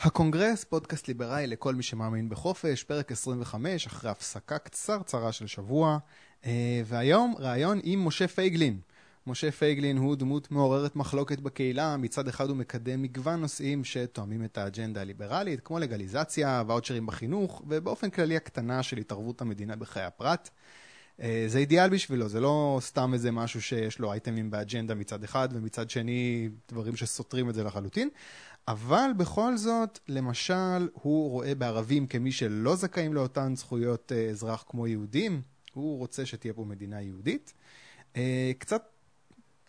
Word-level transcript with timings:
הקונגרס, 0.00 0.64
פודקאסט 0.64 1.08
ליברלי 1.08 1.46
לכל 1.46 1.74
מי 1.74 1.82
שמאמין 1.82 2.28
בחופש, 2.28 2.84
פרק 2.84 3.12
25, 3.12 3.86
אחרי 3.86 4.10
הפסקה 4.10 4.58
קצרצרה 4.58 5.32
של 5.32 5.46
שבוע, 5.46 5.98
אה, 6.46 6.82
והיום 6.84 7.34
ראיון 7.38 7.80
עם 7.82 8.06
משה 8.06 8.28
פייגלין. 8.28 8.80
משה 9.26 9.50
פייגלין 9.50 9.96
הוא 9.96 10.16
דמות 10.16 10.50
מעוררת 10.50 10.96
מחלוקת 10.96 11.40
בקהילה, 11.40 11.96
מצד 11.96 12.28
אחד 12.28 12.48
הוא 12.48 12.56
מקדם 12.56 13.02
מגוון 13.02 13.40
נושאים 13.40 13.84
שתואמים 13.84 14.44
את 14.44 14.58
האג'נדה 14.58 15.00
הליברלית, 15.00 15.60
כמו 15.64 15.78
לגליזציה, 15.78 16.62
ו 16.66 16.70
vouchers 16.70 17.06
בחינוך, 17.06 17.62
ובאופן 17.68 18.10
כללי 18.10 18.36
הקטנה 18.36 18.82
של 18.82 18.98
התערבות 18.98 19.40
המדינה 19.40 19.76
בחיי 19.76 20.02
הפרט. 20.02 20.50
אה, 21.20 21.44
זה 21.46 21.58
אידיאל 21.58 21.90
בשבילו, 21.90 22.28
זה 22.28 22.40
לא 22.40 22.78
סתם 22.82 23.14
איזה 23.14 23.30
משהו 23.30 23.62
שיש 23.62 23.98
לו 23.98 24.12
אייטמים 24.12 24.50
באג'נדה 24.50 24.94
מצד 24.94 25.24
אחד, 25.24 25.48
ומצד 25.52 25.90
שני 25.90 26.48
דברים 26.68 26.96
שסותרים 26.96 27.50
את 27.50 27.54
זה 27.54 27.64
לחלוטין. 27.64 28.08
אבל 28.68 29.10
בכל 29.16 29.56
זאת, 29.56 29.98
למשל, 30.08 30.88
הוא 30.92 31.30
רואה 31.30 31.54
בערבים 31.54 32.06
כמי 32.06 32.32
שלא 32.32 32.76
זכאים 32.76 33.14
לאותן 33.14 33.56
זכויות 33.56 34.12
אה, 34.12 34.30
אזרח 34.30 34.64
כמו 34.68 34.86
יהודים, 34.86 35.42
הוא 35.72 35.98
רוצה 35.98 36.26
שתהיה 36.26 36.54
פה 36.54 36.64
מדינה 36.64 37.02
יהודית. 37.02 37.54
אה, 38.16 38.52
קצת 38.58 38.82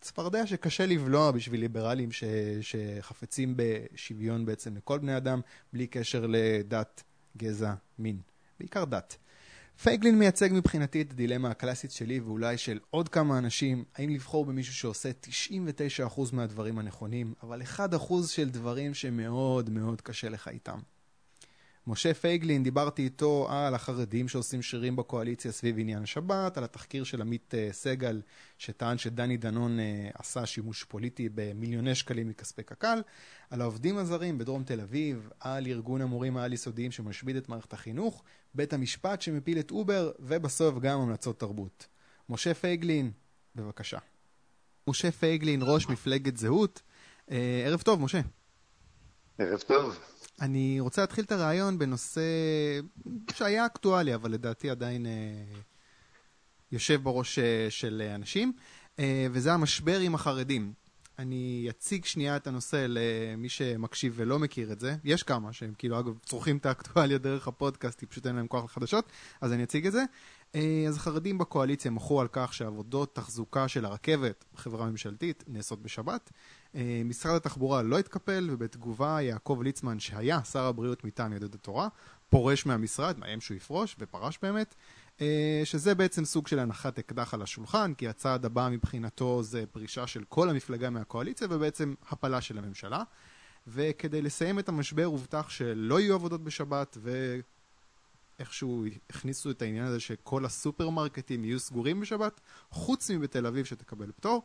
צפרדע 0.02 0.48
שקשה 0.48 0.86
לבלוע 0.86 1.32
בשביל 1.32 1.60
ליברלים 1.60 2.12
ש, 2.12 2.24
שחפצים 2.62 3.54
בשוויון 3.58 4.46
בעצם 4.46 4.78
לכל 4.78 4.98
בני 4.98 5.18
אדם, 5.18 5.42
בלי 5.74 5.88
קשר 5.88 6.26
לדת, 6.30 7.04
גזע, 7.38 7.74
מין. 8.00 8.20
בעיקר 8.60 8.86
דת. 8.86 9.18
פייגלין 9.84 10.20
מייצג 10.20 10.50
מבחינתי 10.52 11.02
את 11.02 11.12
הדילמה 11.12 11.50
הקלאסית 11.50 11.92
שלי 11.92 12.20
ואולי 12.20 12.58
של 12.58 12.80
עוד 12.90 13.10
כמה 13.10 13.38
אנשים, 13.38 13.84
האם 13.96 14.10
לבחור 14.10 14.46
במישהו 14.46 14.74
שעושה 14.74 15.10
99% 16.08 16.22
מהדברים 16.34 16.80
הנכונים, 16.80 17.34
אבל 17.44 17.62
1% 17.62 17.78
של 18.28 18.50
דברים 18.50 18.94
שמאוד 18.94 19.70
מאוד 19.70 20.02
קשה 20.02 20.30
לך 20.30 20.48
איתם. 20.48 20.80
משה 21.88 22.14
פייגלין, 22.14 22.64
דיברתי 22.64 23.04
איתו 23.04 23.48
על 23.50 23.76
החרדים 23.76 24.28
שעושים 24.28 24.62
שרירים 24.62 24.96
בקואליציה 24.96 25.52
סביב 25.52 25.80
עניין 25.80 26.04
השבת, 26.04 26.58
על 26.58 26.64
התחקיר 26.64 27.04
של 27.04 27.22
עמית 27.22 27.54
uh, 27.54 27.74
סגל 27.74 28.22
שטען 28.58 28.98
שדני 28.98 29.38
דנון 29.38 29.80
uh, 29.80 29.82
עשה 30.20 30.46
שימוש 30.46 30.84
פוליטי 30.84 31.30
במיליוני 31.36 31.96
שקלים 31.96 32.30
מכספי 32.30 32.64
קק"ל, 32.64 33.02
על 33.50 33.62
העובדים 33.62 33.98
הזרים 33.98 34.38
בדרום 34.38 34.64
תל 34.64 34.82
אביב, 34.82 35.30
על 35.40 35.68
ארגון 35.68 36.02
המורים 36.02 36.38
העל-יסודיים 36.38 36.92
שמשבית 36.92 37.38
את 37.38 37.50
מערכת 37.50 37.74
החינוך, 37.74 38.24
בית 38.54 38.74
המשפט 38.74 39.22
שמפיל 39.22 39.60
את 39.60 39.72
אובר, 39.72 40.12
ובסוף 40.20 40.80
גם 40.80 41.00
המלצות 41.00 41.40
תרבות. 41.40 41.88
משה 42.30 42.54
פייגלין, 42.54 43.12
בבקשה. 43.56 43.98
משה 44.88 45.12
פייגלין, 45.12 45.62
ראש 45.64 45.90
מפלגת 45.90 46.38
זהות. 46.38 46.82
Uh, 47.30 47.32
ערב 47.66 47.82
טוב, 47.82 48.02
משה. 48.02 48.22
ערב 49.38 49.60
טוב. 49.60 50.00
אני 50.42 50.80
רוצה 50.80 51.02
להתחיל 51.02 51.24
את 51.24 51.32
הרעיון 51.32 51.80
בנושא 51.80 52.22
שהיה 53.34 53.66
אקטואלי, 53.66 54.16
אבל 54.16 54.32
לדעתי 54.32 54.70
עדיין 54.70 55.06
אה, 55.06 55.12
יושב 56.72 57.04
בראש 57.04 57.40
אה, 57.40 57.68
של 57.70 58.12
אנשים, 58.16 58.54
אה, 59.00 59.28
וזה 59.32 59.54
המשבר 59.54 60.00
עם 60.00 60.16
החרדים. 60.16 60.74
אני 61.20 61.68
אציג 61.70 62.06
שנייה 62.06 62.36
את 62.36 62.48
הנושא 62.48 62.86
למי 62.90 63.50
שמקשיב 63.50 64.14
ולא 64.16 64.40
מכיר 64.40 64.72
את 64.72 64.80
זה. 64.80 64.96
יש 65.04 65.24
כמה 65.24 65.54
שהם 65.54 65.74
כאילו, 65.78 66.00
אגב, 66.00 66.18
צורכים 66.26 66.58
את 66.58 66.66
האקטואליה 66.66 67.18
דרך 67.18 67.48
הפודקאסט, 67.48 68.00
כי 68.00 68.06
פשוט 68.06 68.28
אין 68.28 68.36
להם 68.36 68.48
כוח 68.48 68.64
לחדשות, 68.64 69.12
אז 69.42 69.54
אני 69.54 69.64
אציג 69.64 69.88
את 69.88 69.92
זה. 69.92 70.04
אה, 70.56 70.86
אז 70.88 70.98
החרדים 70.98 71.38
בקואליציה 71.38 71.92
מחו 71.92 72.22
על 72.22 72.28
כך 72.32 72.54
שעבודות 72.54 73.16
תחזוקה 73.16 73.68
של 73.68 73.86
הרכבת 73.86 74.46
בחברה 74.54 74.86
הממשלתית 74.86 75.44
נעשות 75.48 75.82
בשבת. 75.82 76.32
אה, 76.76 77.02
משרד 77.06 77.36
התחבורה 77.36 77.82
לא 77.82 78.00
התקפל, 78.00 78.48
ובתגובה 78.52 79.22
יעקב 79.22 79.60
ליצמן, 79.64 80.00
שהיה 80.00 80.44
שר 80.44 80.64
הבריאות 80.64 81.04
מטעם 81.04 81.34
יהדות 81.34 81.56
התורה, 81.56 81.88
פורש 82.30 82.66
מהמשרד, 82.66 83.20
מאיים 83.20 83.42
שהוא 83.42 83.58
יפרוש, 83.58 83.96
ופרש 84.00 84.40
באמת, 84.42 84.76
שזה 85.64 85.96
בעצם 85.96 86.26
סוג 86.26 86.48
של 86.48 86.60
הנחת 86.60 87.00
אקדח 87.00 87.34
על 87.34 87.42
השולחן, 87.42 87.94
כי 87.94 88.08
הצעד 88.08 88.46
הבא 88.46 88.70
מבחינתו 88.72 89.44
זה 89.44 89.64
פרישה 89.72 90.08
של 90.08 90.24
כל 90.30 90.50
המפלגה 90.50 90.90
מהקואליציה, 90.90 91.48
ובעצם 91.52 91.94
הפלה 92.10 92.42
של 92.42 92.58
הממשלה. 92.58 93.04
וכדי 93.68 94.22
לסיים 94.22 94.60
את 94.60 94.70
המשבר 94.70 95.06
הובטח 95.06 95.50
שלא 95.50 96.00
יהיו 96.00 96.16
עבודות 96.16 96.44
בשבת, 96.44 96.98
ואיכשהו 98.40 98.86
הכניסו 99.10 99.52
את 99.52 99.62
העניין 99.62 99.86
הזה 99.86 100.00
שכל 100.00 100.46
הסופרמרקטים 100.46 101.46
יהיו 101.46 101.60
סגורים 101.60 102.00
בשבת, 102.00 102.42
חוץ 102.70 103.12
מבתל 103.12 103.46
אביב 103.46 103.66
שתקבל 103.66 104.12
פטור. 104.12 104.44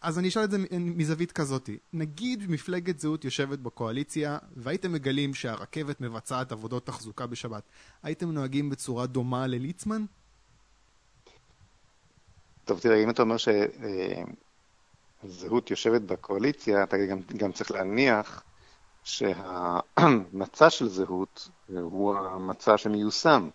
אז 0.00 0.18
אני 0.18 0.28
אשאל 0.28 0.44
את 0.44 0.50
זה 0.50 0.58
מזווית 0.80 1.32
כזאתי. 1.32 1.78
נגיד 1.92 2.50
מפלגת 2.50 3.00
זהות 3.00 3.24
יושבת 3.24 3.58
בקואליציה 3.58 4.38
והייתם 4.56 4.92
מגלים 4.92 5.34
שהרכבת 5.34 6.00
מבצעת 6.00 6.52
עבודות 6.52 6.86
תחזוקה 6.86 7.26
בשבת, 7.26 7.62
הייתם 8.02 8.30
נוהגים 8.30 8.70
בצורה 8.70 9.06
דומה 9.06 9.46
לליצמן? 9.46 10.04
טוב, 12.64 12.80
תראה, 12.80 13.04
אם 13.04 13.10
אתה 13.10 13.22
אומר 13.22 13.36
שזהות 15.24 15.70
יושבת 15.70 16.02
בקואליציה, 16.02 16.82
אתה 16.82 16.96
גם, 17.06 17.18
גם 17.36 17.52
צריך 17.52 17.70
להניח 17.70 18.42
שהמצע 19.04 20.70
של 20.70 20.88
זהות 20.88 21.48
הוא 21.68 22.14
המצע 22.16 22.78
שמיושם. 22.78 23.48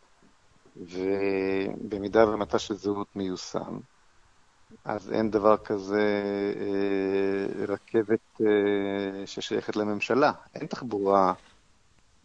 ובמידה 0.78 2.28
והמצע 2.28 2.60
של 2.60 2.74
זהות 2.74 3.16
מיושם, 3.16 3.80
אז 4.84 5.12
אין 5.12 5.32
דבר 5.32 5.58
כזה 5.58 6.24
אה, 6.60 7.66
רכבת 7.68 8.42
אה, 8.42 9.28
ששייכת 9.28 9.76
לממשלה. 9.76 10.32
אין 10.56 10.68
תחבורה 10.68 11.34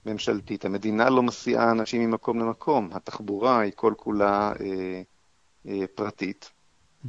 ממשלתית. 0.06 0.64
המדינה 0.64 1.10
לא 1.10 1.22
מסיעה 1.22 1.70
אנשים 1.70 2.10
ממקום 2.10 2.38
למקום. 2.38 2.88
התחבורה 2.92 3.60
היא 3.60 3.72
כל 3.76 3.94
כולה 3.96 4.52
אה, 4.60 5.02
אה, 5.66 5.86
פרטית. 5.94 6.50
Mm-hmm. 7.04 7.08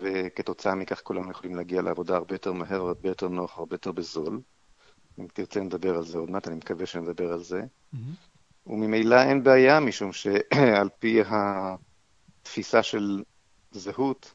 וכתוצאה 0.00 0.74
מכך 0.74 1.00
כולם 1.04 1.30
יכולים 1.30 1.56
להגיע 1.56 1.82
לעבודה 1.82 2.16
הרבה 2.16 2.34
יותר 2.34 2.52
מהר, 2.52 2.80
הרבה 2.80 3.08
יותר 3.08 3.28
נוח, 3.28 3.58
הרבה 3.58 3.74
יותר 3.74 3.92
בזול. 3.92 4.40
אם 5.18 5.26
תרצה 5.32 5.60
נדבר 5.60 5.96
על 5.96 6.04
זה 6.04 6.18
עוד 6.18 6.30
מעט, 6.30 6.48
אני 6.48 6.56
מקווה 6.56 6.86
שנדבר 6.86 7.32
על 7.32 7.42
זה. 7.42 7.62
Mm-hmm. 7.62 7.98
וממילא 8.66 9.22
אין 9.22 9.42
בעיה, 9.42 9.80
משום 9.80 10.12
שעל 10.12 10.88
פי 10.98 11.20
התפיסה 12.42 12.82
של 12.82 13.22
זהות 13.78 14.34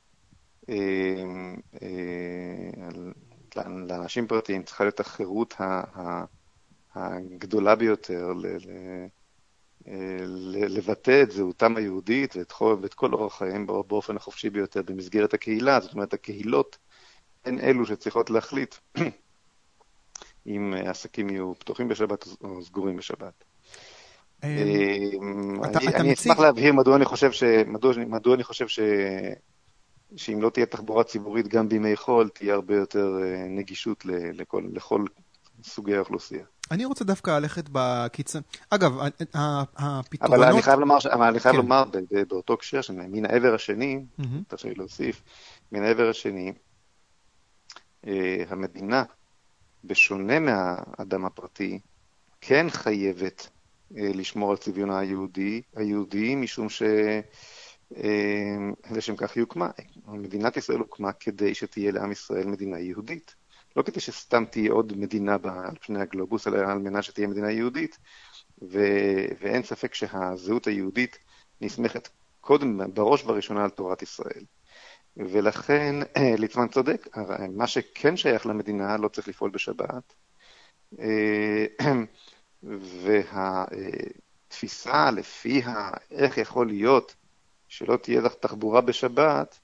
אה, 0.69 0.75
אה, 1.81 2.89
לאנשים 3.87 4.27
פרטיים 4.27 4.63
צריכה 4.63 4.83
להיות 4.83 4.99
החירות 4.99 5.53
הגדולה 6.95 7.75
ביותר 7.75 8.33
לבטא 10.69 11.23
את 11.23 11.31
זהותם 11.31 11.77
היהודית 11.77 12.35
ואת 12.35 12.51
כל, 12.51 12.77
כל 12.95 13.13
אורח 13.13 13.37
חייהם 13.37 13.67
באופן 13.67 14.17
החופשי 14.17 14.49
ביותר 14.49 14.81
במסגרת 14.81 15.33
הקהילה. 15.33 15.79
זאת 15.79 15.93
אומרת, 15.93 16.13
הקהילות 16.13 16.77
הן 17.45 17.59
אלו 17.59 17.85
שצריכות 17.85 18.29
להחליט 18.29 18.75
אם 20.47 20.73
עסקים 20.85 21.29
יהיו 21.29 21.53
פתוחים 21.59 21.87
בשבת 21.87 22.27
או 22.41 22.61
סגורים 22.61 22.97
בשבת. 22.97 23.43
אמ, 24.43 25.63
אני 25.95 26.13
אשמח 26.13 26.39
להבהיר 26.39 26.73
מדוע 26.73 26.95
אני 26.95 27.05
חושב 27.05 27.31
ש... 27.31 27.43
מדוע 28.07 28.35
אני 28.35 28.43
חושב 28.43 28.67
ש... 28.67 28.79
שאם 30.15 30.41
לא 30.41 30.49
תהיה 30.49 30.65
תחבורה 30.65 31.03
ציבורית 31.03 31.47
גם 31.47 31.69
בימי 31.69 31.95
חול, 31.95 32.29
תהיה 32.29 32.53
הרבה 32.53 32.75
יותר 32.75 33.19
אה, 33.23 33.45
נגישות 33.49 34.05
לכל, 34.05 34.63
לכל 34.73 35.05
סוגי 35.63 35.95
האוכלוסייה. 35.95 36.45
אני 36.71 36.85
רוצה 36.85 37.05
דווקא 37.05 37.31
ללכת 37.31 37.69
בקיצון. 37.71 38.41
אגב, 38.69 38.91
הפתרונות... 39.75 40.39
אבל 40.39 40.43
אני 40.43 40.61
חייב 40.61 40.79
לומר, 40.79 40.97
אני 41.29 41.39
חייב 41.39 41.55
כן. 41.55 41.61
לומר 41.61 41.83
באותו 42.27 42.53
הקשר, 42.53 42.79
מן 42.91 43.25
העבר 43.25 43.53
השני, 43.53 44.05
תרשה 44.47 44.67
לי 44.67 44.75
להוסיף, 44.75 45.21
מן 45.71 45.83
העבר 45.83 46.09
השני, 46.09 46.53
אה, 48.07 48.43
המדינה, 48.49 49.03
בשונה 49.83 50.39
מהאדם 50.39 51.25
הפרטי, 51.25 51.79
כן 52.41 52.69
חייבת 52.69 53.49
לשמור 53.93 54.51
על 54.51 54.57
צביון 54.57 54.91
היהודי, 54.91 55.61
היהודי 55.75 56.35
משום 56.35 56.69
ש... 56.69 56.83
אה, 57.97 58.57
לשם 58.91 59.15
כך 59.15 59.35
היא 59.35 59.41
הוקמה. 59.41 59.69
מדינת 60.07 60.57
ישראל 60.57 60.79
הוקמה 60.79 61.13
כדי 61.13 61.55
שתהיה 61.55 61.91
לעם 61.91 62.11
ישראל 62.11 62.47
מדינה 62.47 62.79
יהודית. 62.79 63.35
לא 63.75 63.81
כדי 63.81 63.99
שסתם 63.99 64.45
תהיה 64.45 64.71
עוד 64.71 64.97
מדינה 64.97 65.37
על 65.43 65.75
פני 65.81 66.01
הגלובוס, 66.01 66.47
אלא 66.47 66.57
על 66.57 66.77
מנת 66.77 67.03
שתהיה 67.03 67.27
מדינה 67.27 67.51
יהודית. 67.51 67.97
ו... 68.61 68.79
ואין 69.39 69.63
ספק 69.63 69.93
שהזהות 69.93 70.67
היהודית 70.67 71.17
נסמכת 71.61 72.09
קודם, 72.41 72.93
בראש 72.93 73.23
ובראשונה 73.23 73.63
על 73.63 73.69
תורת 73.69 74.01
ישראל. 74.01 74.43
ולכן 75.17 75.95
אה, 76.17 76.35
ליצמן 76.37 76.67
צודק, 76.67 77.07
מה 77.55 77.67
שכן 77.67 78.17
שייך 78.17 78.45
למדינה 78.45 78.97
לא 78.97 79.07
צריך 79.07 79.27
לפעול 79.27 79.51
בשבת. 79.51 80.13
והתפיסה 84.49 85.11
לפיה 85.11 85.91
איך 86.11 86.37
יכול 86.37 86.67
להיות 86.67 87.15
שלא 87.67 87.97
תהיה 87.97 88.21
לך 88.21 88.33
תחבורה 88.33 88.81
בשבת, 88.81 89.59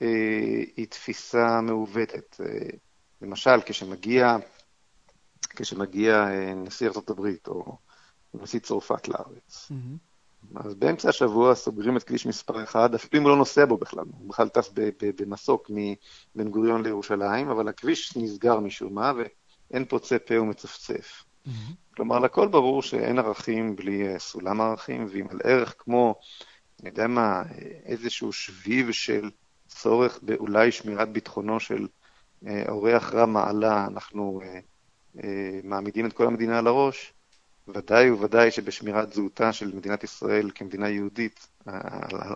היא 0.00 0.86
תפיסה 0.88 1.60
מעוותת. 1.60 2.40
למשל, 3.22 3.60
כשמגיע 3.66 4.36
כשמגיע 5.56 6.26
נשיא 6.56 6.88
ארה"ב 6.88 7.28
או 7.48 7.76
נשיא 8.34 8.60
צרפת 8.60 9.08
לארץ. 9.08 9.70
Mm-hmm. 9.70 10.60
אז 10.64 10.74
באמצע 10.74 11.08
השבוע 11.08 11.54
סוגרים 11.54 11.96
את 11.96 12.04
כביש 12.04 12.26
מספר 12.26 12.64
1, 12.64 12.94
אפילו 12.94 13.18
אם 13.18 13.22
הוא 13.22 13.30
לא 13.30 13.36
נוסע 13.36 13.64
בו 13.64 13.76
בכלל, 13.76 14.04
הוא 14.18 14.28
בכלל 14.28 14.48
טס 14.48 14.70
במסוק 15.00 15.70
מבן 15.70 16.50
גוריון 16.50 16.82
לירושלים, 16.82 17.48
אבל 17.48 17.68
הכביש 17.68 18.16
נסגר 18.16 18.60
משום 18.60 18.94
מה, 18.94 19.12
ואין 19.16 19.84
פוצה 19.84 20.18
פה 20.18 20.40
ומצפצף. 20.40 21.24
כלומר, 21.96 22.18
לכל 22.18 22.48
ברור 22.48 22.82
שאין 22.82 23.18
ערכים 23.18 23.76
בלי 23.76 24.18
סולם 24.18 24.60
ערכים, 24.60 25.06
ואם 25.10 25.26
על 25.30 25.40
ערך 25.44 25.74
כמו, 25.78 26.14
אני 26.80 26.88
יודע 26.88 27.06
מה, 27.06 27.42
איזשהו 27.84 28.32
שביב 28.32 28.92
של 28.92 29.30
צורך 29.68 30.18
באולי 30.22 30.72
שמירת 30.72 31.08
ביטחונו 31.08 31.60
של 31.60 31.86
אה, 32.46 32.64
אורח 32.68 33.14
רם 33.14 33.32
מעלה, 33.32 33.86
אנחנו 33.86 34.40
אה, 34.44 34.60
אה, 35.24 35.60
מעמידים 35.64 36.06
את 36.06 36.12
כל 36.12 36.26
המדינה 36.26 36.58
על 36.58 36.66
הראש, 36.66 37.12
ודאי 37.68 38.10
וודאי 38.10 38.50
שבשמירת 38.50 39.12
זהותה 39.12 39.52
של 39.52 39.76
מדינת 39.76 40.04
ישראל 40.04 40.50
כמדינה 40.54 40.88
יהודית, 40.88 41.48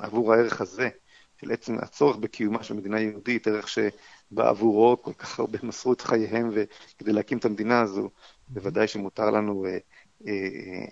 עבור 0.00 0.32
הערך 0.32 0.60
הזה, 0.60 0.88
של 1.40 1.52
עצם 1.52 1.78
הצורך 1.78 2.16
בקיומה 2.16 2.62
של 2.62 2.74
מדינה 2.74 3.00
יהודית, 3.00 3.46
ערך 3.46 3.68
שבעבורו 3.68 5.02
כל 5.02 5.12
כך 5.12 5.38
הרבה 5.38 5.58
מסרו 5.62 5.92
את 5.92 6.00
חייהם 6.00 6.50
כדי 6.98 7.12
להקים 7.12 7.38
את 7.38 7.44
המדינה 7.44 7.80
הזו, 7.80 8.10
בוודאי 8.48 8.88
שמותר 8.88 9.30
לנו 9.30 9.66
אה, 9.66 9.78
אה, 10.26 10.32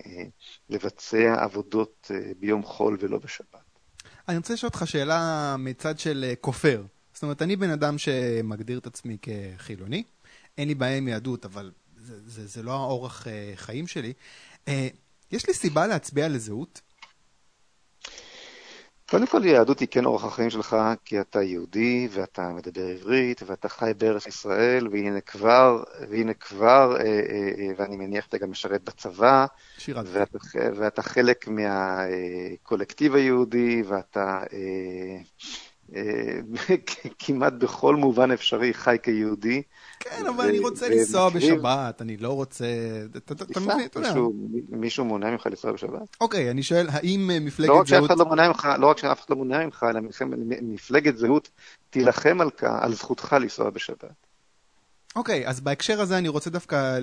אה, 0.07 0.25
לבצע 0.71 1.35
עבודות 1.43 2.11
אה, 2.15 2.33
ביום 2.39 2.63
חול 2.63 2.97
ולא 3.01 3.19
בשבת. 3.19 3.69
אני 4.29 4.37
רוצה 4.37 4.55
לשאול 4.55 4.69
אותך 4.69 4.83
שאלה 4.87 5.57
מצד 5.59 5.99
של 5.99 6.25
אה, 6.29 6.35
כופר. 6.41 6.83
זאת 7.13 7.23
אומרת, 7.23 7.43
אני 7.43 7.57
בן 7.57 7.71
אדם 7.71 7.99
שמגדיר 7.99 8.79
את 8.79 8.87
עצמי 8.87 9.17
כחילוני, 9.23 10.03
אין 10.59 10.69
לי 10.69 10.75
בעיה 10.75 10.97
עם 10.97 11.09
יהדות, 11.09 11.45
אבל 11.45 11.73
זה, 11.97 12.15
זה, 12.27 12.47
זה 12.47 12.63
לא 12.63 12.73
האורח 12.73 13.27
uh, 13.27 13.31
חיים 13.57 13.87
שלי. 13.87 14.13
Uh, 14.67 14.71
יש 15.33 15.47
לי 15.49 15.55
סיבה 15.55 15.87
להצביע 15.87 16.29
לזהות? 16.29 16.81
קודם 19.11 19.27
כל, 19.27 19.45
יהדות 19.45 19.81
היא 19.81 19.89
כן 19.91 20.05
אורח 20.05 20.25
החיים 20.25 20.51
שלך, 20.51 20.77
כי 21.05 21.21
אתה 21.21 21.43
יהודי, 21.43 22.09
ואתה 22.11 22.49
מדבר 22.49 22.87
עברית, 22.87 23.43
ואתה 23.47 23.69
חי 23.69 23.93
בארץ 23.99 24.27
ישראל, 24.27 24.89
והנה 24.89 25.21
כבר, 25.21 25.83
והנה 26.11 26.35
כבר, 26.35 26.97
אה, 26.97 27.03
אה, 27.05 27.51
אה, 27.59 27.69
ואני 27.77 27.97
מניח 27.97 28.25
שאתה 28.25 28.39
גם 28.39 28.51
משרת 28.51 28.85
בצבא, 28.85 29.47
ואתה, 29.89 30.39
ואתה 30.55 31.03
חלק 31.03 31.49
מהקולקטיב 31.49 33.15
היהודי, 33.15 33.83
ואתה 33.89 34.41
אה, 34.53 35.19
כמעט 37.19 37.53
בכל 37.53 37.97
מובן 37.97 38.31
אפשרי 38.31 38.75
חי 38.75 38.97
כיהודי. 39.03 39.63
כן, 40.01 40.27
אבל 40.27 40.49
אני 40.49 40.59
רוצה 40.59 40.89
לנסוע 40.89 41.29
בשבת, 41.29 42.03
אני 42.03 42.17
לא 42.17 42.33
רוצה... 42.33 42.67
אתה 43.17 43.61
מבין, 43.61 43.81
אתה 43.85 43.99
יודע. 43.99 44.15
מישהו 44.69 45.05
מונע 45.05 45.31
ממך 45.31 45.47
לנסוע 45.47 45.73
בשבת? 45.73 46.17
אוקיי, 46.21 46.51
אני 46.51 46.63
שואל, 46.63 46.87
האם 46.91 47.31
אה, 47.31 47.41
מפלגת 47.41 47.69
זהות... 47.69 47.69
לא 47.69 47.81
רק 47.81 47.87
שאף 47.87 49.21
אחד 49.21 49.31
לא 49.31 49.37
מונע 49.37 49.65
ממך, 49.65 49.87
אלא 49.91 50.01
מפלגת 50.63 51.17
זהות 51.17 51.51
תילחם 51.91 52.39
על 52.63 52.95
זכותך 52.95 53.37
לנסוע 53.41 53.71
בשבת. 53.71 54.28
אוקיי, 55.17 55.47
okay, 55.47 55.49
אז 55.49 55.61
בהקשר 55.61 56.01
הזה 56.01 56.19
אני 56.19 56.29
רוצה 56.29 56.51
דווקא 56.51 56.99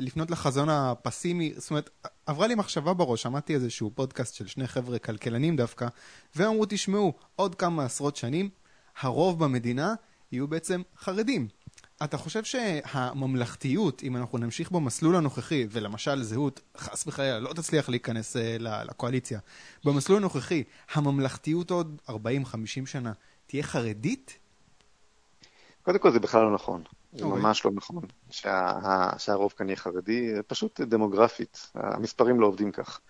לפנות 0.00 0.30
לחזון 0.30 0.68
הפסימי, 0.68 1.52
זאת 1.56 1.70
אומרת, 1.70 1.90
עברה 2.26 2.46
לי 2.46 2.54
מחשבה 2.54 2.94
בראש, 2.94 3.22
שמעתי 3.22 3.54
איזשהו 3.54 3.90
פודקאסט 3.94 4.34
של 4.34 4.46
שני 4.46 4.66
חבר'ה 4.66 4.98
כלכלנים 4.98 5.56
דווקא, 5.56 5.86
והם 6.36 6.50
אמרו, 6.50 6.64
תשמעו, 6.68 7.12
עוד 7.36 7.54
כמה 7.54 7.84
עשרות 7.84 8.16
שנים, 8.16 8.48
הרוב 9.00 9.44
במדינה 9.44 9.94
יהיו 10.32 10.48
בעצם 10.48 10.82
חרדים. 10.98 11.48
אתה 12.04 12.16
חושב 12.16 12.44
שהממלכתיות, 12.44 14.02
אם 14.02 14.16
אנחנו 14.16 14.38
נמשיך 14.38 14.70
במסלול 14.70 15.16
הנוכחי, 15.16 15.66
ולמשל 15.70 16.22
זהות, 16.22 16.60
חס 16.76 17.06
וחלילה, 17.06 17.38
לא 17.38 17.52
תצליח 17.52 17.88
להיכנס 17.88 18.36
uh, 18.36 18.40
לקואליציה, 18.60 19.38
במסלול 19.84 20.18
הנוכחי, 20.18 20.64
הממלכתיות 20.92 21.70
עוד 21.70 22.00
40-50 22.08 22.12
שנה 22.86 23.12
תהיה 23.46 23.62
חרדית? 23.62 24.38
קודם 25.82 25.98
כל 25.98 26.12
זה 26.12 26.20
בכלל 26.20 26.42
לא 26.42 26.54
נכון. 26.54 26.82
ממש 27.12 27.64
לא 27.64 27.70
נכון 27.74 28.02
שה, 28.30 28.72
שהרוב 29.18 29.52
כאן 29.56 29.68
יהיה 29.68 29.76
חרדי, 29.76 30.32
פשוט 30.46 30.80
דמוגרפית, 30.80 31.70
המספרים 31.74 32.40
לא 32.40 32.46
עובדים 32.46 32.72
כך, 32.72 33.00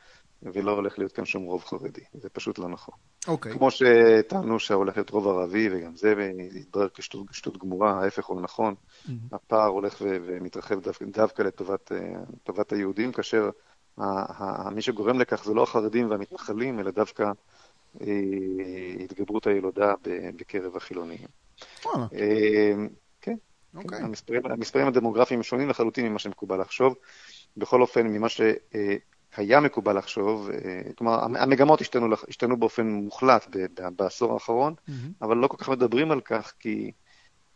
ולא 0.42 0.72
הולך 0.72 0.98
להיות 0.98 1.12
כאן 1.12 1.24
שום 1.24 1.44
רוב 1.44 1.64
חרדי, 1.64 2.00
זה 2.14 2.28
פשוט 2.28 2.58
לא 2.58 2.68
נכון. 2.68 2.94
אוקיי. 3.28 3.52
כמו 3.52 3.68
שטענו 3.70 4.60
שהולך 4.60 4.96
להיות 4.96 5.10
רוב 5.10 5.28
ערבי, 5.28 5.68
וגם 5.72 5.96
זה 5.96 6.14
יתברר 6.54 6.88
כשטות 7.30 7.58
גמורה, 7.58 8.02
ההפך 8.02 8.26
הוא 8.26 8.40
נכון, 8.40 8.74
mm-hmm. 8.74 9.10
הפער 9.32 9.68
הולך 9.68 9.96
ומתרחב 10.00 10.80
דווקא, 10.80 11.04
דווקא 11.04 11.42
לטובת, 11.42 11.92
לטובת 12.32 12.72
היהודים, 12.72 13.12
כאשר 13.12 13.50
מי 14.72 14.82
שגורם 14.82 15.20
לכך 15.20 15.44
זה 15.44 15.54
לא 15.54 15.62
החרדים 15.62 16.10
והמתנחלים, 16.10 16.80
אלא 16.80 16.90
דווקא 16.90 17.24
אה, 18.00 18.06
התגברות 19.04 19.46
הילודה 19.46 19.94
בקרב 20.36 20.76
החילונים. 20.76 21.18
אה, 21.86 22.72
אוקיי. 23.84 23.98
המספרים, 23.98 24.46
המספרים 24.46 24.86
הדמוגרפיים 24.86 25.42
שונים 25.42 25.68
לחלוטין 25.68 26.08
ממה 26.08 26.18
שמקובל 26.18 26.60
לחשוב. 26.60 26.94
בכל 27.56 27.80
אופן, 27.82 28.06
ממה 28.06 28.26
שהיה 28.28 29.60
מקובל 29.60 29.98
לחשוב, 29.98 30.50
אה, 30.50 30.80
כלומר, 30.98 31.24
המגמות 31.24 31.80
השתנו, 31.80 32.06
השתנו 32.28 32.56
באופן 32.56 32.86
מוחלט 32.86 33.56
בעשור 33.96 34.34
האחרון, 34.34 34.74
mm-hmm. 34.74 34.92
אבל 35.22 35.36
לא 35.36 35.48
כל 35.48 35.56
כך 35.56 35.68
מדברים 35.68 36.10
על 36.10 36.20
כך, 36.20 36.52
כי, 36.58 36.92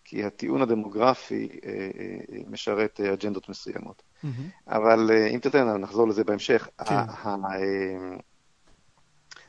כי 0.04 0.24
הטיעון 0.24 0.62
הדמוגרפי 0.62 1.48
אה, 1.64 1.70
אה, 1.72 2.38
משרת 2.46 3.00
אג'נדות 3.00 3.48
מסוימות. 3.48 4.02
Mm-hmm. 4.02 4.26
אבל 4.68 5.10
אם 5.34 5.38
תתן, 5.38 5.76
נחזור 5.76 6.08
לזה 6.08 6.24
בהמשך. 6.24 6.68
כן. 6.84 6.94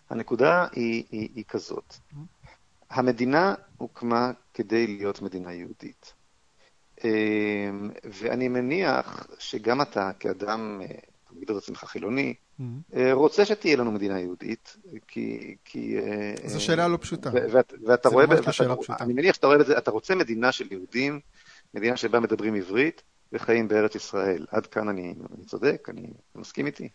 הנקודה 0.09 0.67
היא, 0.71 1.03
היא, 1.11 1.29
היא 1.35 1.43
כזאת. 1.47 1.93
Mm-hmm. 1.93 2.43
המדינה 2.89 3.55
הוקמה 3.77 4.31
כדי 4.53 4.87
להיות 4.87 5.21
מדינה 5.21 5.53
יהודית. 5.53 6.13
אמ, 7.03 7.89
ואני 8.03 8.47
מניח 8.47 9.27
שגם 9.39 9.81
אתה, 9.81 10.11
כאדם, 10.19 10.81
מגדיר 11.31 11.57
את 11.57 11.63
עצמך 11.63 11.83
חילוני, 11.83 12.33
mm-hmm. 12.33 12.63
אה, 12.95 13.13
רוצה 13.13 13.45
שתהיה 13.45 13.77
לנו 13.77 13.91
מדינה 13.91 14.19
יהודית, 14.19 14.77
כי... 15.07 15.55
כי 15.65 15.97
אה, 15.99 16.33
זו 16.45 16.61
שאלה 16.61 16.87
לא 16.87 16.97
פשוטה. 16.97 17.29
ואתה 17.85 18.09
רואה... 18.09 18.25
זה 18.27 18.41
ממש 18.41 18.57
שאלה 18.57 18.75
פשוטה. 18.75 19.03
אני 19.03 19.13
מניח 19.13 19.35
שאתה 19.35 19.47
רואה 19.47 19.61
את 19.61 19.65
זה, 19.65 19.77
אתה 19.77 19.91
רוצה 19.91 20.15
מדינה 20.15 20.51
של 20.51 20.67
יהודים, 20.71 21.19
מדינה 21.73 21.97
שבה 21.97 22.19
מדברים 22.19 22.55
עברית 22.55 23.01
וחיים 23.33 23.67
בארץ 23.67 23.95
ישראל. 23.95 24.45
עד 24.51 24.67
כאן 24.67 24.89
אני, 24.89 25.13
אני 25.35 25.45
צודק, 25.45 25.87
אני 25.89 26.07
מסכים 26.35 26.65
איתי. 26.65 26.89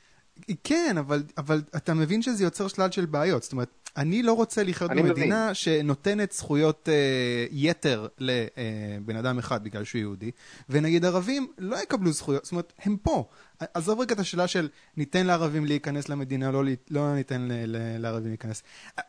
כן, 0.65 0.97
אבל, 0.99 1.23
אבל 1.39 1.63
אתה 1.77 1.95
מבין 1.95 2.23
שזה 2.23 2.45
יוצר 2.45 2.69
שלל 2.69 2.91
של 2.91 3.07
בעיות. 3.07 3.43
זאת 3.43 3.53
אומרת, 3.53 3.69
אני 3.97 4.23
לא 4.23 4.33
רוצה 4.33 4.63
לחיות 4.63 4.91
במדינה 4.91 5.45
מבין. 5.45 5.55
שנותנת 5.55 6.33
זכויות 6.33 6.89
אה, 6.89 7.47
יתר 7.51 8.07
לבן 8.19 9.15
אה, 9.15 9.21
אדם 9.21 9.39
אחד 9.39 9.65
בגלל 9.65 9.85
שהוא 9.85 9.99
יהודי, 9.99 10.31
ונגיד 10.69 11.05
ערבים 11.05 11.53
לא 11.59 11.83
יקבלו 11.83 12.13
זכויות, 12.13 12.45
זאת 12.45 12.53
אומרת, 12.53 12.73
הם 12.79 12.97
פה. 12.97 13.29
עזוב 13.75 14.01
רגע 14.01 14.15
את 14.15 14.21
השאלה 14.21 14.49
של 14.49 14.69
ניתן 14.97 15.27
לערבים 15.27 15.65
להיכנס 15.65 16.09
למדינה, 16.09 16.51
לא, 16.51 16.63
לא 16.91 17.15
ניתן 17.15 17.49
ל, 17.49 17.53
ל, 17.53 17.99
לערבים 17.99 18.29
להיכנס. 18.29 18.63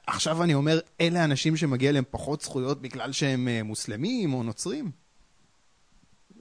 עכשיו 0.07 0.43
אני 0.43 0.53
אומר, 0.53 0.79
אלה 1.01 1.23
אנשים 1.23 1.57
שמגיע 1.57 1.91
להם 1.91 2.03
פחות 2.11 2.41
זכויות 2.41 2.81
בגלל 2.81 3.11
שהם 3.11 3.47
אה, 3.47 3.63
מוסלמים 3.63 4.33
או 4.33 4.43
נוצרים? 4.43 4.91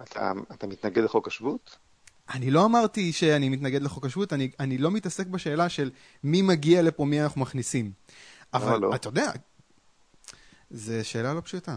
אתה, 0.03 0.33
אתה 0.53 0.67
מתנגד 0.67 1.03
לחוק 1.03 1.27
השבות? 1.27 1.88
אני 2.35 2.51
לא 2.51 2.65
אמרתי 2.65 3.13
שאני 3.13 3.49
מתנגד 3.49 3.83
לחוק 3.83 4.07
השבות, 4.07 4.33
אני, 4.33 4.51
אני 4.61 4.79
לא 4.79 4.91
מתעסק 4.91 5.27
בשאלה 5.27 5.69
של 5.69 5.91
מי 6.25 6.43
מגיע 6.43 6.83
לפה, 6.83 7.05
מי 7.05 7.23
אנחנו 7.23 7.41
מכניסים. 7.41 7.93
אבל 8.55 8.79
לא. 8.79 8.95
אתה 8.95 9.09
יודע, 9.09 9.33
זו 10.71 10.93
שאלה 11.03 11.35
לא 11.35 11.41
פשוטה. 11.41 11.77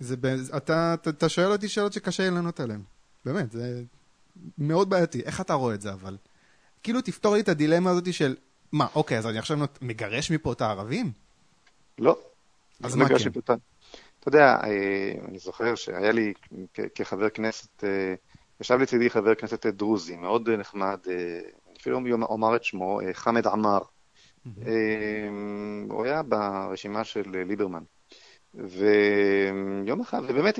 זה, 0.00 0.14
אתה, 0.56 0.94
אתה, 0.94 1.10
אתה 1.10 1.28
שואל 1.28 1.52
אותי 1.52 1.68
שאלות 1.68 1.92
שקשה 1.92 2.22
לי 2.22 2.30
לענות 2.30 2.60
עליהן. 2.60 2.80
באמת, 3.24 3.52
זה 3.52 3.82
מאוד 4.58 4.90
בעייתי. 4.90 5.20
איך 5.20 5.40
אתה 5.40 5.54
רואה 5.54 5.74
את 5.74 5.80
זה 5.80 5.92
אבל? 5.92 6.16
כאילו 6.82 7.00
תפתור 7.00 7.34
לי 7.34 7.40
את 7.40 7.48
הדילמה 7.48 7.90
הזאת 7.90 8.14
של, 8.14 8.36
מה, 8.72 8.86
אוקיי, 8.94 9.18
אז 9.18 9.26
אני 9.26 9.38
עכשיו 9.38 9.56
נות... 9.56 9.78
מגרש 9.82 10.30
מפה 10.30 10.52
את 10.52 10.60
הערבים? 10.60 11.12
לא. 11.98 12.18
אז 12.82 12.96
מה 12.96 13.08
כן? 13.08 13.14
אתה 14.20 14.28
יודע, 14.28 14.56
אה, 14.64 15.12
אני 15.28 15.38
זוכר 15.38 15.74
שהיה 15.74 16.12
לי 16.12 16.32
כחבר 16.94 17.28
כנסת, 17.28 17.84
אה, 17.84 18.14
ישב 18.60 18.78
לצידי 18.78 19.10
חבר 19.10 19.34
כנסת 19.34 19.66
דרוזי, 19.66 20.16
מאוד 20.16 20.50
נחמד, 20.50 20.98
אה, 21.10 21.40
אפילו 21.80 22.00
אומר 22.28 22.56
את 22.56 22.64
שמו, 22.64 23.00
חמד 23.12 23.46
עמאר. 23.46 23.80
הוא 25.90 26.04
היה 26.04 26.22
ברשימה 26.22 27.04
של 27.04 27.44
ליברמן. 27.48 27.82
ויום 28.54 30.00
אחד, 30.00 30.22
ובאמת 30.28 30.58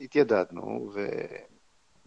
התיידדנו, 0.00 0.92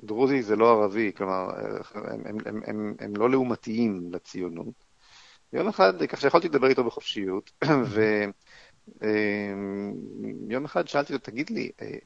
ודרוזי 0.01 0.43
זה 0.43 0.55
לא 0.55 0.71
ערבי, 0.71 1.11
כלומר, 1.17 1.49
הם, 1.93 2.21
הם, 2.25 2.37
הם, 2.45 2.61
הם, 2.65 2.95
הם 2.99 3.15
לא 3.15 3.29
לעומתיים 3.29 4.09
לציונות. 4.11 4.85
יום 5.53 5.67
אחד, 5.67 6.05
כך 6.05 6.21
שיכולתי 6.21 6.47
לדבר 6.47 6.67
איתו 6.67 6.83
בחופשיות, 6.83 7.51
ויום 10.47 10.65
אחד 10.65 10.87
שאלתי 10.87 11.13
אותו, 11.13 11.31
תגיד 11.31 11.49
לי, 11.49 11.71
אה, 11.81 11.97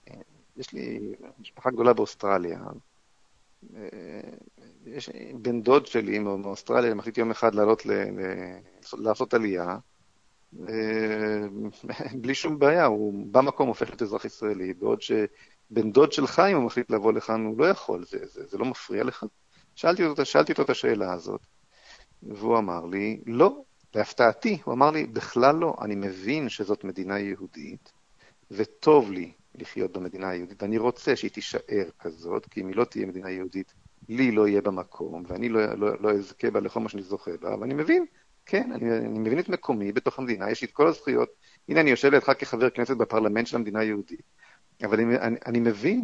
יש 0.58 0.74
לי 0.74 1.00
משפחה 1.40 1.72
גדולה 1.72 1.94
באוסטרליה, 1.94 2.60
יש 4.86 5.10
בן 5.34 5.62
דוד 5.62 5.86
שלי 5.86 6.20
מאוסטרליה, 6.20 6.94
מחליט 6.94 7.18
יום 7.18 7.32
אחד 7.32 7.56
לעלות, 7.56 7.86
ל, 7.86 7.92
ל, 7.92 8.22
לעשות 8.94 9.34
עלייה, 9.34 9.78
בלי 12.22 12.36
שום 12.36 12.60
בעיה, 12.60 12.86
הוא 12.86 13.28
במקום 13.32 13.68
הופך 13.68 13.90
להיות 13.90 14.02
אזרח 14.02 14.26
ישראלי, 14.26 14.74
בעוד 14.74 15.02
שבן 15.02 15.92
דוד 15.92 16.12
שלך, 16.12 16.42
אם 16.52 16.56
הוא 16.56 16.64
מחליט 16.64 16.92
לבוא 16.92 17.14
לכאן, 17.14 17.46
הוא 17.46 17.60
לא 17.60 17.66
יכול, 17.66 18.06
זה, 18.06 18.26
זה, 18.26 18.46
זה 18.46 18.58
לא 18.58 18.66
מפריע 18.66 19.04
לך? 19.04 19.26
שאלתי 19.76 20.06
אותו, 20.06 20.26
שאלתי 20.26 20.52
אותו 20.52 20.62
את 20.62 20.70
השאלה 20.70 21.14
הזאת, 21.14 21.42
והוא 22.24 22.58
אמר 22.58 22.86
לי, 22.86 23.22
לא, 23.26 23.64
להפתעתי, 23.96 24.58
הוא 24.64 24.74
אמר 24.74 24.92
לי, 24.92 25.06
בכלל 25.06 25.56
לא, 25.56 25.76
אני 25.82 25.96
מבין 25.96 26.50
שזאת 26.50 26.84
מדינה 26.84 27.20
יהודית, 27.20 27.92
וטוב 28.52 29.12
לי 29.12 29.32
לחיות 29.56 29.92
במדינה 29.92 30.30
היהודית, 30.30 30.64
ואני 30.64 30.78
רוצה 30.78 31.16
שהיא 31.16 31.32
תישאר 31.32 31.90
כזאת, 32.00 32.46
כי 32.46 32.62
אם 32.62 32.68
היא 32.68 32.76
לא 32.76 32.84
תהיה 32.84 33.06
מדינה 33.06 33.30
יהודית, 33.30 33.74
לי 34.10 34.32
לא 34.32 34.48
יהיה 34.48 34.62
במקום, 34.62 35.24
ואני 35.28 35.50
לא, 35.50 35.74
לא, 35.74 36.02
לא 36.02 36.12
אזכה 36.12 36.52
בה 36.52 36.60
לכל 36.60 36.80
מה 36.80 36.90
שאני 36.90 37.04
זוכה 37.04 37.32
בה, 37.42 37.56
ואני 37.60 37.74
מבין, 37.74 38.06
כן, 38.46 38.72
אני, 38.72 38.98
אני 38.98 39.20
מבין 39.20 39.40
את 39.40 39.50
מקומי 39.50 39.92
בתוך 39.92 40.20
המדינה, 40.20 40.52
יש 40.52 40.62
לי 40.62 40.68
את 40.68 40.72
כל 40.72 40.88
הזכויות. 40.88 41.30
הנה, 41.70 41.82
אני 41.82 41.90
יושב 41.90 42.12
לידך 42.12 42.32
כחבר 42.40 42.70
כנסת 42.70 42.98
בפרלמנט 42.98 43.48
של 43.48 43.56
המדינה 43.56 43.80
היהודית, 43.80 44.22
אבל 44.84 45.00
אני, 45.00 45.18
אני, 45.18 45.38
אני 45.46 45.60
מבין 45.60 46.04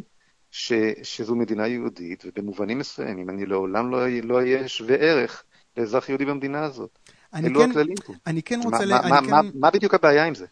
ש, 0.51 0.73
שזו 1.03 1.35
מדינה 1.35 1.67
יהודית, 1.67 2.23
ובמובנים 2.25 2.79
מסוימים 2.79 3.29
אני 3.29 3.45
לעולם 3.45 3.91
לא, 3.91 4.07
לא 4.23 4.35
אהיה 4.35 4.67
שווה 4.67 4.95
ערך 4.95 5.43
לאזרח 5.77 6.09
יהודי 6.09 6.25
במדינה 6.25 6.63
הזאת. 6.63 6.99
אלו 7.35 7.59
כן, 7.59 7.71
הכללים 7.71 7.95
פה. 8.05 8.13
אני 8.27 8.43
כן 8.43 8.59
רוצה... 8.63 8.85
מה, 8.85 9.09
מה, 9.09 9.21
כן... 9.21 9.29
מה, 9.29 9.41
מה 9.53 9.71
בדיוק 9.71 9.93
הבעיה 9.93 10.25
עם 10.25 10.35
זה? 10.35 10.45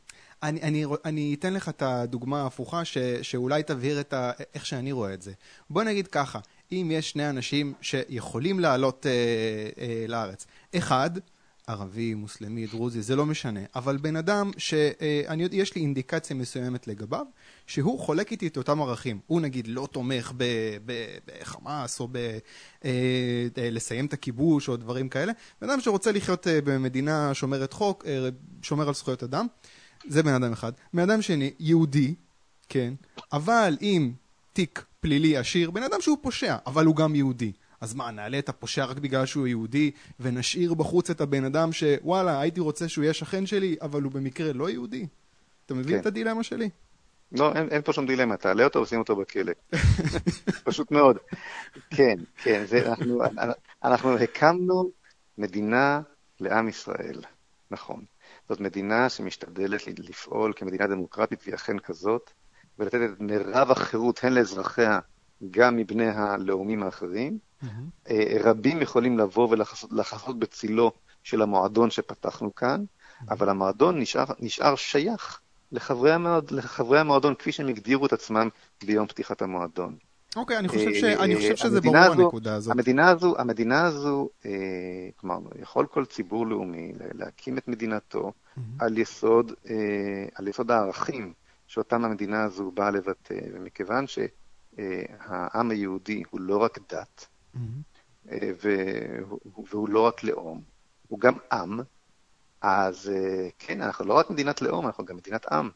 אני, 0.43 0.62
אני, 0.62 0.85
אני 1.05 1.35
אתן 1.39 1.53
לך 1.53 1.69
את 1.69 1.81
הדוגמה 1.81 2.41
ההפוכה, 2.41 2.85
ש, 2.85 2.97
שאולי 3.21 3.63
תבהיר 3.63 4.00
את 4.00 4.13
ה, 4.13 4.31
איך 4.53 4.65
שאני 4.65 4.91
רואה 4.91 5.13
את 5.13 5.21
זה. 5.21 5.31
בוא 5.69 5.83
נגיד 5.83 6.07
ככה, 6.07 6.39
אם 6.71 6.89
יש 6.93 7.09
שני 7.09 7.29
אנשים 7.29 7.73
שיכולים 7.81 8.59
לעלות 8.59 9.05
אה, 9.05 9.12
אה, 9.83 10.05
לארץ, 10.07 10.45
אחד, 10.75 11.12
ערבי, 11.67 12.13
מוסלמי, 12.13 12.67
דרוזי, 12.67 13.01
זה 13.01 13.15
לא 13.15 13.25
משנה, 13.25 13.59
אבל 13.75 13.97
בן 13.97 14.15
אדם 14.15 14.51
שיש 14.57 15.01
אה, 15.29 15.35
לי 15.75 15.81
אינדיקציה 15.81 16.35
מסוימת 16.35 16.88
לגביו, 16.88 17.25
שהוא 17.67 18.00
חולק 18.00 18.31
איתי 18.31 18.47
את 18.47 18.57
אותם 18.57 18.81
ערכים. 18.81 19.19
הוא 19.27 19.41
נגיד 19.41 19.67
לא 19.67 19.88
תומך 19.91 20.33
בחמאס 20.85 22.00
או 22.00 22.07
בלסיים 23.55 24.05
אה, 24.05 24.07
את 24.07 24.13
הכיבוש 24.13 24.69
או 24.69 24.77
דברים 24.77 25.09
כאלה. 25.09 25.31
בן 25.62 25.69
אדם 25.69 25.81
שרוצה 25.81 26.12
לחיות 26.12 26.47
אה, 26.47 26.59
במדינה 26.62 27.33
שומרת 27.33 27.73
חוק, 27.73 28.05
אה, 28.07 28.29
שומר 28.62 28.88
על 28.88 28.93
זכויות 28.93 29.23
אדם. 29.23 29.47
זה 30.07 30.24
בן 30.24 30.33
אדם 30.33 30.51
אחד. 30.51 30.72
בן 30.93 31.10
אדם 31.10 31.22
שני, 31.22 31.51
יהודי, 31.60 32.15
כן, 32.69 32.93
אבל 33.33 33.77
עם 33.79 34.12
תיק 34.53 34.83
פלילי 35.00 35.38
עשיר, 35.38 35.72
בן 35.72 35.83
אדם 35.83 36.01
שהוא 36.01 36.17
פושע, 36.22 36.55
אבל 36.65 36.86
הוא 36.86 36.95
גם 36.95 37.15
יהודי. 37.15 37.51
אז 37.81 37.93
מה, 37.93 38.12
נעלה 38.12 38.39
את 38.39 38.50
הפושע 38.50 38.86
רק 38.86 38.98
בגלל 38.98 39.25
שהוא 39.25 39.48
יהודי, 39.48 39.91
ונשאיר 40.19 40.74
בחוץ 40.74 41.10
את 41.10 41.22
הבן 41.22 41.45
אדם 41.45 41.72
שוואלה, 41.72 42.39
הייתי 42.41 42.60
רוצה 42.60 42.89
שהוא 42.89 43.03
יהיה 43.03 43.13
שכן 43.13 43.45
שלי, 43.45 43.75
אבל 43.81 44.01
הוא 44.01 44.12
במקרה 44.12 44.53
לא 44.53 44.69
יהודי? 44.69 45.07
אתה 45.65 45.74
מבין 45.74 45.95
כן. 45.95 46.01
את 46.01 46.05
הדילמה 46.05 46.43
שלי? 46.43 46.69
לא, 47.31 47.53
אין, 47.55 47.67
אין 47.72 47.81
פה 47.81 47.93
שום 47.93 48.07
דילמה, 48.07 48.38
תעלה 48.38 48.63
אותו 48.63 48.81
ושים 48.81 49.00
אותו 49.00 49.15
בכלא. 49.15 49.51
פשוט 50.63 50.91
מאוד. 50.91 51.17
כן, 51.89 52.19
כן, 52.38 52.65
זה, 52.65 52.88
אנחנו, 52.88 53.22
אנחנו 53.83 54.17
הקמנו 54.17 54.91
מדינה 55.38 56.01
לעם 56.39 56.69
ישראל, 56.69 57.22
נכון. 57.72 58.03
זאת 58.50 58.59
מדינה 58.59 59.09
שמשתדלת 59.09 59.81
לפעול 60.00 60.53
כמדינה 60.55 60.88
דמוקרטית, 60.88 61.39
והיא 61.43 61.55
אכן 61.55 61.79
כזאת, 61.79 62.31
ולתת 62.79 63.00
את 63.13 63.19
מירב 63.19 63.71
החירות 63.71 64.23
הן 64.23 64.33
לאזרחיה, 64.33 65.00
גם 65.51 65.77
מבני 65.77 66.07
הלאומים 66.07 66.83
האחרים. 66.83 67.38
Mm-hmm. 67.63 68.12
רבים 68.43 68.81
יכולים 68.81 69.17
לבוא 69.19 69.50
ולחסות 69.91 70.39
בצילו 70.39 70.91
של 71.23 71.41
המועדון 71.41 71.89
שפתחנו 71.89 72.55
כאן, 72.55 72.83
mm-hmm. 72.83 73.25
אבל 73.29 73.50
המועדון 73.50 74.00
נשאר, 74.00 74.25
נשאר 74.39 74.75
שייך 74.75 75.39
לחברי, 75.71 76.12
המועד, 76.12 76.51
לחברי 76.51 77.00
המועדון 77.00 77.35
כפי 77.35 77.51
שהם 77.51 77.67
הגדירו 77.67 78.05
את 78.05 78.13
עצמם 78.13 78.50
ביום 78.83 79.07
פתיחת 79.07 79.41
המועדון. 79.41 79.97
אוקיי, 80.35 80.57
אני 80.57 80.67
חושב, 80.67 80.93
ש... 80.93 81.03
אני 81.03 81.35
חושב 81.35 81.55
שזה 81.55 81.81
ברור 81.81 81.97
הזו, 81.97 82.23
הנקודה 82.23 82.55
הזאת. 82.55 82.71
המדינה 82.71 83.09
הזו, 83.09 83.35
המדינה 83.37 83.85
הזו, 83.85 84.29
אה, 84.45 84.51
כלומר, 85.15 85.39
יכול 85.61 85.85
כל 85.85 86.05
ציבור 86.05 86.47
לאומי 86.47 86.93
להקים 87.13 87.57
את 87.57 87.67
מדינתו 87.67 88.31
mm-hmm. 88.31 88.61
על, 88.79 88.97
יסוד, 88.97 89.51
אה, 89.69 90.25
על 90.35 90.47
יסוד 90.47 90.71
הערכים 90.71 91.33
שאותם 91.67 92.05
המדינה 92.05 92.43
הזו 92.43 92.71
באה 92.71 92.91
לבטא, 92.91 93.35
ומכיוון 93.53 94.05
שהעם 94.07 95.71
היהודי 95.71 96.23
הוא 96.29 96.41
לא 96.41 96.57
רק 96.57 96.79
דת, 96.89 97.27
mm-hmm. 97.55 97.59
אה, 98.31 98.51
והוא, 98.61 99.39
והוא 99.69 99.89
לא 99.89 99.99
רק 99.99 100.23
לאום, 100.23 100.61
הוא 101.07 101.19
גם 101.19 101.33
עם, 101.51 101.79
אז 102.61 103.09
אה, 103.15 103.47
כן, 103.59 103.81
אנחנו 103.81 104.05
לא 104.05 104.13
רק 104.13 104.29
מדינת 104.29 104.61
לאום, 104.61 104.85
אנחנו 104.85 105.05
גם 105.05 105.17
מדינת 105.17 105.45
עם, 105.51 105.69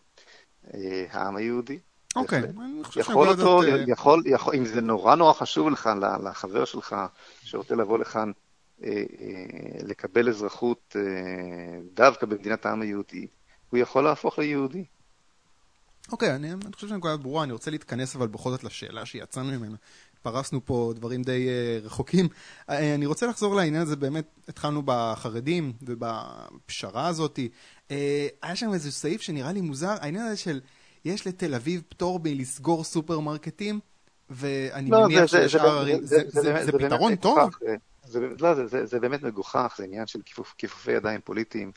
אה, 0.73 1.05
העם 1.11 1.35
היהודי. 1.35 1.79
אוקיי, 2.17 2.41
יכול 2.95 3.27
אותו, 3.27 3.63
אה, 3.63 3.83
יכול, 3.87 4.23
יכול, 4.25 4.55
אם 4.55 4.65
זה 4.65 4.81
נורא 4.81 5.15
נורא 5.15 5.33
חשוב 5.33 5.69
לך, 5.69 5.89
לחבר 6.23 6.65
שלך 6.65 6.95
שרוצה 7.41 7.75
לבוא 7.75 7.99
לכאן, 7.99 8.31
לקבל 9.83 10.29
אזרחות 10.29 10.95
דווקא 11.93 12.25
במדינת 12.25 12.65
העם 12.65 12.81
היהודי, 12.81 13.27
הוא 13.69 13.77
יכול 13.77 14.03
להפוך 14.03 14.39
ליהודי. 14.39 14.83
אוקיי, 16.11 16.35
אני, 16.35 16.53
אני 16.53 16.73
חושב 16.75 16.87
שהנקודה 16.87 17.17
ברורה, 17.17 17.43
אני 17.43 17.53
רוצה 17.53 17.71
להתכנס 17.71 18.15
אבל 18.15 18.27
בכל 18.27 18.49
זאת 18.49 18.63
לשאלה 18.63 19.05
שיצאנו 19.05 19.59
ממנה. 19.59 19.75
פרסנו 20.21 20.65
פה 20.65 20.93
דברים 20.95 21.23
די 21.23 21.47
uh, 21.47 21.85
רחוקים. 21.85 22.25
Uh, 22.25 22.71
אני 22.95 23.05
רוצה 23.05 23.27
לחזור 23.27 23.55
לעניין 23.55 23.81
הזה, 23.81 23.95
באמת 23.95 24.25
התחלנו 24.47 24.81
בחרדים 24.85 25.73
ובפשרה 25.81 27.07
הזאת. 27.07 27.39
Uh, 27.39 27.91
היה 28.41 28.55
שם 28.55 28.73
איזה 28.73 28.91
סעיף 28.91 29.21
שנראה 29.21 29.51
לי 29.51 29.61
מוזר, 29.61 29.95
העניין 30.01 30.25
הזה 30.25 30.37
של 30.37 30.59
יש 31.07 31.27
לתל 31.27 31.55
אביב 31.55 31.81
פטור 31.89 32.19
מלסגור 32.23 32.83
סופרמרקטים, 32.83 33.79
ואני 34.29 34.89
לא, 34.89 35.05
מניח 35.05 35.25
ששאר 35.25 35.79
ערים, 35.79 36.05
זה, 36.05 36.17
זה, 36.17 36.23
זה, 36.29 36.41
זה, 36.41 36.53
זה, 36.53 36.65
זה 36.65 36.71
פתרון 36.71 37.15
טוב? 37.15 37.49
זה, 38.03 38.19
לא, 38.39 38.67
זה, 38.67 38.85
זה, 38.85 38.99
באמת 38.99 39.23
מגוחך, 39.23 39.75
זה 39.77 39.83
עניין 39.83 40.07
של 40.07 40.21
כיפוף, 40.25 40.55
כיפופי 40.57 40.91
ידיים 40.91 41.21
פוליטיים. 41.23 41.71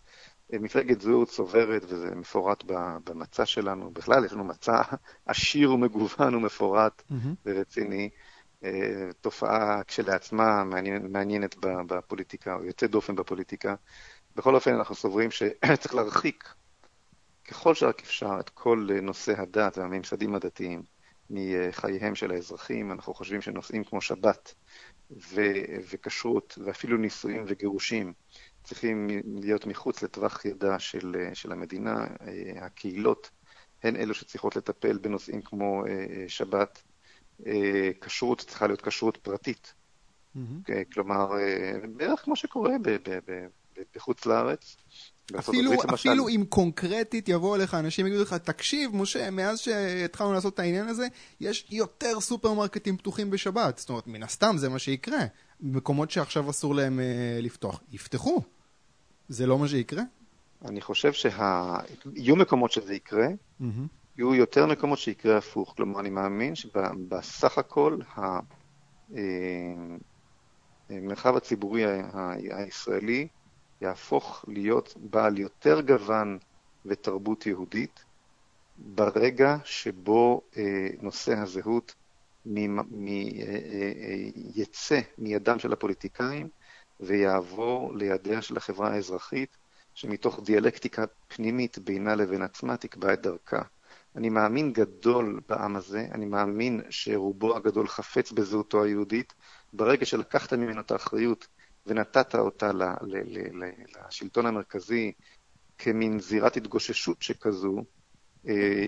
מפלגת 0.53 1.01
זהות 1.01 1.31
סוברת, 1.31 1.85
וזה 1.89 2.15
מפורט 2.15 2.65
במצע 3.05 3.47
שלנו, 3.47 3.91
בכלל 3.91 4.25
יש 4.25 4.33
לנו 4.33 4.45
מצע 4.45 4.83
עשיר 5.27 5.73
ומגוון 5.73 6.35
ומפורט 6.35 7.03
mm-hmm. 7.11 7.15
ורציני. 7.47 8.11
אה, 8.65 9.11
תופעה 9.21 9.83
כשלעצמה 9.87 10.65
מעניינת, 10.65 11.11
מעניינת 11.11 11.57
בפוליטיקה, 11.61 12.55
או 12.55 12.65
יוצאת 12.65 12.91
דופן 12.91 13.15
בפוליטיקה. 13.15 13.75
בכל 14.37 14.55
אופן, 14.55 14.75
אנחנו 14.75 14.95
סוברים 14.95 15.31
שצריך 15.31 15.95
להרחיק 15.99 16.55
ככל 17.51 17.75
שרק 17.75 18.01
אפשר 18.01 18.37
את 18.41 18.49
כל 18.49 18.89
נושא 19.03 19.41
הדת 19.41 19.79
והממסדים 19.79 20.35
הדתיים 20.35 20.83
מחייהם 21.31 22.15
של 22.15 22.31
האזרחים. 22.31 22.93
אנחנו 22.93 23.15
חושבים 23.15 23.41
שנושאים 23.41 23.85
כמו 23.85 24.01
שבת 24.01 24.55
וכשרות 25.91 26.59
ואפילו 26.65 26.97
נישואים 26.97 27.45
וגירושים 27.49 28.13
צריכים 28.65 29.09
להיות 29.41 29.67
מחוץ 29.67 30.03
לטווח 30.03 30.45
ידה 30.45 30.79
של, 30.79 31.31
של 31.35 31.53
המדינה. 31.53 32.07
אה, 32.21 32.65
הקהילות 32.67 33.31
הן 33.83 33.97
אלו 33.97 34.15
שצריכות 34.15 34.57
לטפל 34.57 34.99
בנושאים 34.99 35.43
כמו 35.43 35.85
אה, 35.87 36.25
שבת. 36.29 36.83
אה, 37.47 37.91
כשרות 38.01 38.41
צריכה 38.41 38.67
להיות 38.67 38.83
כשרות 38.83 39.17
פרטית. 39.17 39.75
Mm-hmm. 40.37 40.73
כלומר, 40.93 41.31
בערך 41.97 42.21
כמו 42.21 42.37
שקורה 42.37 42.73
בחוץ 43.95 44.27
לארץ. 44.27 44.77
אפילו, 45.39 45.73
אפילו 45.95 46.29
אם 46.29 46.45
קונקרטית 46.49 47.29
יבואו 47.29 47.55
אליך 47.55 47.75
אנשים 47.75 48.07
יגידו 48.07 48.23
לך, 48.23 48.35
תקשיב, 48.35 48.97
משה, 48.97 49.31
מאז 49.31 49.59
שהתחלנו 49.59 50.33
לעשות 50.33 50.55
את 50.55 50.59
העניין 50.59 50.89
הזה, 50.89 51.07
יש 51.41 51.67
יותר 51.71 52.21
סופרמרקטים 52.21 52.97
פתוחים 52.97 53.31
בשבת. 53.31 53.79
זאת 53.79 53.89
אומרת, 53.89 54.07
מן 54.07 54.23
הסתם 54.23 54.55
זה 54.59 54.69
מה 54.69 54.79
שיקרה. 54.79 55.21
מקומות 55.61 56.11
שעכשיו 56.11 56.51
אסור 56.51 56.75
להם 56.75 56.99
uh, 56.99 57.43
לפתוח, 57.43 57.81
יפתחו. 57.93 58.43
זה 59.29 59.47
לא 59.47 59.59
מה 59.59 59.69
שיקרה? 59.69 60.03
אני 60.65 60.81
חושב 60.81 61.13
שיהיו 61.13 62.37
מקומות 62.37 62.73
שזה 62.73 62.95
יקרה, 62.95 63.27
mm-hmm. 63.27 63.65
יהיו 64.19 64.35
יותר 64.35 64.67
מקומות 64.67 64.99
שיקרה 64.99 65.39
הפוך. 65.39 65.75
כלומר, 65.77 66.01
אני 66.01 66.11
מאמין 66.11 66.55
שבסך 66.55 67.59
הכל 67.59 67.99
המרחב 70.91 71.33
אה, 71.33 71.37
הציבורי 71.37 71.85
הישראלי 72.51 73.29
יהפוך 73.81 74.45
להיות 74.49 74.95
בעל 74.97 75.39
יותר 75.39 75.81
גוון 75.81 76.39
ותרבות 76.87 77.47
יהודית 77.47 78.05
ברגע 78.79 79.57
שבו 79.65 80.41
אה, 80.57 80.89
נושא 81.01 81.39
הזהות 81.39 81.95
יצא 84.55 85.01
מידם 85.19 85.59
של 85.59 85.73
הפוליטיקאים 85.73 86.49
ויעבור 87.01 87.97
לידיה 87.97 88.43
של 88.43 88.57
החברה 88.57 88.91
האזרחית, 88.95 89.57
שמתוך 89.95 90.41
דיאלקטיקה 90.45 91.05
פנימית 91.29 91.79
בינה 91.79 92.15
לבין 92.15 92.43
עצמה 92.43 92.77
תקבע 92.77 93.13
את 93.13 93.23
דרכה. 93.23 93.63
אני 94.17 94.29
מאמין 94.29 94.73
גדול 94.73 95.41
בעם 95.49 95.77
הזה, 95.77 96.09
אני 96.13 96.27
מאמין 96.27 96.81
שרובו 96.91 97.57
הגדול 97.57 97.89
חפץ 97.89 98.33
בזהותו 98.33 98.85
היהודית. 98.85 99.33
ברגע 99.73 100.07
שלקחת 100.07 100.53
ממנו 100.53 100.81
את 100.81 100.91
האחריות 100.91 101.47
ונתת 101.87 102.35
אותה 102.35 102.71
לשלטון 104.09 104.47
המרכזי 104.47 105.13
כמין 105.79 106.21
זירת 106.21 106.57
התגוששות 106.57 107.23
שכזו, 107.23 107.85
אה, 108.49 108.87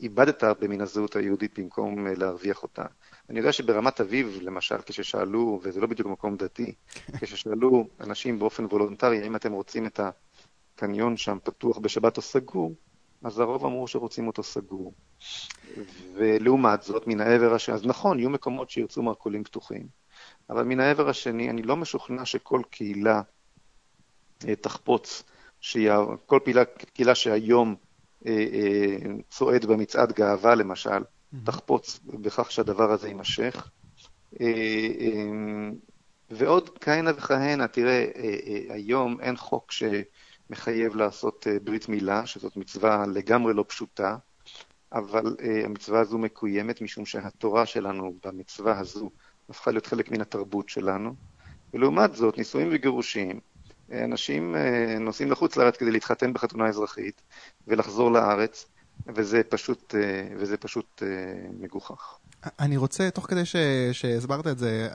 איבדת 0.00 0.44
במין 0.60 0.80
הזהות 0.80 1.16
היהודית 1.16 1.58
במקום 1.58 2.06
אה, 2.06 2.12
להרוויח 2.16 2.62
אותה. 2.62 2.84
אני 3.30 3.38
יודע 3.38 3.52
שברמת 3.52 4.00
אביב, 4.00 4.38
למשל, 4.42 4.76
כששאלו, 4.86 5.60
וזה 5.62 5.80
לא 5.80 5.86
בדיוק 5.86 6.08
מקום 6.08 6.36
דתי, 6.36 6.74
כששאלו 7.20 7.88
אנשים 8.00 8.38
באופן 8.38 8.64
וולונטרי, 8.64 9.22
האם 9.22 9.36
אתם 9.36 9.52
רוצים 9.52 9.86
את 9.86 10.00
הקניון 10.76 11.16
שם 11.16 11.38
פתוח 11.44 11.78
בשבת 11.78 12.16
או 12.16 12.22
סגור, 12.22 12.74
אז 13.24 13.38
הרוב 13.38 13.64
אמרו 13.64 13.88
שרוצים 13.88 14.26
אותו 14.26 14.42
סגור. 14.42 14.94
ולעומת 16.14 16.82
זאת, 16.82 17.06
מן 17.06 17.20
העבר 17.20 17.54
השני, 17.54 17.74
אז 17.74 17.86
נכון, 17.86 18.18
יהיו 18.18 18.30
מקומות 18.30 18.70
שירצו 18.70 19.02
מרכולים 19.02 19.44
פתוחים, 19.44 19.86
אבל 20.50 20.62
מן 20.62 20.80
העבר 20.80 21.08
השני, 21.08 21.50
אני 21.50 21.62
לא 21.62 21.76
משוכנע 21.76 22.24
שכל 22.24 22.62
קהילה 22.70 23.22
אה, 24.48 24.56
תחפוץ, 24.56 25.22
כל 26.26 26.38
קהילה, 26.44 26.64
קהילה 26.94 27.14
שהיום 27.14 27.76
אה, 28.26 28.32
אה, 28.32 28.96
צועד 29.30 29.66
במצעד 29.66 30.12
גאווה, 30.12 30.54
למשל, 30.54 30.90
mm-hmm. 30.90 31.36
תחפוץ 31.44 32.00
בכך 32.04 32.50
שהדבר 32.50 32.92
הזה 32.92 33.08
יימשך. 33.08 33.70
ועוד 36.30 36.78
כהנה 36.78 37.10
וכהנה, 37.16 37.68
תראה, 37.68 38.06
היום 38.68 39.20
אין 39.20 39.36
חוק 39.36 39.72
שמחייב 39.72 40.96
לעשות 40.96 41.46
ברית 41.64 41.88
מילה, 41.88 42.26
שזאת 42.26 42.56
מצווה 42.56 43.04
לגמרי 43.06 43.54
לא 43.54 43.64
פשוטה, 43.68 44.16
אבל 44.92 45.36
המצווה 45.64 46.00
הזו 46.00 46.18
מקוימת 46.18 46.80
משום 46.80 47.06
שהתורה 47.06 47.66
שלנו 47.66 48.14
במצווה 48.24 48.78
הזו 48.78 49.10
הפכה 49.50 49.70
להיות 49.70 49.86
חלק 49.86 50.10
מן 50.10 50.20
התרבות 50.20 50.68
שלנו. 50.68 51.14
ולעומת 51.74 52.14
זאת, 52.14 52.38
נישואים 52.38 52.68
וגירושים, 52.72 53.40
אנשים 53.92 54.56
אה, 54.56 54.98
נוסעים 54.98 55.30
לחוץ 55.30 55.56
לארץ 55.56 55.76
כדי 55.76 55.90
להתחתן 55.90 56.32
בחתונה 56.32 56.66
אזרחית 56.66 57.22
ולחזור 57.66 58.12
לארץ, 58.12 58.66
וזה 59.06 59.42
פשוט, 59.48 59.94
אה, 59.94 60.28
וזה 60.36 60.56
פשוט 60.56 61.02
אה, 61.02 61.08
מגוחך. 61.60 62.18
אני 62.58 62.76
רוצה, 62.76 63.10
תוך 63.10 63.26
כדי 63.26 63.44
ש, 63.44 63.56
שהסברת 63.92 64.46
את 64.46 64.58
זה, 64.58 64.88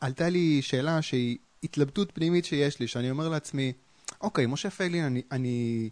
עלתה 0.00 0.28
לי 0.28 0.62
שאלה 0.62 1.02
שהיא 1.02 1.38
התלבטות 1.62 2.12
פנימית 2.12 2.44
שיש 2.44 2.80
לי, 2.80 2.88
שאני 2.88 3.10
אומר 3.10 3.28
לעצמי, 3.28 3.72
אוקיי, 4.20 4.46
משה 4.46 4.70
פייגלין, 4.70 5.04
אני, 5.04 5.22
אני, 5.32 5.90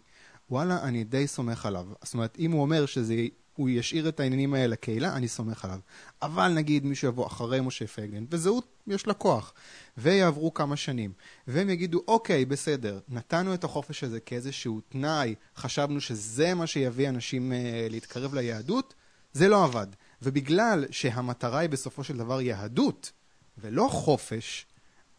וואלה, 0.49 0.83
אני 0.83 1.03
די 1.03 1.27
סומך 1.27 1.65
עליו. 1.65 1.85
זאת 2.03 2.13
אומרת, 2.13 2.37
אם 2.39 2.51
הוא 2.51 2.61
אומר 2.61 2.85
שזה 2.85 3.15
הוא 3.55 3.69
ישאיר 3.69 4.09
את 4.09 4.19
העניינים 4.19 4.53
האלה 4.53 4.67
לקהילה, 4.67 5.15
אני 5.15 5.27
סומך 5.27 5.65
עליו. 5.65 5.79
אבל 6.21 6.47
נגיד 6.47 6.85
מישהו 6.85 7.07
יבוא 7.07 7.27
אחרי 7.27 7.61
משה 7.61 7.87
פייגלין, 7.87 8.25
וזהות 8.31 8.67
יש 8.87 9.07
לה 9.07 9.13
כוח, 9.13 9.53
ויעברו 9.97 10.53
כמה 10.53 10.75
שנים, 10.75 11.13
והם 11.47 11.69
יגידו, 11.69 12.01
אוקיי, 12.07 12.45
בסדר, 12.45 12.99
נתנו 13.09 13.53
את 13.53 13.63
החופש 13.63 14.03
הזה 14.03 14.19
כאיזשהו 14.19 14.81
תנאי, 14.89 15.35
חשבנו 15.57 16.01
שזה 16.01 16.53
מה 16.53 16.67
שיביא 16.67 17.09
אנשים 17.09 17.53
אה, 17.53 17.87
להתקרב 17.89 18.35
ליהדות, 18.35 18.93
זה 19.33 19.47
לא 19.47 19.63
עבד. 19.63 19.87
ובגלל 20.21 20.85
שהמטרה 20.91 21.59
היא 21.59 21.69
בסופו 21.69 22.03
של 22.03 22.17
דבר 22.17 22.41
יהדות, 22.41 23.11
ולא 23.57 23.87
חופש, 23.91 24.65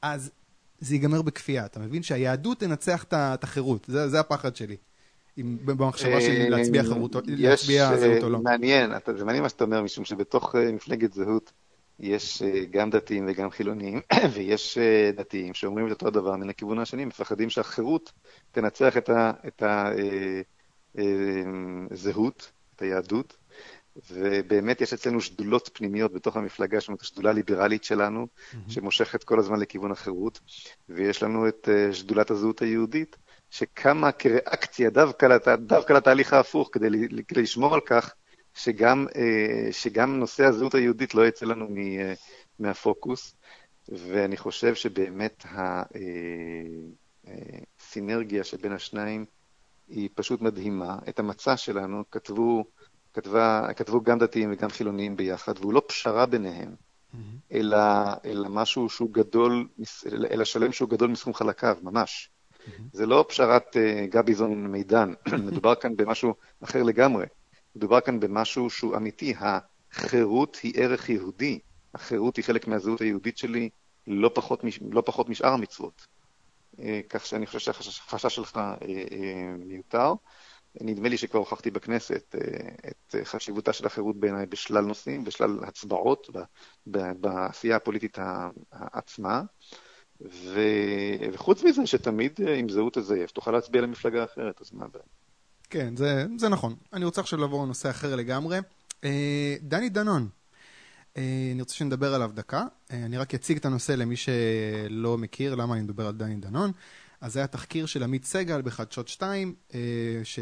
אז 0.02 0.30
זה 0.80 0.94
ייגמר 0.94 1.22
בכפייה. 1.22 1.66
אתה 1.66 1.80
מבין 1.80 2.02
שהיהדות 2.02 2.60
תנצח 2.60 3.04
את 3.12 3.44
החירות, 3.44 3.84
זה, 3.88 4.08
זה 4.08 4.20
הפחד 4.20 4.56
שלי. 4.56 4.76
במחשבה 5.38 6.20
שלי 6.20 6.50
להצביע 6.50 6.82
אה, 6.82 6.86
חירות, 6.86 7.16
להצביע 7.26 7.90
אה, 7.90 7.96
זהות 7.96 8.22
או 8.22 8.28
לא. 8.28 8.38
מעניין, 8.38 8.90
זה 9.16 9.24
מעניין 9.24 9.42
מה 9.42 9.48
שאתה 9.48 9.64
אומר, 9.64 9.82
משום 9.82 10.04
שבתוך 10.04 10.56
אה, 10.56 10.72
מפלגת 10.72 11.12
זהות 11.12 11.52
יש 12.00 12.42
גם 12.70 12.90
דתיים 12.90 13.24
וגם 13.28 13.50
חילונים, 13.50 14.00
ויש 14.34 14.78
דתיים 15.16 15.54
שאומרים 15.54 15.86
את 15.86 15.92
אותו 15.92 16.06
הדבר 16.06 16.36
מן 16.36 16.50
הכיוון 16.50 16.78
השני, 16.78 17.04
מפחדים 17.04 17.50
שהחירות 17.50 18.12
תנצח 18.52 18.96
את 18.96 19.62
הזהות, 21.90 22.52
את 22.76 22.82
היהדות, 22.82 23.36
ובאמת 24.10 24.80
יש 24.80 24.92
אצלנו 24.92 25.20
שדולות 25.20 25.70
פנימיות 25.72 26.12
בתוך 26.12 26.36
המפלגה, 26.36 26.78
זאת 26.78 26.88
אומרת, 26.88 27.00
השדולה 27.00 27.30
הליברלית 27.30 27.84
שלנו, 27.84 28.26
mm-hmm. 28.26 28.56
שמושכת 28.72 29.24
כל 29.24 29.38
הזמן 29.38 29.60
לכיוון 29.60 29.92
החירות, 29.92 30.40
ויש 30.88 31.22
לנו 31.22 31.48
את 31.48 31.68
שדולת 31.92 32.30
הזהות 32.30 32.62
היהודית, 32.62 33.16
שקמה 33.50 34.12
כריאקציה 34.12 34.90
דווקא, 34.90 35.26
לת... 35.26 35.48
דווקא 35.48 35.92
לתהליך 35.92 36.32
ההפוך, 36.32 36.68
כדי, 36.72 36.88
כדי 37.28 37.42
לשמור 37.42 37.74
על 37.74 37.80
כך 37.80 38.14
שגם, 38.54 39.06
אה, 39.16 39.72
שגם 39.72 40.18
נושא 40.18 40.44
הזהות 40.44 40.74
היהודית 40.74 41.14
לא 41.14 41.26
יצא 41.26 41.46
לנו 41.46 41.68
אה, 41.76 42.14
מהפוקוס, 42.58 43.34
ואני 43.88 44.36
חושב 44.36 44.74
שבאמת 44.74 45.44
הסינרגיה 47.78 48.38
אה, 48.38 48.44
שבין 48.44 48.72
השניים 48.72 49.24
היא 49.88 50.08
פשוט 50.14 50.40
מדהימה. 50.40 50.98
את 51.08 51.18
המצע 51.18 51.56
שלנו 51.56 52.04
כתבו, 52.10 52.64
כתבה, 53.14 53.68
כתבו 53.76 54.00
גם 54.00 54.18
דתיים 54.18 54.52
וגם 54.52 54.70
חילוניים 54.70 55.16
ביחד, 55.16 55.54
והוא 55.60 55.74
לא 55.74 55.82
פשרה 55.88 56.26
ביניהם. 56.26 56.74
Mm-hmm. 56.74 57.16
אלא, 57.52 57.78
אלא 58.24 58.48
משהו 58.48 58.88
שהוא 58.88 59.12
גדול, 59.12 59.68
אלא 60.30 60.44
שלם 60.44 60.72
שהוא 60.72 60.88
גדול 60.88 61.10
מסכום 61.10 61.34
חלקיו, 61.34 61.76
ממש. 61.82 62.30
זה 62.92 63.06
לא 63.06 63.24
פשרת 63.28 63.76
uh, 63.76 64.06
גביזון 64.06 64.66
מידן, 64.66 65.12
מדובר 65.46 65.74
כאן 65.74 65.96
במשהו 65.96 66.34
אחר 66.64 66.82
לגמרי. 66.82 67.26
מדובר 67.76 68.00
כאן 68.00 68.20
במשהו 68.20 68.70
שהוא 68.70 68.96
אמיתי. 68.96 69.34
החירות 69.40 70.56
היא 70.62 70.72
ערך 70.76 71.08
יהודי. 71.08 71.58
החירות 71.94 72.36
היא 72.36 72.44
חלק 72.44 72.66
מהזהות 72.68 73.00
היהודית 73.00 73.38
שלי, 73.38 73.68
לא 74.06 74.30
פחות, 74.34 74.64
לא 74.90 75.02
פחות 75.06 75.28
משאר 75.28 75.52
המצוות. 75.52 76.06
Uh, 76.76 76.78
כך 77.08 77.26
שאני 77.26 77.46
חושב 77.46 77.72
שהחשש 77.72 78.34
שלך 78.34 78.60
uh, 78.80 78.84
מיותר. 79.58 80.12
נדמה 80.80 81.08
לי 81.08 81.16
שכבר 81.16 81.38
הוכחתי 81.38 81.70
בכנסת 81.70 82.34
את 82.88 83.14
חשיבותה 83.24 83.72
של 83.72 83.86
החירות 83.86 84.16
בעיניי 84.16 84.46
בשלל 84.46 84.84
נושאים, 84.84 85.24
בשלל 85.24 85.58
הצבעות, 85.64 86.30
בעשייה 86.86 87.76
הפוליטית 87.76 88.18
עצמה. 88.70 89.42
ו... 90.20 90.60
וחוץ 91.32 91.62
מזה 91.62 91.86
שתמיד 91.86 92.32
אה, 92.46 92.54
עם 92.54 92.68
זהות 92.68 92.98
תזייף, 92.98 93.30
תוכל 93.30 93.50
להצביע 93.50 93.82
למפלגה 93.82 94.24
אחרת, 94.24 94.60
אז 94.60 94.70
מה 94.72 94.84
הבעיה? 94.84 95.04
כן, 95.70 95.96
זה, 95.96 96.24
זה 96.36 96.48
נכון. 96.48 96.74
אני 96.92 97.04
רוצה 97.04 97.20
עכשיו 97.20 97.38
לעבור 97.38 97.64
לנושא 97.64 97.90
אחר 97.90 98.16
לגמרי. 98.16 98.58
אה, 99.04 99.56
דני 99.60 99.88
דנון, 99.88 100.28
אה, 101.16 101.50
אני 101.52 101.60
רוצה 101.60 101.74
שנדבר 101.74 102.14
עליו 102.14 102.30
דקה. 102.34 102.64
אני 102.90 103.18
רק 103.18 103.34
אציג 103.34 103.56
את 103.56 103.64
הנושא 103.64 103.92
למי 103.92 104.16
שלא 104.16 105.18
מכיר 105.18 105.54
למה 105.54 105.74
אני 105.74 105.82
מדבר 105.82 106.06
על 106.06 106.14
דני 106.14 106.36
דנון. 106.36 106.72
אז 107.20 107.32
זה 107.32 107.40
היה 107.40 107.46
תחקיר 107.46 107.86
של 107.86 108.02
עמית 108.02 108.24
סגל 108.24 108.62
בחדשות 108.62 109.08
2, 109.08 109.54
אה, 109.74 109.80
ש... 110.24 110.38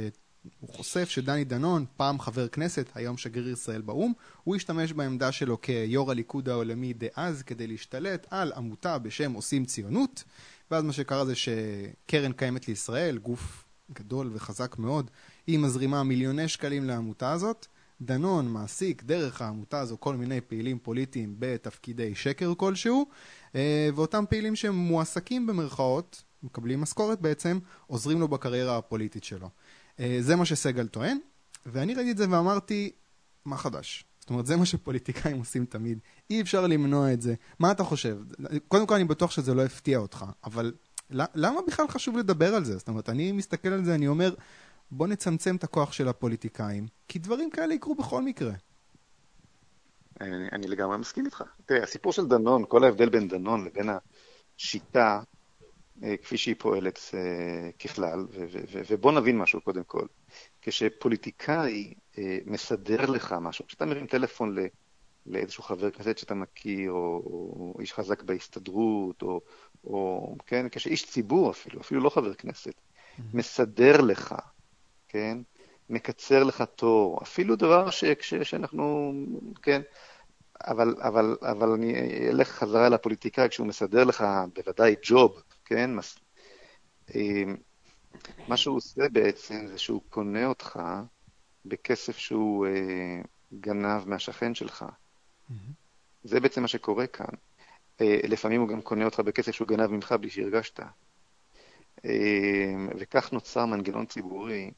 הוא 0.61 0.74
חושף 0.74 1.09
שדני 1.09 1.44
דנון, 1.44 1.85
פעם 1.96 2.20
חבר 2.20 2.48
כנסת, 2.48 2.90
היום 2.94 3.16
שגריר 3.16 3.52
ישראל 3.52 3.80
באו"ם, 3.80 4.12
הוא 4.44 4.57
השתמש 4.57 4.92
בעמדה 4.92 5.33
שלו 5.33 5.61
כיו"ר 5.61 6.11
הליכוד 6.11 6.48
העולמי 6.48 6.92
דאז 6.92 7.42
כדי 7.42 7.66
להשתלט 7.66 8.26
על 8.30 8.52
עמותה 8.57 8.98
בשם 8.98 9.33
עושים 9.33 9.64
ציונות, 9.64 10.24
ואז 10.70 10.85
מה 10.85 10.92
שקרה 10.92 11.24
זה 11.24 11.35
שקרן 11.35 12.33
קיימת 12.33 12.68
לישראל, 12.68 13.18
גוף 13.18 13.64
גדול 13.92 14.30
וחזק 14.33 14.78
מאוד, 14.78 15.11
היא 15.46 15.59
מזרימה 15.59 16.02
מיליוני 16.02 16.48
שקלים 16.48 16.85
לעמותה 16.85 17.33
הזאת. 17.33 17.66
דנון 18.00 18.48
מעסיק 18.48 19.02
דרך 19.02 19.42
העמותה 19.42 19.80
הזו 19.80 19.96
כל 20.00 20.16
מיני 20.16 20.40
פעילים 20.40 20.78
פוליטיים 20.78 21.35
בתפקידי 21.38 22.14
שקר 22.14 22.52
כלשהו, 22.57 23.07
אה, 23.54 23.88
ואותם 23.94 24.24
פעילים 24.28 24.57
שהם 24.57 24.74
מועסקים 24.74 25.46
במרכאות, 25.46 26.22
מקבלים 26.42 26.80
משכורת 26.80 27.20
בעצם, 27.20 27.59
עוזרים 27.87 28.20
לו 28.20 28.28
בקריירה 28.28 28.78
הפוליטית 28.78 29.24
שלו. 29.24 29.48
אה, 30.00 30.16
זה 30.20 30.37
מה 30.37 30.44
שסגל 30.44 30.87
טוען, 30.87 31.18
ואני 31.66 31.94
ראיתי 31.94 32.11
את 32.11 32.16
זה 32.16 32.30
ואמרתי, 32.30 32.90
מה 33.44 33.57
חדש? 33.57 34.04
זאת 34.20 34.30
אומרת, 34.30 34.46
זה 34.46 34.57
מה 34.57 34.66
שפוליטיקאים 34.66 35.38
עושים 35.38 35.66
תמיד. 35.66 35.98
אי 36.30 36.40
אפשר 36.40 36.66
למנוע 36.66 37.12
את 37.12 37.22
זה. 37.22 37.35
מה 37.59 37.70
אתה 37.70 37.85
חושב? 37.85 38.18
קודם 38.68 38.87
כל, 38.87 38.94
אני 38.94 39.04
בטוח 39.04 39.30
שזה 39.30 39.54
לא 39.54 39.64
הפתיע 39.64 39.98
אותך, 39.98 40.24
אבל 40.44 40.72
למה 41.11 41.61
בכלל 41.66 41.88
חשוב 41.88 42.18
לדבר 42.18 42.54
על 42.54 42.64
זה? 42.64 42.78
זאת 42.78 42.88
אומרת, 42.88 43.09
אני 43.09 43.33
מסתכל 43.33 43.68
על 43.68 43.85
זה, 43.85 43.94
אני 43.94 44.09
אומר, 44.09 44.35
בוא 44.90 45.07
נצמצם 45.07 45.57
את 45.57 45.64
הכוח 45.64 45.92
של 45.92 46.09
הפוליטיקאים, 46.09 46.87
כי 47.09 47.18
דברים 47.18 47.50
כאלה 47.50 47.74
יקרו 47.74 47.94
בכל 47.94 48.22
מקרה. 48.22 48.52
אני, 50.20 50.48
אני 50.52 50.66
לגמרי 50.66 50.98
מסכים 50.98 51.26
איתך. 51.26 51.42
תראה, 51.66 51.83
הסיפור 51.83 52.12
של 52.12 52.26
דנון, 52.26 52.64
כל 52.68 52.85
ההבדל 52.85 53.09
בין 53.09 53.28
דנון 53.28 53.64
לבין 53.64 53.88
השיטה 54.59 55.22
כפי 56.22 56.37
שהיא 56.37 56.54
פועלת 56.59 57.00
אה, 57.14 57.70
ככלל, 57.72 58.26
ובוא 58.88 59.12
נבין 59.12 59.38
משהו 59.38 59.61
קודם 59.61 59.85
כל. 59.85 60.07
כשפוליטיקאי 60.62 61.94
אה, 62.18 62.38
מסדר 62.46 63.07
לך 63.07 63.35
משהו, 63.40 63.66
כשאתה 63.66 63.87
מרים 63.87 64.07
טלפון 64.07 64.57
לאיזשהו 65.26 65.62
חבר 65.62 65.90
כנסת 65.90 66.18
שאתה 66.18 66.35
מכיר, 66.35 66.90
או, 66.90 67.22
או 67.26 67.74
איש 67.80 67.92
חזק 67.92 68.22
בהסתדרות, 68.22 69.22
או, 69.22 69.40
או 69.85 70.37
כן, 70.46 70.68
כשאיש 70.68 71.07
ציבור 71.07 71.50
אפילו, 71.50 71.80
אפילו 71.80 72.00
לא 72.00 72.11
חבר 72.11 72.35
כנסת, 72.35 72.74
mm-hmm. 72.74 73.22
מסדר 73.35 74.00
לך, 74.00 74.35
כן, 75.09 75.38
מקצר 75.90 76.44
לך 76.44 76.64
תור, 76.76 77.18
אפילו 77.22 77.57
דבר 77.57 77.90
ש, 77.90 78.04
ש, 78.20 78.35
שאנחנו, 78.35 79.12
כן, 79.62 79.83
אבל, 80.66 80.94
אבל, 81.00 81.37
אבל 81.42 81.68
אני 81.68 81.94
אלך 82.28 82.48
חזרה 82.48 82.88
לפוליטיקאי 82.88 83.48
כשהוא 83.48 83.66
מסדר 83.66 84.04
לך 84.04 84.24
בוודאי 84.54 84.94
ג'וב, 85.02 85.42
כן? 85.64 85.94
מס... 85.94 86.18
אמ, 87.14 87.57
מה 88.48 88.57
שהוא 88.57 88.77
עושה 88.77 89.09
בעצם 89.09 89.66
זה 89.66 89.79
שהוא 89.79 90.03
קונה 90.11 90.46
אותך 90.46 90.81
בכסף 91.64 92.16
שהוא 92.16 92.66
אה, 92.66 93.20
גנב 93.61 94.09
מהשכן 94.09 94.55
שלך. 94.55 94.85
Mm-hmm. 94.85 95.55
זה 96.24 96.40
בעצם 96.40 96.62
מה 96.62 96.68
שקורה 96.68 97.07
כאן. 97.07 97.35
אה, 98.00 98.20
לפעמים 98.24 98.61
הוא 98.61 98.68
גם 98.68 98.83
קונה 98.83 99.05
אותך 99.05 99.20
בכסף 99.20 99.53
שהוא 99.53 99.68
גנב 99.68 99.90
ממך 99.90 100.12
בלי 100.12 100.31
שהרגשת. 100.31 100.81
אה, 102.05 102.74
וכך 102.98 103.33
נוצר 103.33 103.66
מנגנון 103.66 104.07
ציבורי 104.07 104.70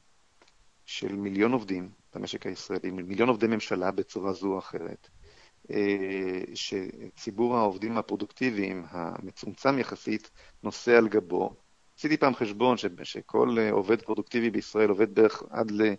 של 0.85 1.15
מיליון 1.15 1.51
עובדים 1.51 1.89
במשק 2.15 2.45
הישראלי, 2.45 2.91
מיליון 2.91 3.29
עובדי 3.29 3.47
ממשלה 3.47 3.91
בצורה 3.91 4.33
זו 4.33 4.47
או 4.53 4.59
אחרת, 4.59 5.09
שציבור 6.53 7.57
העובדים 7.57 7.97
הפרודוקטיביים 7.97 8.85
המצומצם 8.89 9.79
יחסית 9.79 10.29
נושא 10.63 10.97
על 10.97 11.07
גבו. 11.07 11.55
עשיתי 11.97 12.17
פעם 12.17 12.35
חשבון 12.35 12.77
ש, 12.77 12.85
שכל 13.03 13.55
אה, 13.59 13.71
עובד 13.71 14.01
פרודוקטיבי 14.01 14.49
בישראל 14.49 14.89
עובד 14.89 15.15
בערך 15.15 15.43
עד, 15.49 15.71
ל, 15.71 15.93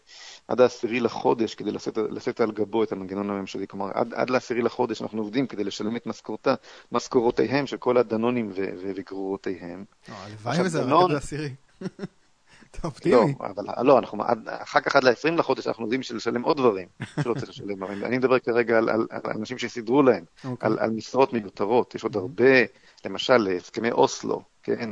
עד 0.49 0.61
העשירי 0.61 1.01
לחודש 1.01 1.55
כדי 1.55 1.71
לשאת, 1.71 1.99
לשאת 2.11 2.41
על 2.41 2.53
גבו 2.53 2.83
את 2.83 2.93
המנגנון 2.93 3.31
הממשלתי. 3.31 3.67
כלומר, 3.67 3.91
עד, 3.95 4.15
עד 4.15 4.31
לעשירי 4.31 4.63
לחודש 4.63 5.03
אנחנו 5.03 5.23
עובדים 5.23 5.47
כדי 5.47 5.65
לשלם 5.65 5.97
את 5.97 6.07
משכורתה, 6.07 6.55
משכורותיהם 6.93 7.67
של 7.67 7.77
כל 7.77 7.97
הדנונים 7.97 8.53
וגרורותיהם. 8.55 9.85
הלוואי 10.09 10.63
וזה 10.65 10.83
רק 10.83 11.03
עד 11.03 11.11
לעשירי. 11.11 11.51
אתה 12.71 12.87
אופטימי. 12.89 13.15
לא, 13.15 13.27
אבל 13.41 13.87
לא, 13.87 13.99
אנחנו 13.99 14.23
אחר 14.47 14.81
כך 14.81 14.97
עד 14.97 15.05
ל-20 15.05 15.31
לחודש 15.31 15.67
אנחנו 15.67 15.85
יודעים 15.85 16.01
לשלם 16.15 16.43
עוד 16.43 16.57
דברים 16.57 16.89
שלא 17.23 17.35
צריך 17.35 17.49
לשלם. 17.49 17.85
אני 17.85 18.19
מדבר 18.19 18.39
כרגע 18.39 18.79
על, 18.79 18.89
על, 18.89 19.07
על 19.11 19.31
אנשים 19.31 19.59
שסידרו 19.59 20.03
להם, 20.03 20.25
okay. 20.25 20.49
אוקיי. 20.49 20.67
על, 20.67 20.79
על 20.79 20.91
משרות 20.91 21.33
מיותרות. 21.33 21.95
יש 21.95 22.05
עוד 22.05 22.17
mm-hmm. 22.17 22.19
הרבה, 22.19 22.65
למשל, 23.05 23.49
הסכמי 23.57 23.91
אוסלו, 23.91 24.43
כן, 24.63 24.91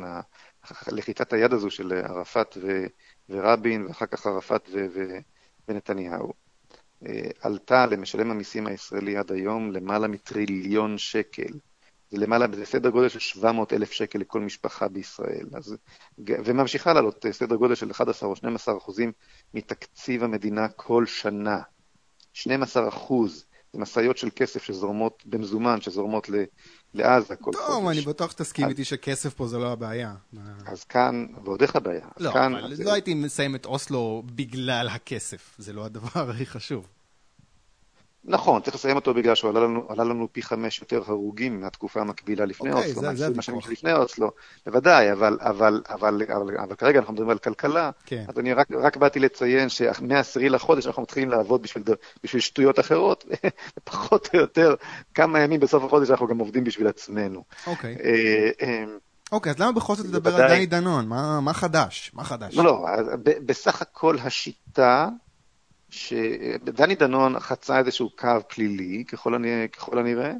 לחיצת 0.88 1.32
היד 1.32 1.52
הזו 1.52 1.70
של 1.70 1.92
ערפאת 1.92 2.58
ו, 2.62 2.86
ורבין, 3.28 3.86
ואחר 3.86 4.06
כך 4.06 4.26
ערפאת 4.26 4.68
ו, 4.72 4.86
ו, 4.94 5.18
ונתניהו, 5.68 6.32
אה, 7.06 7.30
עלתה 7.40 7.86
למשלם 7.86 8.30
המיסים 8.30 8.66
הישראלי 8.66 9.16
עד 9.16 9.32
היום 9.32 9.72
למעלה 9.72 10.08
מטריליון 10.08 10.98
שקל. 10.98 11.52
זה 12.10 12.18
למעלה, 12.18 12.46
זה 12.54 12.66
סדר 12.66 12.90
גודל 12.90 13.08
של 13.08 13.18
700 13.18 13.72
אלף 13.72 13.90
שקל 13.90 14.18
לכל 14.18 14.40
משפחה 14.40 14.88
בישראל. 14.88 15.46
אז, 15.54 15.76
וממשיכה 16.18 16.92
לעלות 16.92 17.26
אה, 17.26 17.32
סדר 17.32 17.56
גודל 17.56 17.74
של 17.74 17.90
11 17.90 18.28
או 18.28 18.36
12 18.36 18.78
אחוזים 18.78 19.12
מתקציב 19.54 20.24
המדינה 20.24 20.68
כל 20.68 21.06
שנה. 21.06 21.60
12 22.32 22.88
אחוז. 22.88 23.44
זה 23.72 23.80
משאיות 23.80 24.18
של 24.18 24.28
כסף 24.36 24.62
שזורמות 24.62 25.22
במזומן, 25.26 25.80
שזורמות 25.80 26.28
ל, 26.28 26.34
לעזה 26.94 27.36
כל 27.36 27.52
חודש. 27.52 27.66
טוב, 27.66 27.88
אני 27.88 28.00
בטוח 28.00 28.30
שתסכים 28.30 28.68
איתי 28.68 28.84
שכסף 28.84 29.34
פה 29.34 29.46
זה 29.46 29.58
לא 29.58 29.72
הבעיה. 29.72 30.14
אז 30.66 30.84
כאן, 30.84 31.26
ועוד 31.44 31.62
איך 31.62 31.76
הבעיה. 31.76 32.06
לא, 32.18 32.32
כאן, 32.32 32.54
אבל 32.54 32.72
לא 32.84 32.92
הייתי 32.92 33.14
מסיים 33.14 33.54
את 33.54 33.66
אוסלו 33.66 34.22
בגלל 34.26 34.88
הכסף, 34.90 35.54
זה 35.58 35.72
לא 35.72 35.84
הדבר 35.84 36.30
הכי 36.30 36.46
חשוב. 36.46 36.88
נכון, 38.28 38.62
צריך 38.62 38.76
לסיים 38.76 38.96
אותו 38.96 39.14
בגלל 39.14 39.34
שהוא 39.34 39.50
עלה 39.50 39.60
לנו, 39.60 39.86
עלה 39.88 40.04
לנו 40.04 40.28
פי 40.32 40.42
חמש 40.42 40.80
יותר 40.80 41.02
הרוגים 41.06 41.60
מהתקופה 41.60 42.00
המקבילה 42.00 42.44
לפני 42.44 42.72
אוקיי, 42.72 42.90
אוסלו. 42.90 43.02
זה, 43.02 43.14
זה 43.14 43.26
הוויכוח. 43.26 43.68
לפני 43.68 43.92
אוסלו, 43.92 44.30
בוודאי, 44.66 45.12
אבל, 45.12 45.38
אבל, 45.40 45.82
אבל, 45.88 46.22
אבל, 46.34 46.56
אבל 46.58 46.74
כרגע 46.74 46.98
אנחנו 46.98 47.12
מדברים 47.12 47.30
על 47.30 47.38
כלכלה, 47.38 47.90
כן. 48.06 48.24
אז 48.28 48.38
אני 48.38 48.52
רק, 48.52 48.66
רק 48.70 48.96
באתי 48.96 49.20
לציין 49.20 49.68
שמ-10 49.68 50.40
לחודש 50.40 50.86
אנחנו 50.86 51.02
מתחילים 51.02 51.30
לעבוד 51.30 51.62
בשביל, 51.62 51.84
בשביל 52.24 52.42
שטויות 52.42 52.80
אחרות, 52.80 53.24
פחות 53.84 54.28
או 54.34 54.38
יותר 54.38 54.74
כמה 55.14 55.40
ימים 55.40 55.60
בסוף 55.60 55.84
החודש 55.84 56.10
אנחנו 56.10 56.26
גם 56.26 56.38
עובדים 56.38 56.64
בשביל 56.64 56.86
עצמנו. 56.86 57.42
אוקיי. 57.66 57.96
אה, 58.04 58.50
אה, 58.62 58.84
אוקיי, 59.32 59.52
אז 59.52 59.58
למה 59.58 59.72
בכל 59.72 59.94
זאת 59.94 60.06
לדבר 60.06 60.36
על 60.36 60.48
דני 60.48 60.66
דנון? 60.66 61.08
מה, 61.08 61.40
מה 61.40 61.52
חדש? 61.52 62.10
מה 62.14 62.24
חדש? 62.24 62.56
לא, 62.56 62.64
לא, 62.64 62.86
בסך 63.46 63.82
הכל 63.82 64.16
השיטה 64.18 65.08
שדני 65.96 66.94
דנון 66.94 67.40
חצה 67.40 67.78
איזשהו 67.78 68.10
קו 68.16 68.28
פלילי, 68.48 69.04
ככל, 69.04 69.34
אני, 69.34 69.68
ככל 69.72 69.98
הנראה, 69.98 70.32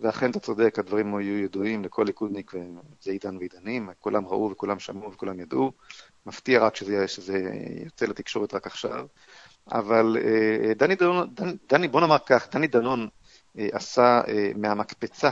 ואכן 0.00 0.30
אתה 0.30 0.40
צודק, 0.40 0.78
הדברים 0.78 1.16
היו 1.16 1.38
ידועים 1.38 1.84
לכל 1.84 2.04
ליכודניק, 2.06 2.54
וזה 2.54 3.10
עידן 3.10 3.36
ועידנים, 3.36 3.90
כולם 4.00 4.26
ראו 4.26 4.50
וכולם 4.50 4.78
שמעו 4.78 5.12
וכולם 5.12 5.40
ידעו. 5.40 5.72
מפתיע 6.26 6.60
רק 6.60 6.76
שזה, 6.76 7.08
שזה 7.08 7.42
יוצא 7.84 8.06
לתקשורת 8.06 8.54
רק 8.54 8.66
עכשיו. 8.66 9.06
אבל 9.72 10.16
אה, 10.20 10.74
דני 10.74 10.94
דנון, 10.94 11.28
דני, 11.68 11.88
בוא 11.88 12.00
נאמר 12.00 12.18
כך, 12.26 12.48
דני 12.52 12.66
דנון 12.66 13.08
אה, 13.58 13.68
עשה 13.72 14.20
אה, 14.28 14.50
מהמקפצה 14.56 15.30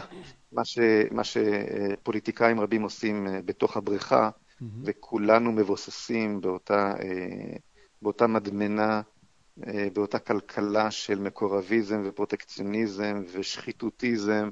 מה, 0.52 0.64
ש, 0.64 0.79
מה 1.11 1.22
שפוליטיקאים 1.24 2.61
רבים 2.61 2.83
עושים 2.83 3.26
בתוך 3.44 3.76
הבריכה, 3.76 4.31
mm-hmm. 4.31 4.64
וכולנו 4.85 5.52
מבוססים 5.52 6.40
באותה, 6.40 6.94
באותה 8.02 8.26
מדמנה 8.26 9.00
באותה 9.92 10.18
כלכלה 10.18 10.90
של 10.90 11.18
מקורביזם 11.18 12.02
ופרוטקציוניזם 12.04 13.22
ושחיתוטיזם, 13.32 14.50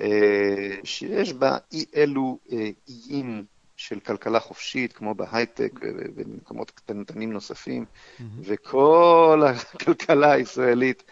אה, 0.00 0.76
שיש 0.84 1.32
בה 1.32 1.56
אי 1.72 1.84
אלו 1.96 2.38
אה, 2.52 2.70
איים 2.88 3.44
של 3.76 4.00
כלכלה 4.00 4.40
חופשית, 4.40 4.92
כמו 4.92 5.14
בהייטק 5.14 5.80
ובמקומות 5.82 6.70
קטנטנים 6.70 7.32
נוספים, 7.32 7.84
mm-hmm. 7.84 8.22
וכל 8.44 9.42
הכלכלה 9.74 10.32
הישראלית, 10.32 11.02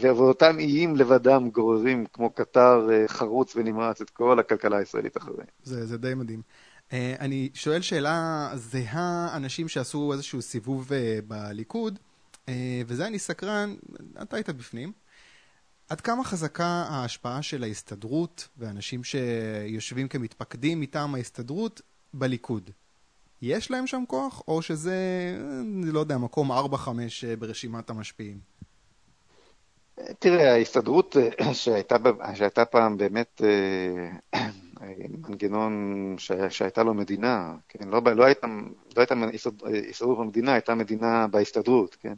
ואותם 0.00 0.58
איים 0.58 0.96
לבדם 0.96 1.50
גוררים, 1.50 2.06
כמו 2.12 2.30
קטר 2.30 2.88
חרוץ 3.06 3.56
ונמרץ, 3.56 4.00
את 4.00 4.10
כל 4.10 4.38
הכלכלה 4.38 4.76
הישראלית 4.76 5.16
אחריהם. 5.16 5.46
זה, 5.62 5.86
זה 5.86 5.98
די 5.98 6.14
מדהים. 6.14 6.42
אני 6.92 7.50
שואל 7.54 7.80
שאלה 7.80 8.50
זהה, 8.54 9.36
אנשים 9.36 9.68
שעשו 9.68 10.12
איזשהו 10.12 10.42
סיבוב 10.42 10.90
בליכוד, 11.26 11.98
אה, 11.98 12.09
וזה 12.86 13.06
אני 13.06 13.18
סקרן, 13.18 13.74
אתה 14.22 14.36
היית 14.36 14.50
בפנים. 14.50 14.92
עד 15.88 16.00
כמה 16.00 16.24
חזקה 16.24 16.86
ההשפעה 16.88 17.42
של 17.42 17.62
ההסתדרות 17.62 18.48
ואנשים 18.58 19.04
שיושבים 19.04 20.08
כמתפקדים 20.08 20.80
מטעם 20.80 21.14
ההסתדרות 21.14 21.80
בליכוד? 22.14 22.70
יש 23.42 23.70
להם 23.70 23.86
שם 23.86 24.02
כוח, 24.06 24.42
או 24.48 24.62
שזה, 24.62 24.96
אני 25.60 25.92
לא 25.92 26.00
יודע, 26.00 26.18
מקום 26.18 26.52
4-5 26.52 26.54
אה, 27.26 27.36
ברשימת 27.36 27.90
המשפיעים? 27.90 28.38
תראה, 30.18 30.52
ההסתדרות 30.52 31.16
אה, 31.16 31.54
שהייתה, 31.54 31.96
שהייתה 32.34 32.64
פעם 32.64 32.96
באמת 32.96 33.42
מנגנון 35.28 36.14
ש, 36.18 36.32
שהייתה 36.48 36.82
לו 36.82 36.94
מדינה, 36.94 37.56
כן? 37.68 37.88
לא, 37.88 38.02
לא 38.16 38.24
הייתה, 38.24 38.46
לא 38.96 39.00
הייתה 39.00 39.14
הסתדרות 39.90 40.18
במדינה, 40.18 40.52
הייתה 40.52 40.74
מדינה 40.74 41.26
בהסתדרות, 41.26 41.94
כן? 41.94 42.14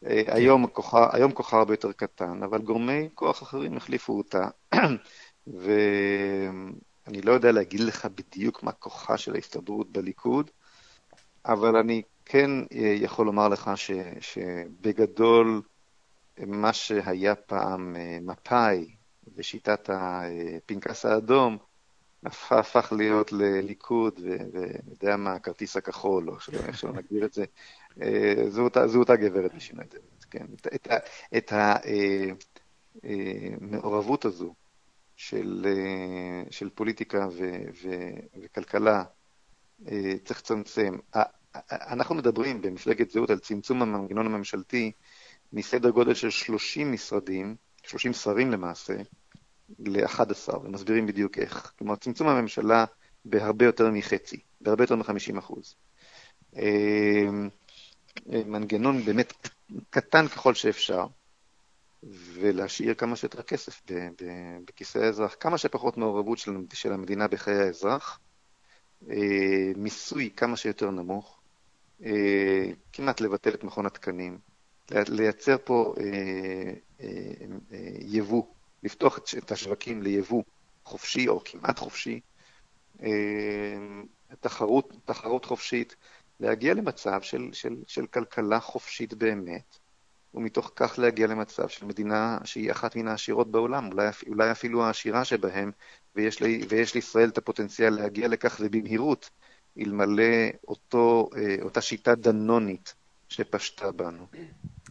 כן. 0.00 0.22
היום, 0.26 0.66
כוחה, 0.66 1.08
היום 1.12 1.32
כוחה 1.32 1.58
הרבה 1.58 1.72
יותר 1.72 1.92
קטן, 1.92 2.42
אבל 2.42 2.62
גורמי 2.62 3.08
כוח 3.14 3.42
אחרים 3.42 3.76
החליפו 3.76 4.12
אותה, 4.12 4.48
ואני 5.46 7.22
לא 7.22 7.32
יודע 7.32 7.52
להגיד 7.52 7.80
לך 7.80 8.08
בדיוק 8.14 8.62
מה 8.62 8.72
כוחה 8.72 9.18
של 9.18 9.34
ההסתדרות 9.34 9.92
בליכוד, 9.92 10.50
אבל 11.46 11.76
אני 11.76 12.02
כן 12.24 12.50
יכול 12.72 13.26
לומר 13.26 13.48
לך 13.48 13.70
ש, 13.74 13.90
שבגדול, 14.20 15.62
מה 16.46 16.72
שהיה 16.72 17.34
פעם 17.34 17.96
אה, 17.96 18.18
מפא"י 18.22 18.96
ושיטת 19.36 19.90
הפנקס 19.92 21.06
האדום, 21.06 21.58
הפך 22.50 22.92
להיות 22.96 23.32
לליכוד, 23.32 24.20
ויודע 24.52 25.16
מה, 25.16 25.32
הכרטיס 25.32 25.76
הכחול, 25.76 26.30
או 26.30 26.36
איך 26.66 26.78
שלא 26.78 26.92
נגדיר 26.92 27.24
את 27.24 27.32
זה, 27.32 27.44
אה, 28.02 28.34
זו 28.86 28.98
אותה 28.98 29.16
גברת 29.16 29.54
בשינה 29.54 29.82
את 29.82 29.90
זה, 29.90 29.98
כן. 30.30 30.46
את, 30.74 30.88
את 31.36 31.52
המעורבות 33.02 34.26
אה, 34.26 34.30
הזו 34.30 34.54
של, 35.16 35.66
אה, 35.68 36.42
של 36.50 36.70
פוליטיקה 36.70 37.28
ו, 37.32 37.50
ו, 37.82 37.88
וכלכלה 38.42 39.04
צריך 40.24 40.40
לצמצם. 40.40 40.94
אנחנו 41.70 42.14
מדברים 42.14 42.62
במפלגת 42.62 43.10
זהות 43.10 43.30
על 43.30 43.38
צמצום 43.38 43.82
המנגנון 43.82 44.26
הממשלתי 44.26 44.92
מסדר 45.52 45.90
גודל 45.90 46.14
של 46.14 46.30
30 46.30 46.92
משרדים, 46.92 47.56
30 47.82 48.12
שרים 48.12 48.50
למעשה, 48.50 48.96
ל-11, 49.78 50.56
ומסבירים 50.64 51.06
בדיוק 51.06 51.38
איך. 51.38 51.72
כלומר, 51.78 51.96
צמצום 51.96 52.28
הממשלה 52.28 52.84
בהרבה 53.24 53.64
יותר 53.64 53.90
מחצי, 53.90 54.40
בהרבה 54.60 54.84
יותר 54.84 54.96
מ-50 54.96 55.38
אחוז. 55.38 55.74
אמ, 56.56 57.48
מנגנון 58.26 59.02
באמת 59.02 59.32
קטן 59.90 60.28
ככל 60.28 60.54
שאפשר, 60.54 61.06
ולהשאיר 62.34 62.94
כמה 62.94 63.16
שיותר 63.16 63.42
כסף 63.42 63.82
בכיסא 64.64 64.98
האזרח, 64.98 65.36
כמה 65.40 65.58
שפחות 65.58 65.96
מעורבות 65.96 66.38
של 66.72 66.92
המדינה 66.92 67.28
בחיי 67.28 67.58
האזרח, 67.58 68.20
אה, 69.10 69.72
מיסוי 69.76 70.30
כמה 70.36 70.56
שיותר 70.56 70.90
נמוך, 70.90 71.40
כמעט 72.92 73.20
לבטל 73.20 73.54
את 73.54 73.64
מכון 73.64 73.86
התקנים, 73.86 74.38
לייצר 74.90 75.56
פה 75.64 75.94
יבוא, 78.00 78.42
לפתוח 78.86 79.18
את 79.38 79.52
השווקים 79.52 80.02
ליבוא 80.02 80.42
חופשי 80.84 81.28
או 81.28 81.40
כמעט 81.44 81.78
חופשי, 81.78 82.20
תחרות, 84.40 84.92
תחרות 85.04 85.44
חופשית, 85.44 85.96
להגיע 86.40 86.74
למצב 86.74 87.22
של, 87.22 87.48
של, 87.52 87.76
של 87.86 88.06
כלכלה 88.06 88.60
חופשית 88.60 89.14
באמת, 89.14 89.78
ומתוך 90.34 90.72
כך 90.76 90.98
להגיע 90.98 91.26
למצב 91.26 91.68
של 91.68 91.86
מדינה 91.86 92.38
שהיא 92.44 92.72
אחת 92.72 92.96
מן 92.96 93.08
העשירות 93.08 93.50
בעולם, 93.50 93.88
אולי, 93.92 94.08
אולי 94.28 94.50
אפילו 94.50 94.84
העשירה 94.84 95.24
שבהם, 95.24 95.70
ויש, 96.16 96.40
לי, 96.42 96.60
ויש 96.68 96.94
לישראל 96.94 97.28
את 97.28 97.38
הפוטנציאל 97.38 97.94
להגיע 97.94 98.28
לכך 98.28 98.56
ובמהירות, 98.60 99.30
אלמלא 99.78 100.48
אותו, 100.68 101.30
אה, 101.36 101.56
אותה 101.62 101.80
שיטה 101.80 102.14
דנונית 102.14 102.94
שפשטה 103.28 103.92
בנו. 103.92 104.26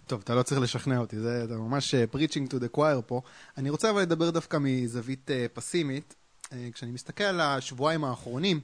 טוב, 0.07 0.21
אתה 0.23 0.35
לא 0.35 0.43
צריך 0.43 0.61
לשכנע 0.61 0.97
אותי, 0.97 1.19
זה, 1.19 1.47
זה 1.47 1.57
ממש 1.57 1.95
אה, 1.95 2.05
preaching 2.13 2.49
to 2.49 2.55
the 2.55 2.77
choir 2.77 3.01
פה. 3.05 3.21
אני 3.57 3.69
רוצה 3.69 3.89
אבל 3.89 4.01
לדבר 4.01 4.29
דווקא 4.29 4.57
מזווית 4.61 5.29
uh, 5.29 5.33
פסימית. 5.53 6.15
Uh, 6.43 6.49
כשאני 6.73 6.91
מסתכל 6.91 7.23
על 7.23 7.41
השבועיים 7.41 8.03
האחרונים, 8.03 8.59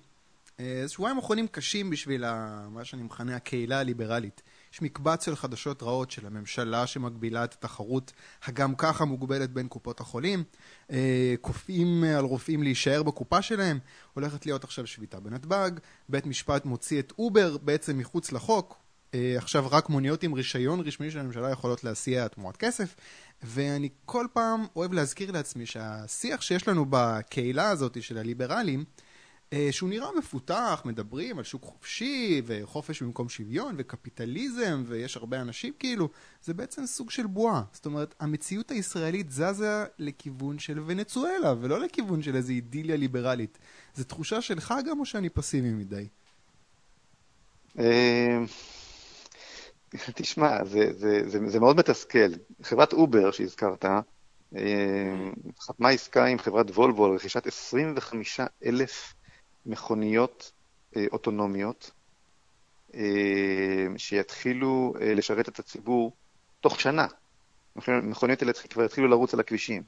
אה, 0.61 0.87
שבועיים 0.87 1.17
אחרונים 1.17 1.47
קשים 1.47 1.89
בשביל 1.89 2.25
מה 2.69 2.85
שאני 2.85 3.03
מכנה 3.03 3.35
הקהילה 3.35 3.79
הליברלית. 3.79 4.41
יש 4.73 4.81
מקבץ 4.81 5.25
של 5.25 5.35
חדשות 5.35 5.83
רעות 5.83 6.11
של 6.11 6.25
הממשלה 6.25 6.87
שמגבילה 6.87 7.43
את 7.43 7.53
התחרות 7.53 8.11
הגם 8.43 8.75
ככה 8.75 9.05
מוגבלת 9.05 9.51
בין 9.51 9.67
קופות 9.67 9.99
החולים, 9.99 10.43
אה, 10.91 11.35
כופים 11.41 12.03
על 12.03 12.25
רופאים 12.25 12.63
להישאר 12.63 13.03
בקופה 13.03 13.41
שלהם, 13.41 13.79
הולכת 14.13 14.45
להיות 14.45 14.63
עכשיו 14.63 14.87
שביתה 14.87 15.19
בנתב"ג, 15.19 15.71
בית 16.09 16.25
משפט 16.25 16.65
מוציא 16.65 16.99
את 16.99 17.13
אובר 17.19 17.57
בעצם 17.57 17.97
מחוץ 17.97 18.31
לחוק, 18.31 18.75
אה, 18.75 18.80
עכשיו 19.13 19.65
רק 19.71 19.89
מוניות 19.89 20.23
עם 20.23 20.33
רישיון 20.33 20.79
רשמי 20.79 21.11
של 21.11 21.19
הממשלה 21.19 21.49
יכולות 21.49 21.83
להסיע 21.83 22.27
תמורת 22.27 22.57
כסף, 22.57 22.95
ואני 23.43 23.89
כל 24.05 24.27
פעם 24.33 24.65
אוהב 24.75 24.93
להזכיר 24.93 25.31
לעצמי 25.31 25.65
שהשיח 25.65 26.41
שיש 26.41 26.67
לנו 26.67 26.85
בקהילה 26.89 27.69
הזאת 27.69 28.03
של 28.03 28.17
הליברלים 28.17 28.85
אה, 29.53 29.67
שהוא 29.71 29.89
נראה 29.89 30.07
מפותח, 30.17 30.81
מדברים 30.85 31.37
על 31.37 31.43
שוק 31.43 31.63
חופשי 31.63 32.41
וחופש 32.45 33.01
במקום 33.01 33.29
שוויון 33.29 33.75
וקפיטליזם 33.77 34.83
ויש 34.87 35.17
הרבה 35.17 35.41
אנשים 35.41 35.73
כאילו, 35.79 36.09
זה 36.43 36.53
בעצם 36.53 36.85
סוג 36.85 37.11
של 37.11 37.27
בועה. 37.27 37.63
זאת 37.73 37.85
אומרת, 37.85 38.15
המציאות 38.19 38.71
הישראלית 38.71 39.31
זזה 39.31 39.85
לכיוון 39.99 40.59
של 40.59 40.79
ונצואלה 40.85 41.53
ולא 41.61 41.79
לכיוון 41.79 42.21
של 42.21 42.35
איזו 42.35 42.51
אידיליה 42.51 42.95
ליברלית. 42.95 43.57
זו 43.95 44.03
תחושה 44.03 44.41
שלך 44.41 44.73
גם 44.85 44.99
או 44.99 45.05
שאני 45.05 45.29
פסימי 45.29 45.69
מדי? 45.69 46.07
תשמע, 50.15 50.65
זה, 50.65 50.93
זה, 50.93 51.29
זה, 51.29 51.49
זה 51.49 51.59
מאוד 51.59 51.77
מתסכל. 51.77 52.31
חברת 52.63 52.93
אובר 52.93 53.31
שהזכרת, 53.31 53.85
אה, 54.55 55.29
חתמה 55.59 55.89
עסקה 55.89 56.25
עם 56.25 56.37
חברת 56.37 56.69
וולבו 56.69 57.05
על 57.05 57.11
רכישת 57.11 57.47
25 57.47 58.39
אלף 58.65 59.13
מכוניות 59.65 60.51
אה, 60.95 61.05
אוטונומיות 61.11 61.91
אה, 62.95 63.87
שיתחילו 63.97 64.93
לשרת 64.99 65.49
את 65.49 65.59
הציבור 65.59 66.11
תוך 66.59 66.79
שנה. 66.79 67.07
מכוניות 67.87 68.41
האלה 68.41 68.53
כבר 68.53 68.83
יתחילו 68.83 69.07
לרוץ 69.07 69.33
על 69.33 69.39
הכבישים. 69.39 69.83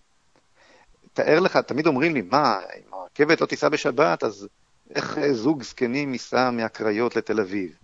תאר 1.13 1.39
לך, 1.39 1.57
תמיד 1.57 1.87
אומרים 1.87 2.13
לי, 2.13 2.21
מה, 2.21 2.59
אם 2.77 2.93
הרכבת 2.93 3.41
לא 3.41 3.45
תיסע 3.45 3.69
בשבת, 3.69 4.23
אז 4.23 4.47
איך 4.95 5.19
זוג 5.31 5.63
זקנים 5.63 6.13
ייסע 6.13 6.51
מהקריות 6.51 7.15
לתל 7.15 7.39
אביב? 7.39 7.83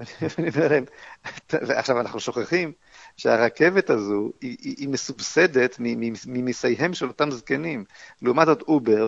ואני 0.00 0.48
אומר 0.56 0.68
להם, 0.68 0.84
ועכשיו 1.52 2.00
אנחנו 2.00 2.20
שוכחים 2.20 2.72
שהרכבת 3.16 3.90
הזו 3.90 4.32
היא, 4.40 4.56
היא, 4.60 4.74
היא 4.78 4.88
מסובסדת 4.88 5.76
ממיסיהם 6.26 6.94
של 6.94 7.08
אותם 7.08 7.30
זקנים. 7.30 7.84
לעומת 8.22 8.46
זאת, 8.46 8.62
אובר, 8.62 9.06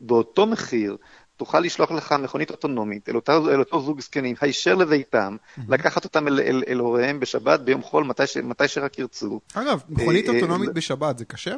באותו 0.00 0.46
מחיר, 0.46 0.96
תוכל 1.36 1.60
לשלוח 1.60 1.90
לך 1.90 2.12
מכונית 2.12 2.50
אוטונומית 2.50 3.08
אל, 3.08 3.16
אותו, 3.16 3.50
אל 3.50 3.58
אותו 3.58 3.80
זוג 3.80 4.00
זקנים, 4.00 4.36
הישר 4.40 4.74
לביתם, 4.74 5.36
mm-hmm. 5.36 5.60
לקחת 5.68 6.04
אותם 6.04 6.28
אל, 6.28 6.40
אל, 6.40 6.62
אל 6.68 6.78
הוריהם 6.78 7.20
בשבת, 7.20 7.60
ביום 7.60 7.82
חול, 7.82 8.04
מתי, 8.04 8.26
ש, 8.26 8.36
מתי 8.36 8.68
שרק 8.68 8.98
ירצו. 8.98 9.40
אגב, 9.54 9.82
מכונית 9.88 10.28
אה, 10.28 10.34
אוטונומית 10.34 10.68
אה, 10.68 10.74
בשבת 10.74 11.18
זה 11.18 11.24
כשר? 11.24 11.56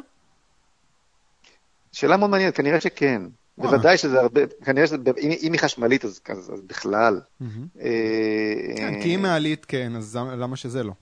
שאלה 1.91 2.17
מאוד 2.17 2.29
מעניינת, 2.29 2.55
כנראה 2.55 2.81
שכן. 2.81 3.21
בוודאי 3.57 3.97
שזה 3.97 4.19
הרבה, 4.19 4.41
כנראה 4.65 4.87
שזה, 4.87 4.95
אם, 5.19 5.29
היא 5.53 5.59
חשמלית 5.59 6.05
אז, 6.05 6.21
בכלל. 6.67 7.21
אה, 7.41 8.75
כן, 8.77 9.01
כי 9.01 9.15
אם 9.15 9.21
מעלית 9.21 9.65
כן, 9.65 9.95
אז 9.95 10.15
למה 10.15 10.55
שזה 10.55 10.83
לא? 10.83 10.93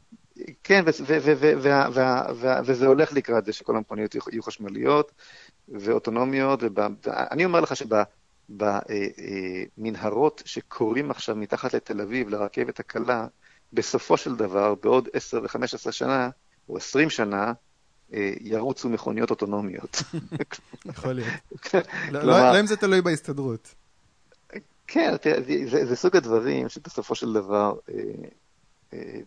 כן, 0.64 0.84
וזה 2.66 2.88
הולך 2.88 3.14
לקראת 3.14 3.46
זה 3.46 3.54
שכל 3.54 3.76
המכוניות 3.76 4.16
יהיו 4.16 4.44
חשמליות 4.44 5.12
ואוטונומיות, 5.70 6.64
ואני 7.04 7.46
אומר 7.46 7.60
לך 7.60 7.76
שב... 7.76 8.04
במנהרות 9.78 10.44
שקורים 10.46 11.12
עכשיו 11.12 11.36
מתחת 11.36 11.74
לתל 11.74 12.02
אביב, 12.02 12.30
לרכבת 12.30 12.80
הקלה, 12.80 13.28
בסופו 13.74 14.18
של 14.18 14.36
דבר, 14.36 14.76
בעוד 14.76 15.10
10 15.14 15.42
ו-15 15.44 15.92
שנה, 15.92 16.30
או 16.70 16.78
20 16.78 17.10
שנה, 17.10 17.44
אה, 17.46 17.54
ירוצו 18.42 18.90
מכוניות 18.90 19.30
אוטונומיות. 19.30 20.04
יכול 20.86 21.14
להיות. 21.14 21.34
לא, 22.12 22.24
לא, 22.24 22.60
אם 22.60 22.68
זה 22.68 22.78
תלוי 22.78 23.02
בהסתדרות. 23.02 23.76
כן, 24.88 25.14
זה 25.84 25.96
סוג 25.96 26.16
הדברים 26.16 26.70
שבסופו 26.70 27.16
של 27.16 27.34
דבר 27.34 27.74
אה, 27.90 28.04
אה, 28.94 29.20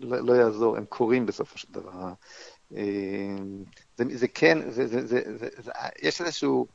לא, 0.00 0.20
לא 0.20 0.32
יעזור, 0.32 0.76
הם 0.76 0.84
קורים 0.84 1.26
בסופו 1.26 1.58
של 1.58 1.68
דבר. 1.70 2.12
זה 3.98 4.28
כן, 4.28 4.58
יש 6.02 6.20
איזשהו... 6.20 6.66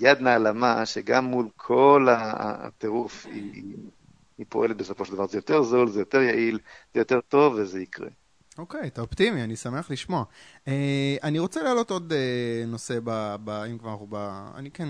יד 0.00 0.20
נעלמה, 0.20 0.86
שגם 0.86 1.24
מול 1.24 1.48
כל 1.56 2.06
הטירוף 2.10 3.26
היא, 3.26 3.74
היא 4.38 4.46
פועלת 4.48 4.76
בסופו 4.76 5.04
של 5.04 5.12
דבר. 5.12 5.26
זה 5.26 5.38
יותר 5.38 5.62
זול, 5.62 5.88
זה 5.88 6.00
יותר 6.00 6.20
יעיל, 6.22 6.58
זה 6.94 7.00
יותר 7.00 7.20
טוב 7.20 7.54
וזה 7.56 7.80
יקרה. 7.80 8.08
אוקיי, 8.58 8.80
okay, 8.80 8.86
אתה 8.86 9.00
אופטימי, 9.00 9.44
אני 9.44 9.56
שמח 9.56 9.90
לשמוע. 9.90 10.24
Uh, 10.64 10.68
אני 11.22 11.38
רוצה 11.38 11.62
להעלות 11.62 11.90
עוד 11.90 12.12
uh, 12.12 12.66
נושא, 12.66 12.98
ב, 13.04 13.36
ב, 13.44 13.50
אם 13.50 13.78
כבר 13.78 13.90
אנחנו 13.90 14.06
ב... 14.10 14.14
אני 14.54 14.70
כן 14.70 14.88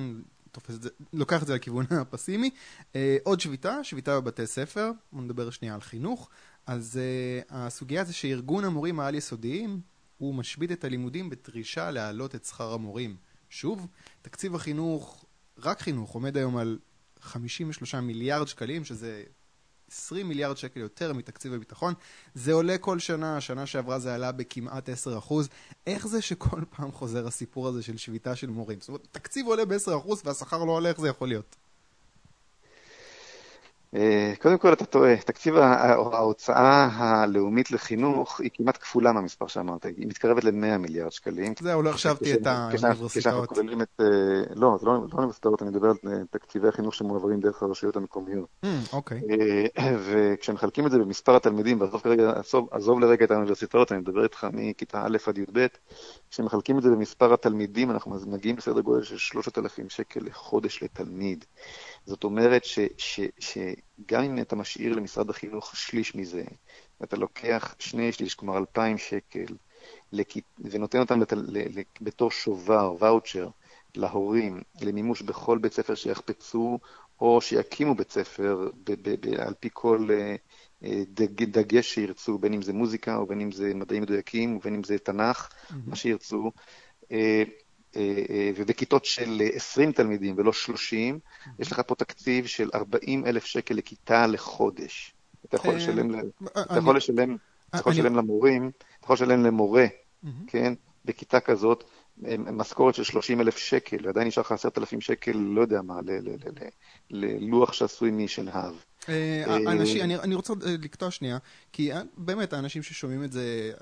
תופס 0.52 0.74
את 0.74 0.82
זה, 0.82 0.88
לוקח 1.12 1.42
את 1.42 1.46
זה 1.46 1.54
לכיוון 1.54 1.86
הפסימי. 2.02 2.50
Uh, 2.92 2.96
עוד 3.22 3.40
שביתה, 3.40 3.84
שביתה 3.84 4.20
בבתי 4.20 4.46
ספר, 4.46 4.90
בוא 5.12 5.22
נדבר 5.22 5.50
שנייה 5.50 5.74
על 5.74 5.80
חינוך. 5.80 6.28
אז 6.66 7.00
uh, 7.00 7.46
הסוגיה 7.50 8.04
זה 8.04 8.12
שארגון 8.12 8.64
המורים 8.64 9.00
העל-יסודיים, 9.00 9.80
הוא 10.18 10.34
משבית 10.34 10.72
את 10.72 10.84
הלימודים 10.84 11.30
בדרישה 11.30 11.90
להעלות 11.90 12.34
את 12.34 12.44
שכר 12.44 12.72
המורים. 12.72 13.16
שוב, 13.50 13.86
תקציב 14.22 14.54
החינוך, 14.54 15.24
רק 15.58 15.80
חינוך, 15.80 16.14
עומד 16.14 16.36
היום 16.36 16.56
על 16.56 16.78
53 17.20 17.94
מיליארד 17.94 18.48
שקלים, 18.48 18.84
שזה 18.84 19.22
20 19.92 20.28
מיליארד 20.28 20.56
שקל 20.56 20.80
יותר 20.80 21.12
מתקציב 21.12 21.54
הביטחון. 21.54 21.94
זה 22.34 22.52
עולה 22.52 22.78
כל 22.78 22.98
שנה, 22.98 23.40
שנה 23.40 23.66
שעברה 23.66 23.98
זה 23.98 24.14
עלה 24.14 24.32
בכמעט 24.32 24.88
10 24.88 25.18
אחוז. 25.18 25.48
איך 25.86 26.06
זה 26.06 26.22
שכל 26.22 26.60
פעם 26.76 26.92
חוזר 26.92 27.26
הסיפור 27.26 27.68
הזה 27.68 27.82
של 27.82 27.96
שביתה 27.96 28.36
של 28.36 28.50
מורים? 28.50 28.80
זאת 28.80 28.88
אומרת, 28.88 29.08
תקציב 29.12 29.46
עולה 29.46 29.64
ב-10 29.64 29.96
אחוז 29.96 30.22
והשכר 30.24 30.64
לא 30.64 30.72
עולה, 30.72 30.88
איך 30.88 31.00
זה 31.00 31.08
יכול 31.08 31.28
להיות? 31.28 31.56
אה, 33.94 34.32
קודם 34.38 34.58
כל 34.58 34.72
אתה 34.72 34.84
טועה, 34.84 35.16
תקציב 35.16 35.56
ההוצאה 35.56 36.88
הלאומית 36.92 37.70
לחינוך 37.70 38.40
היא 38.40 38.50
כמעט 38.54 38.76
כפולה 38.76 39.12
מהמספר 39.12 39.46
שאמרת, 39.46 39.84
היא 39.84 40.06
מתקרבת 40.06 40.44
ל-100 40.44 40.78
מיליארד 40.78 41.12
שקלים. 41.12 41.54
זהו, 41.60 41.82
לא 41.82 41.90
החשבתי 41.90 42.34
את 42.34 42.46
האוניברסיטאות. 42.46 43.58
אה, 43.58 44.04
לא, 44.54 44.76
זה 44.80 44.86
לא, 44.86 44.92
לא 44.92 45.08
אוניברסיטאות, 45.12 45.62
אני 45.62 45.70
מדבר 45.70 45.88
על 45.88 46.12
אה, 46.12 46.18
תקציבי 46.30 46.68
החינוך 46.68 46.94
שמועברים 46.94 47.40
דרך 47.40 47.62
הרשויות 47.62 47.96
המקומיות. 47.96 48.48
Hmm, 48.64 48.68
אוקיי. 48.92 49.20
וכשמחלקים 50.06 50.86
את 50.86 50.90
זה 50.90 50.98
במספר 50.98 51.36
התלמידים, 51.36 51.80
ועזוב 51.80 52.00
כרגע, 52.00 52.32
עזוב 52.70 53.00
לרגע 53.00 53.24
את 53.24 53.30
האוניברסיטאות, 53.30 53.92
אני 53.92 54.00
מדבר 54.00 54.24
איתך 54.24 54.46
מכיתה 54.52 55.02
א' 55.02 55.16
עד 55.26 55.38
י"ב, 55.38 55.66
כשמחלקים 56.30 56.78
את 56.78 56.82
זה 56.82 56.90
במספר 56.90 57.34
התלמידים, 57.34 57.90
אנחנו 57.90 58.16
מגיעים 58.26 58.56
לסדר 58.56 58.80
גודל 58.80 59.02
של 59.02 59.18
3,000 59.18 59.90
שקל 59.90 60.20
לחודש 60.24 60.82
לתלמיד. 60.82 61.44
זאת 62.08 62.24
אומרת 62.24 62.64
ש, 62.64 62.78
ש, 62.98 63.20
שגם 63.38 64.22
אם 64.22 64.38
אתה 64.38 64.56
משאיר 64.56 64.92
למשרד 64.92 65.30
החינוך 65.30 65.76
שליש 65.76 66.14
מזה, 66.14 66.44
ואתה 67.00 67.16
לוקח 67.16 67.74
שני 67.78 68.12
שליש, 68.12 68.34
כלומר 68.34 68.58
2,000 68.58 68.98
שקל, 68.98 69.54
ונותן 70.58 70.98
אותם 70.98 71.20
לת, 71.20 71.32
ל, 71.32 71.58
בתור 72.00 72.30
שובר, 72.30 72.94
ואוצ'ר, 72.98 73.48
להורים, 73.94 74.60
למימוש 74.80 75.22
בכל 75.22 75.58
בית 75.58 75.72
ספר 75.72 75.94
שיחפצו, 75.94 76.78
או 77.20 77.40
שיקימו 77.40 77.94
בית 77.94 78.10
ספר 78.10 78.70
ב, 78.84 78.92
ב, 79.02 79.14
ב, 79.20 79.40
על 79.40 79.54
פי 79.60 79.68
כל 79.72 80.08
uh, 80.82 80.86
דג, 81.08 81.44
דגש 81.44 81.94
שירצו, 81.94 82.38
בין 82.38 82.54
אם 82.54 82.62
זה 82.62 82.72
מוזיקה, 82.72 83.16
או 83.16 83.26
בין 83.26 83.40
אם 83.40 83.52
זה 83.52 83.74
מדעים 83.74 84.02
מדויקים, 84.02 84.56
ובין 84.56 84.74
אם 84.74 84.84
זה 84.84 84.98
תנ"ך, 84.98 85.48
mm-hmm. 85.48 85.74
מה 85.86 85.96
שירצו. 85.96 86.50
Uh, 87.98 88.00
uh, 88.00 88.32
ובכיתות 88.56 89.04
של 89.04 89.42
20 89.52 89.92
תלמידים 89.92 90.34
ולא 90.38 90.52
30, 90.52 91.18
יש 91.58 91.72
לך 91.72 91.82
פה 91.86 91.94
תקציב 91.94 92.46
של 92.46 92.70
40 92.74 93.26
אלף 93.26 93.44
שקל 93.44 93.74
לכיתה 93.74 94.26
לחודש. 94.26 95.14
אתה 95.44 95.56
יכול 95.56 95.74
לשלם, 95.74 96.20
אתה 96.44 96.78
יכול 96.78 96.96
לשלם, 96.96 97.36
אתה 97.70 97.78
יכול 97.78 97.92
לשלם 97.92 98.16
למורים, 98.16 98.70
אתה 99.00 99.04
יכול 99.04 99.14
לשלם 99.14 99.44
למורה, 99.44 99.86
כן, 100.46 100.74
בכיתה 101.04 101.40
כזאת, 101.40 101.84
משכורת 102.52 102.94
של 102.94 103.04
30 103.04 103.40
אלף 103.40 103.56
שקל, 103.56 103.96
ועדיין 104.02 104.28
נשאר 104.28 104.42
לך 104.42 104.52
10,000 104.52 105.00
שקל, 105.00 105.32
לא 105.36 105.60
יודע 105.60 105.82
מה, 105.82 106.00
ללוח 107.10 107.72
שעשוי 107.72 108.10
משנהב. 108.10 108.74
אה, 109.08 109.56
אנשים, 109.56 110.02
אני, 110.02 110.34
רוצה 110.34 110.52
אה, 110.52 110.74
לקטוע 110.82 111.10
שנייה, 111.10 111.38
כי 111.72 111.92
אה, 111.92 112.02
באמת 112.16 112.52
האנשים 112.52 112.82
ששומעים 112.82 113.24
את 113.24 113.32
זה 113.32 113.72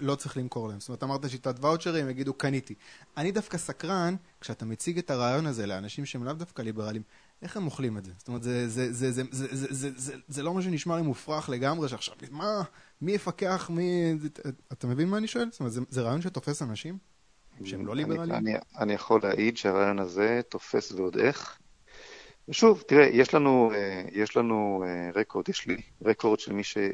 לא 0.00 0.14
צריך 0.14 0.36
למכור 0.36 0.68
להם. 0.68 0.80
זאת 0.80 0.88
אומרת, 0.88 1.02
אמרת 1.02 1.30
שיטת 1.30 1.54
ואוצ'רים, 1.60 2.10
יגידו 2.10 2.34
קניתי. 2.34 2.74
אני 3.16 3.32
דווקא 3.32 3.58
סקרן, 3.58 4.14
כשאתה 4.40 4.64
מציג 4.64 4.98
את 4.98 5.10
הרעיון 5.10 5.46
הזה 5.46 5.66
לאנשים 5.66 6.06
שהם 6.06 6.24
לאו 6.24 6.32
דווקא 6.32 6.62
ליברליים, 6.62 7.02
איך 7.42 7.56
הם 7.56 7.66
אוכלים 7.66 7.98
את 7.98 8.04
זה? 8.04 8.12
זאת 8.18 8.28
אומרת, 8.28 8.42
זה, 8.42 8.68
זה, 8.68 8.92
זה, 8.92 9.12
זה, 9.12 9.22
זה, 9.30 9.46
זה, 9.50 9.66
זה, 9.70 9.90
זה, 9.96 10.14
זה 10.28 10.42
לא 10.42 10.54
מה 10.54 10.62
שנשמע 10.62 10.96
לי 10.96 11.02
מופרך 11.02 11.48
לגמרי, 11.48 11.88
שעכשיו, 11.88 12.14
מה, 12.30 12.62
מי 13.00 13.12
יפקח, 13.12 13.70
מי... 13.70 14.14
אתה 14.72 14.86
מבין 14.86 15.08
מה 15.08 15.16
אני 15.16 15.26
שואל? 15.26 15.48
זאת 15.50 15.60
אומרת, 15.60 15.72
זה, 15.72 15.80
זה 15.88 16.02
רעיון 16.02 16.22
שתופס 16.22 16.62
אנשים 16.62 16.98
שהם 17.64 17.86
לא 17.86 17.96
ליברליים? 17.96 18.32
אני, 18.32 18.52
אני, 18.52 18.60
אני 18.78 18.92
יכול 18.92 19.20
להעיד 19.22 19.56
שהרעיון 19.56 19.98
הזה 19.98 20.40
תופס 20.48 20.92
ועוד 20.92 21.16
איך. 21.16 21.58
ושוב, 22.48 22.82
תראה, 22.86 23.06
יש 23.06 23.34
לנו, 23.34 23.72
אה, 23.74 24.02
יש 24.12 24.36
לנו 24.36 24.84
אה, 24.86 25.10
רקורד, 25.20 25.48
יש 25.48 25.66
לי 25.66 25.76
רקורד 26.04 26.40
של 26.40 26.52
מי 26.52 26.62
שממשיך 26.64 26.92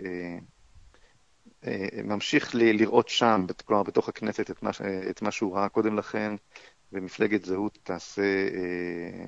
אה, 1.67 2.73
לראות 2.73 3.09
שם, 3.09 3.47
כלומר 3.65 3.83
בתוך 3.83 4.09
הכנסת, 4.09 4.51
את 4.51 4.63
מה, 4.63 4.71
את 5.11 5.23
מה 5.23 5.31
שהוא 5.31 5.57
ראה 5.57 5.69
קודם 5.69 5.97
לכן, 5.97 6.35
ומפלגת 6.93 7.45
זהות 7.45 7.79
תעשה, 7.83 8.23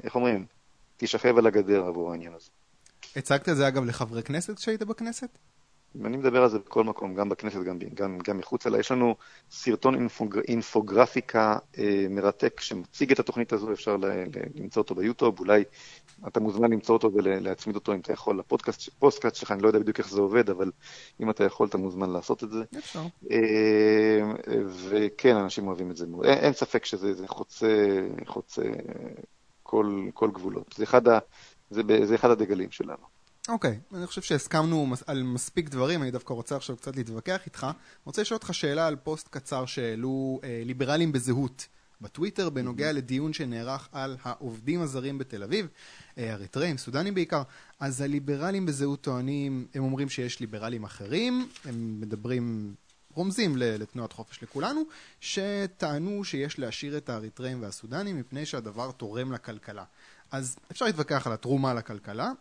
איך 0.04 0.14
אומרים? 0.14 0.46
תשכב 0.96 1.38
על 1.38 1.46
הגדר 1.46 1.84
עבור 1.84 2.10
העניין 2.12 2.32
הזה. 2.32 2.50
הצגת 3.16 3.48
את 3.48 3.56
זה 3.56 3.68
אגב 3.68 3.84
לחברי 3.84 4.22
כנסת 4.22 4.56
כשהיית 4.56 4.82
בכנסת? 4.82 5.38
אני 6.04 6.16
מדבר 6.16 6.42
על 6.42 6.48
זה 6.48 6.58
בכל 6.58 6.84
מקום, 6.84 7.14
גם 7.14 7.28
בכנסת, 7.28 7.62
גם, 7.62 7.78
גם, 7.94 8.18
גם 8.18 8.38
מחוץ 8.38 8.66
לה. 8.66 8.78
יש 8.78 8.90
לנו 8.90 9.16
סרטון 9.50 9.94
אינפוג, 9.94 10.38
אינפוגרפיקה 10.48 11.58
אה, 11.78 12.06
מרתק 12.10 12.60
שמציג 12.60 13.12
את 13.12 13.18
התוכנית 13.18 13.52
הזו, 13.52 13.72
אפשר 13.72 13.96
ל, 13.96 14.06
ל, 14.06 14.26
למצוא 14.54 14.82
אותו 14.82 14.94
ביוטיוב, 14.94 15.40
אולי 15.40 15.64
אתה 16.28 16.40
מוזמן 16.40 16.72
למצוא 16.72 16.94
אותו 16.94 17.10
ולהצמיד 17.14 17.76
אותו 17.76 17.94
אם 17.94 18.00
אתה 18.00 18.12
יכול 18.12 18.38
לפודקאסט 18.38 19.34
שלך, 19.34 19.50
אני 19.50 19.62
לא 19.62 19.66
יודע 19.66 19.78
בדיוק 19.78 19.98
איך 19.98 20.08
זה 20.08 20.20
עובד, 20.20 20.50
אבל 20.50 20.70
אם 21.20 21.30
אתה 21.30 21.44
יכול, 21.44 21.68
אתה 21.68 21.78
מוזמן 21.78 22.10
לעשות 22.10 22.44
את 22.44 22.50
זה. 22.50 22.64
אפשר. 22.78 23.02
אה, 23.30 24.20
וכן, 24.66 25.36
אנשים 25.36 25.66
אוהבים 25.66 25.90
את 25.90 25.96
זה 25.96 26.06
מאוד. 26.06 26.24
אין, 26.24 26.38
אין 26.38 26.52
ספק 26.52 26.84
שזה 26.84 27.28
חוצה, 27.28 28.00
חוצה 28.26 28.62
כל, 29.62 30.06
כל 30.14 30.30
גבולות. 30.30 30.74
זה 30.76 30.84
אחד, 30.84 31.08
ה, 31.08 31.18
זה, 31.70 31.82
זה 32.04 32.14
אחד 32.14 32.30
הדגלים 32.30 32.70
שלנו. 32.70 33.17
אוקיי, 33.48 33.80
אני 33.94 34.06
חושב 34.06 34.22
שהסכמנו 34.22 34.94
על 35.06 35.22
מספיק 35.22 35.68
דברים, 35.68 36.02
אני 36.02 36.10
דווקא 36.10 36.32
רוצה 36.32 36.56
עכשיו 36.56 36.76
קצת 36.76 36.96
להתווכח 36.96 37.40
איתך. 37.46 37.64
אני 37.64 37.72
רוצה 38.04 38.22
לשאול 38.22 38.36
אותך 38.36 38.54
שאלה 38.54 38.86
על 38.86 38.96
פוסט 38.96 39.28
קצר 39.30 39.66
שהעלו 39.66 40.40
אה, 40.44 40.62
ליברלים 40.64 41.12
בזהות 41.12 41.66
בטוויטר 42.00 42.50
בנוגע 42.50 42.92
לדיון 42.92 43.32
שנערך 43.32 43.88
על 43.92 44.16
העובדים 44.22 44.80
הזרים 44.80 45.18
בתל 45.18 45.42
אביב, 45.42 45.66
אה, 46.18 46.32
אריתראים, 46.32 46.78
סודנים 46.78 47.14
בעיקר. 47.14 47.42
אז 47.80 48.00
הליברלים 48.00 48.66
בזהות 48.66 49.00
טוענים, 49.00 49.66
הם 49.74 49.82
אומרים 49.84 50.08
שיש 50.08 50.40
ליברלים 50.40 50.84
אחרים, 50.84 51.48
הם 51.64 52.00
מדברים, 52.00 52.74
רומזים 53.14 53.56
לתנועת 53.56 54.12
חופש 54.12 54.42
לכולנו, 54.42 54.82
שטענו 55.20 56.24
שיש 56.24 56.58
להשאיר 56.58 56.96
את 56.96 57.08
האריתראים 57.08 57.62
והסודנים 57.62 58.16
מפני 58.16 58.46
שהדבר 58.46 58.90
תורם 58.90 59.32
לכלכלה. 59.32 59.84
אז 60.30 60.56
אפשר 60.70 60.84
להתווכח 60.84 61.26
על 61.26 61.32
התרומה 61.32 61.74
לכלכלה, 61.74 62.32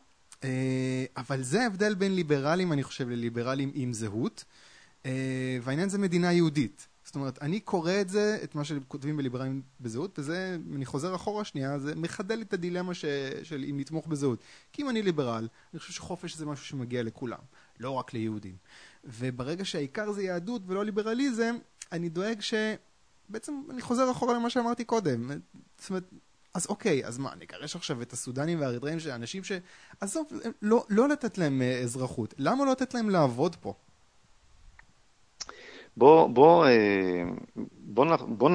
אבל 1.17 1.43
זה 1.43 1.63
ההבדל 1.63 1.95
בין 1.95 2.15
ליברלים, 2.15 2.73
אני 2.73 2.83
חושב, 2.83 3.09
לליברלים 3.09 3.71
עם 3.73 3.93
זהות, 3.93 4.43
אה, 5.05 5.57
והעניין 5.61 5.89
זה 5.89 5.97
מדינה 5.97 6.33
יהודית. 6.33 6.87
זאת 7.03 7.15
אומרת, 7.15 7.41
אני 7.41 7.59
קורא 7.59 7.91
את 8.01 8.09
זה, 8.09 8.37
את 8.43 8.55
מה 8.55 8.63
שכותבים 8.63 9.17
בליברלים 9.17 9.61
בזהות, 9.79 10.19
וזה, 10.19 10.57
אני 10.75 10.85
חוזר 10.85 11.15
אחורה 11.15 11.43
שנייה, 11.43 11.79
זה 11.79 11.95
מחדל 11.95 12.41
את 12.41 12.53
הדילמה 12.53 12.93
ש, 12.93 13.05
של 13.43 13.65
אם 13.69 13.79
לתמוך 13.79 14.07
בזהות. 14.07 14.39
כי 14.73 14.81
אם 14.81 14.89
אני 14.89 15.01
ליברל, 15.01 15.47
אני 15.73 15.79
חושב 15.79 15.93
שחופש 15.93 16.35
זה 16.35 16.45
משהו 16.45 16.65
שמגיע 16.65 17.03
לכולם, 17.03 17.39
לא 17.79 17.91
רק 17.91 18.13
ליהודים. 18.13 18.55
וברגע 19.03 19.65
שהעיקר 19.65 20.11
זה 20.11 20.23
יהדות 20.23 20.61
ולא 20.67 20.85
ליברליזם, 20.85 21.55
אני 21.91 22.09
דואג 22.09 22.41
ש... 22.41 22.53
בעצם 23.29 23.61
אני 23.69 23.81
חוזר 23.81 24.11
אחורה 24.11 24.33
למה 24.33 24.49
שאמרתי 24.49 24.83
קודם. 24.83 25.31
זאת 25.77 25.89
אומרת, 25.89 26.03
אז 26.57 26.65
אוקיי, 26.69 27.05
אז 27.05 27.17
מה, 27.17 27.33
נגרש 27.39 27.75
עכשיו 27.75 28.01
את 28.01 28.13
הסודנים 28.13 28.61
והאריתראים 28.61 28.97
אנשים 29.11 29.43
ש... 29.43 29.51
עזוב, 29.99 30.27
לא, 30.61 30.85
לא 30.89 31.09
לתת 31.09 31.37
להם 31.37 31.61
אה, 31.61 31.79
אזרחות. 31.79 32.33
למה 32.37 32.65
לא 32.65 32.71
לתת 32.71 32.93
להם 32.93 33.09
לעבוד 33.09 33.55
פה? 33.55 33.73
בוא, 35.97 36.29
בוא, 36.29 36.67
אה, 36.67 37.23
בוא, 37.77 38.15
בוא 38.27 38.49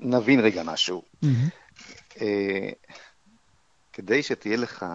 נבין 0.00 0.40
רגע 0.40 0.62
משהו. 0.62 1.02
Mm-hmm. 1.24 2.18
כדי 3.92 4.22
שתהיה 4.22 4.56
לך 4.56 4.86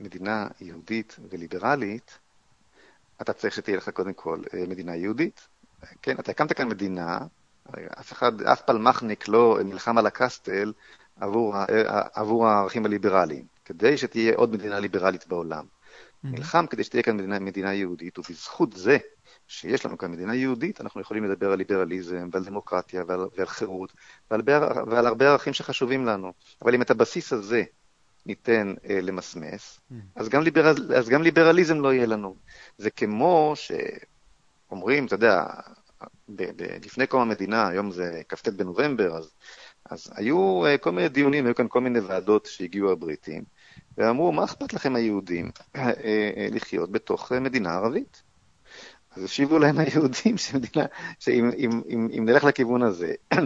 מדינה 0.00 0.46
יהודית 0.60 1.16
וליברלית, 1.30 2.18
אתה 3.22 3.32
צריך 3.32 3.54
שתהיה 3.54 3.76
לך 3.76 3.88
קודם 3.88 4.12
כל 4.12 4.42
מדינה 4.68 4.96
יהודית. 4.96 5.48
כן, 6.02 6.16
אתה 6.18 6.30
הקמת 6.30 6.52
כאן 6.52 6.68
מדינה, 6.68 7.18
אף 8.00 8.12
אחד, 8.12 8.42
אף 8.42 8.62
פלמחניק 8.62 9.28
לא 9.28 9.58
נלחם 9.64 9.98
על 9.98 10.06
הקסטל 10.06 10.72
עבור, 11.20 11.54
עבור 12.14 12.46
הערכים 12.46 12.86
הליברליים, 12.86 13.44
כדי 13.64 13.98
שתהיה 13.98 14.36
עוד 14.36 14.52
מדינה 14.52 14.80
ליברלית 14.80 15.26
בעולם. 15.26 15.64
Mm-hmm. 15.64 16.28
נלחם 16.28 16.66
כדי 16.66 16.84
שתהיה 16.84 17.02
כאן 17.02 17.16
מדינה, 17.16 17.38
מדינה 17.38 17.74
יהודית, 17.74 18.18
ובזכות 18.18 18.72
זה 18.72 18.98
שיש 19.48 19.86
לנו 19.86 19.98
כאן 19.98 20.12
מדינה 20.12 20.34
יהודית, 20.34 20.80
אנחנו 20.80 21.00
יכולים 21.00 21.24
לדבר 21.24 21.52
על 21.52 21.58
ליברליזם 21.58 22.28
ועל 22.32 22.44
דמוקרטיה 22.44 23.04
ועל, 23.06 23.20
ועל 23.36 23.46
חירות 23.46 23.92
ועל, 24.30 24.42
ועל 24.86 25.06
הרבה 25.06 25.28
ערכים 25.28 25.52
שחשובים 25.52 26.06
לנו. 26.06 26.32
אבל 26.62 26.74
אם 26.74 26.82
את 26.82 26.90
הבסיס 26.90 27.32
הזה 27.32 27.62
ניתן 28.26 28.74
אה, 28.88 29.00
למסמס, 29.00 29.80
mm-hmm. 29.80 29.94
אז, 30.16 30.28
גם 30.28 30.42
ליברל, 30.42 30.94
אז 30.96 31.08
גם 31.08 31.22
ליברליזם 31.22 31.80
לא 31.80 31.92
יהיה 31.92 32.06
לנו. 32.06 32.36
זה 32.78 32.90
כמו 32.90 33.54
שאומרים, 33.54 35.06
אתה 35.06 35.14
יודע, 35.14 35.44
ב, 36.28 36.42
ב, 36.56 36.62
לפני 36.84 37.06
קום 37.06 37.20
המדינה, 37.20 37.68
היום 37.68 37.90
זה 37.90 38.22
כ"ט 38.28 38.48
בנובמבר, 38.48 39.16
אז 39.16 39.34
אז 39.84 40.12
היו 40.14 40.66
אה, 40.66 40.78
כל 40.78 40.90
מיני 40.92 41.08
דיונים, 41.08 41.46
היו 41.46 41.54
כאן 41.54 41.66
כל 41.68 41.80
מיני 41.80 42.00
ועדות 42.00 42.46
שהגיעו 42.46 42.92
הבריטים, 42.92 43.44
ואמרו, 43.98 44.32
מה 44.32 44.44
אכפת 44.44 44.72
לכם 44.72 44.96
היהודים 44.96 45.50
אה, 45.76 45.90
אה, 45.90 46.48
לחיות 46.50 46.92
בתוך 46.92 47.32
מדינה 47.32 47.74
ערבית? 47.74 48.22
אז 49.16 49.24
השיבו 49.24 49.58
להם 49.58 49.78
היהודים 49.78 50.38
שמדינה, 50.38 50.86
שאם 51.18 51.50
אם, 51.56 51.82
אם, 51.88 52.08
אם 52.18 52.24
נלך 52.24 52.44
לכיוון 52.44 52.82
הזה, 52.82 53.14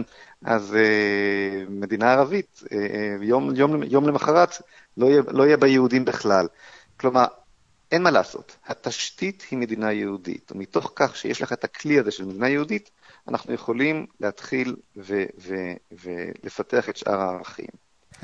אז 0.45 0.75
uh, 0.75 1.69
מדינה 1.69 2.13
ערבית, 2.13 2.63
uh, 2.63 2.75
יום, 3.21 3.55
יום, 3.55 3.83
יום 3.83 4.07
למחרת 4.07 4.49
לא 4.97 5.05
יהיה, 5.05 5.21
לא 5.31 5.43
יהיה 5.43 5.57
בה 5.57 5.67
יהודים 5.67 6.05
בכלל. 6.05 6.47
כלומר, 6.97 7.25
אין 7.91 8.03
מה 8.03 8.11
לעשות, 8.11 8.57
התשתית 8.67 9.45
היא 9.51 9.59
מדינה 9.59 9.93
יהודית, 9.93 10.51
ומתוך 10.51 10.91
כך 10.95 11.15
שיש 11.15 11.41
לך 11.41 11.53
את 11.53 11.63
הכלי 11.63 11.99
הזה 11.99 12.11
של 12.11 12.25
מדינה 12.25 12.49
יהודית, 12.49 12.89
אנחנו 13.27 13.53
יכולים 13.53 14.05
להתחיל 14.19 14.75
ו- 14.97 15.25
ו- 15.41 15.73
ולפתח 16.03 16.89
את 16.89 16.97
שאר 16.97 17.21
הערכים. 17.21 17.67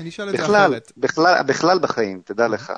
אני 0.00 0.08
אשאל 0.08 0.28
את 0.28 0.36
זה 0.36 0.44
אחרת. 0.44 0.92
בכלל, 0.96 1.42
בכלל 1.42 1.78
בחיים, 1.78 2.22
תדע 2.24 2.48
לך, 2.48 2.72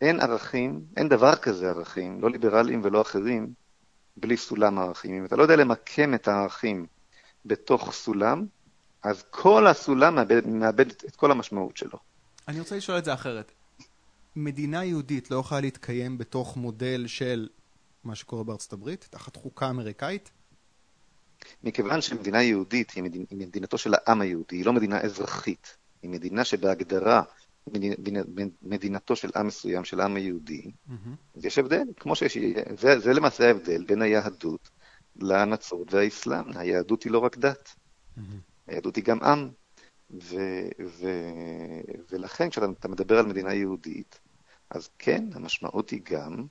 אין 0.00 0.20
ערכים, 0.20 0.80
אין 0.96 1.08
דבר 1.08 1.36
כזה 1.36 1.68
ערכים, 1.70 2.20
לא 2.20 2.30
ליברליים 2.30 2.80
ולא 2.84 3.00
אחרים, 3.00 3.52
בלי 4.16 4.36
סולם 4.36 4.78
ערכים. 4.78 5.14
אם 5.14 5.24
אתה 5.24 5.36
לא 5.36 5.42
יודע 5.42 5.56
למקם 5.56 6.14
את 6.14 6.28
הערכים 6.28 6.86
בתוך 7.46 7.92
סולם, 7.92 8.46
אז 9.02 9.24
כל 9.30 9.66
הסולם 9.66 10.14
מאבד, 10.14 10.46
מאבד 10.46 10.90
את 10.90 11.16
כל 11.16 11.30
המשמעות 11.30 11.76
שלו. 11.76 11.98
אני 12.48 12.60
רוצה 12.60 12.76
לשאול 12.76 12.98
את 12.98 13.04
זה 13.04 13.14
אחרת. 13.14 13.52
מדינה 14.36 14.84
יהודית 14.84 15.30
לא 15.30 15.36
יכולה 15.36 15.60
להתקיים 15.60 16.18
בתוך 16.18 16.56
מודל 16.56 17.04
של 17.06 17.48
מה 18.04 18.14
שקורה 18.14 18.44
בארצות 18.44 18.72
הברית, 18.72 19.08
תחת 19.10 19.36
חוקה 19.36 19.70
אמריקאית? 19.70 20.30
מכיוון 21.62 22.00
שמדינה 22.00 22.42
יהודית 22.42 22.90
היא, 22.90 23.02
מדינ... 23.02 23.24
היא 23.30 23.38
מדינתו 23.38 23.78
של 23.78 23.94
העם 23.94 24.20
היהודי, 24.20 24.56
היא 24.56 24.66
לא 24.66 24.72
מדינה 24.72 25.00
אזרחית, 25.00 25.76
היא 26.02 26.10
מדינה 26.10 26.44
שבהגדרה 26.44 27.22
היא 27.72 27.94
מדינתו 28.62 29.16
של 29.16 29.30
עם 29.36 29.46
מסוים, 29.46 29.84
של 29.84 30.00
העם 30.00 30.16
היהודי, 30.16 30.62
mm-hmm. 30.62 31.36
אז 31.36 31.44
יש 31.44 31.58
הבדל, 31.58 31.84
כמו 31.96 32.16
שיש, 32.16 32.38
זה, 32.78 32.98
זה 32.98 33.12
למעשה 33.12 33.46
ההבדל 33.46 33.84
בין 33.84 34.02
היהדות 34.02 34.70
לנצרות 35.16 35.94
והאסלאם. 35.94 36.56
היהדות 36.56 37.02
היא 37.02 37.12
לא 37.12 37.18
רק 37.18 37.38
דת, 37.38 37.68
mm-hmm. 37.68 38.20
היהדות 38.66 38.96
היא 38.96 39.04
גם 39.04 39.22
עם. 39.22 39.48
ו, 40.10 40.36
ו, 40.86 41.08
ולכן 42.10 42.50
כשאתה 42.50 42.88
מדבר 42.88 43.18
על 43.18 43.26
מדינה 43.26 43.54
יהודית, 43.54 44.20
אז 44.70 44.88
כן, 44.98 45.24
המשמעות 45.34 45.90
היא 45.90 46.00
גם 46.04 46.46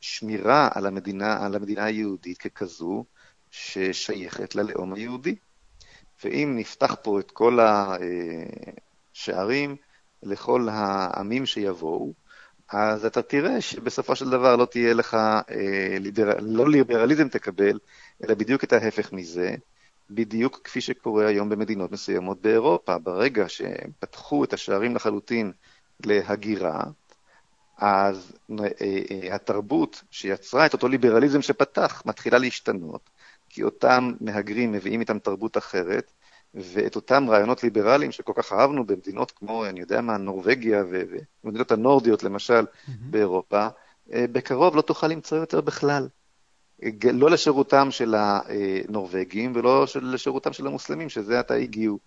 שמירה 0.00 0.68
על 0.74 0.86
המדינה, 0.86 1.46
על 1.46 1.54
המדינה 1.54 1.84
היהודית 1.84 2.38
ככזו 2.38 3.04
ששייכת 3.50 4.54
ללאום 4.54 4.94
היהודי. 4.94 5.36
ואם 6.24 6.52
נפתח 6.56 6.96
פה 7.02 7.20
את 7.20 7.30
כל 7.30 7.58
השערים 9.14 9.76
לכל 10.22 10.68
העמים 10.70 11.46
שיבואו, 11.46 12.12
אז 12.68 13.04
אתה 13.04 13.22
תראה 13.22 13.60
שבסופו 13.60 14.16
של 14.16 14.30
דבר 14.30 14.56
לא 14.56 14.64
תהיה 14.64 14.94
לך, 14.94 15.14
אה, 15.14 15.96
ליבר... 16.00 16.36
לא 16.40 16.70
ליברליזם 16.70 17.28
תקבל, 17.28 17.78
אלא 18.24 18.34
בדיוק 18.34 18.64
את 18.64 18.72
ההפך 18.72 19.12
מזה, 19.12 19.54
בדיוק 20.10 20.60
כפי 20.64 20.80
שקורה 20.80 21.26
היום 21.26 21.48
במדינות 21.48 21.92
מסוימות 21.92 22.40
באירופה. 22.42 22.98
ברגע 22.98 23.48
שהם 23.48 23.90
פתחו 23.98 24.44
את 24.44 24.52
השערים 24.52 24.94
לחלוטין 24.94 25.52
להגירה, 26.06 26.82
אז 27.76 28.32
אה, 28.60 28.68
אה, 28.80 29.34
התרבות 29.34 30.02
שיצרה 30.10 30.66
את 30.66 30.72
אותו 30.72 30.88
ליברליזם 30.88 31.42
שפתח 31.42 32.02
מתחילה 32.06 32.38
להשתנות, 32.38 33.10
כי 33.48 33.62
אותם 33.62 34.12
מהגרים 34.20 34.72
מביאים 34.72 35.00
איתם 35.00 35.18
תרבות 35.18 35.56
אחרת, 35.56 36.12
ואת 36.54 36.96
אותם 36.96 37.30
רעיונות 37.30 37.62
ליברליים 37.62 38.12
שכל 38.12 38.32
כך 38.36 38.52
אהבנו 38.52 38.86
במדינות 38.86 39.30
כמו, 39.30 39.66
אני 39.66 39.80
יודע 39.80 40.00
מה, 40.00 40.16
נורבגיה 40.16 40.84
ומדינות 41.44 41.72
הנורדיות 41.72 42.22
למשל 42.22 42.64
mm-hmm. 42.64 42.90
באירופה, 43.10 43.68
אה, 44.12 44.24
בקרוב 44.32 44.76
לא 44.76 44.82
תוכל 44.82 45.06
למצוא 45.06 45.38
יותר 45.38 45.60
בכלל. 45.60 46.08
לא 47.12 47.30
לשירותם 47.30 47.90
של 47.90 48.14
הנורבגים 48.18 49.52
ולא 49.54 49.86
לשירותם 50.02 50.52
של 50.52 50.66
המוסלמים, 50.66 51.08
שזה 51.08 51.38
עתה 51.38 51.54
הגיעו. 51.54 51.98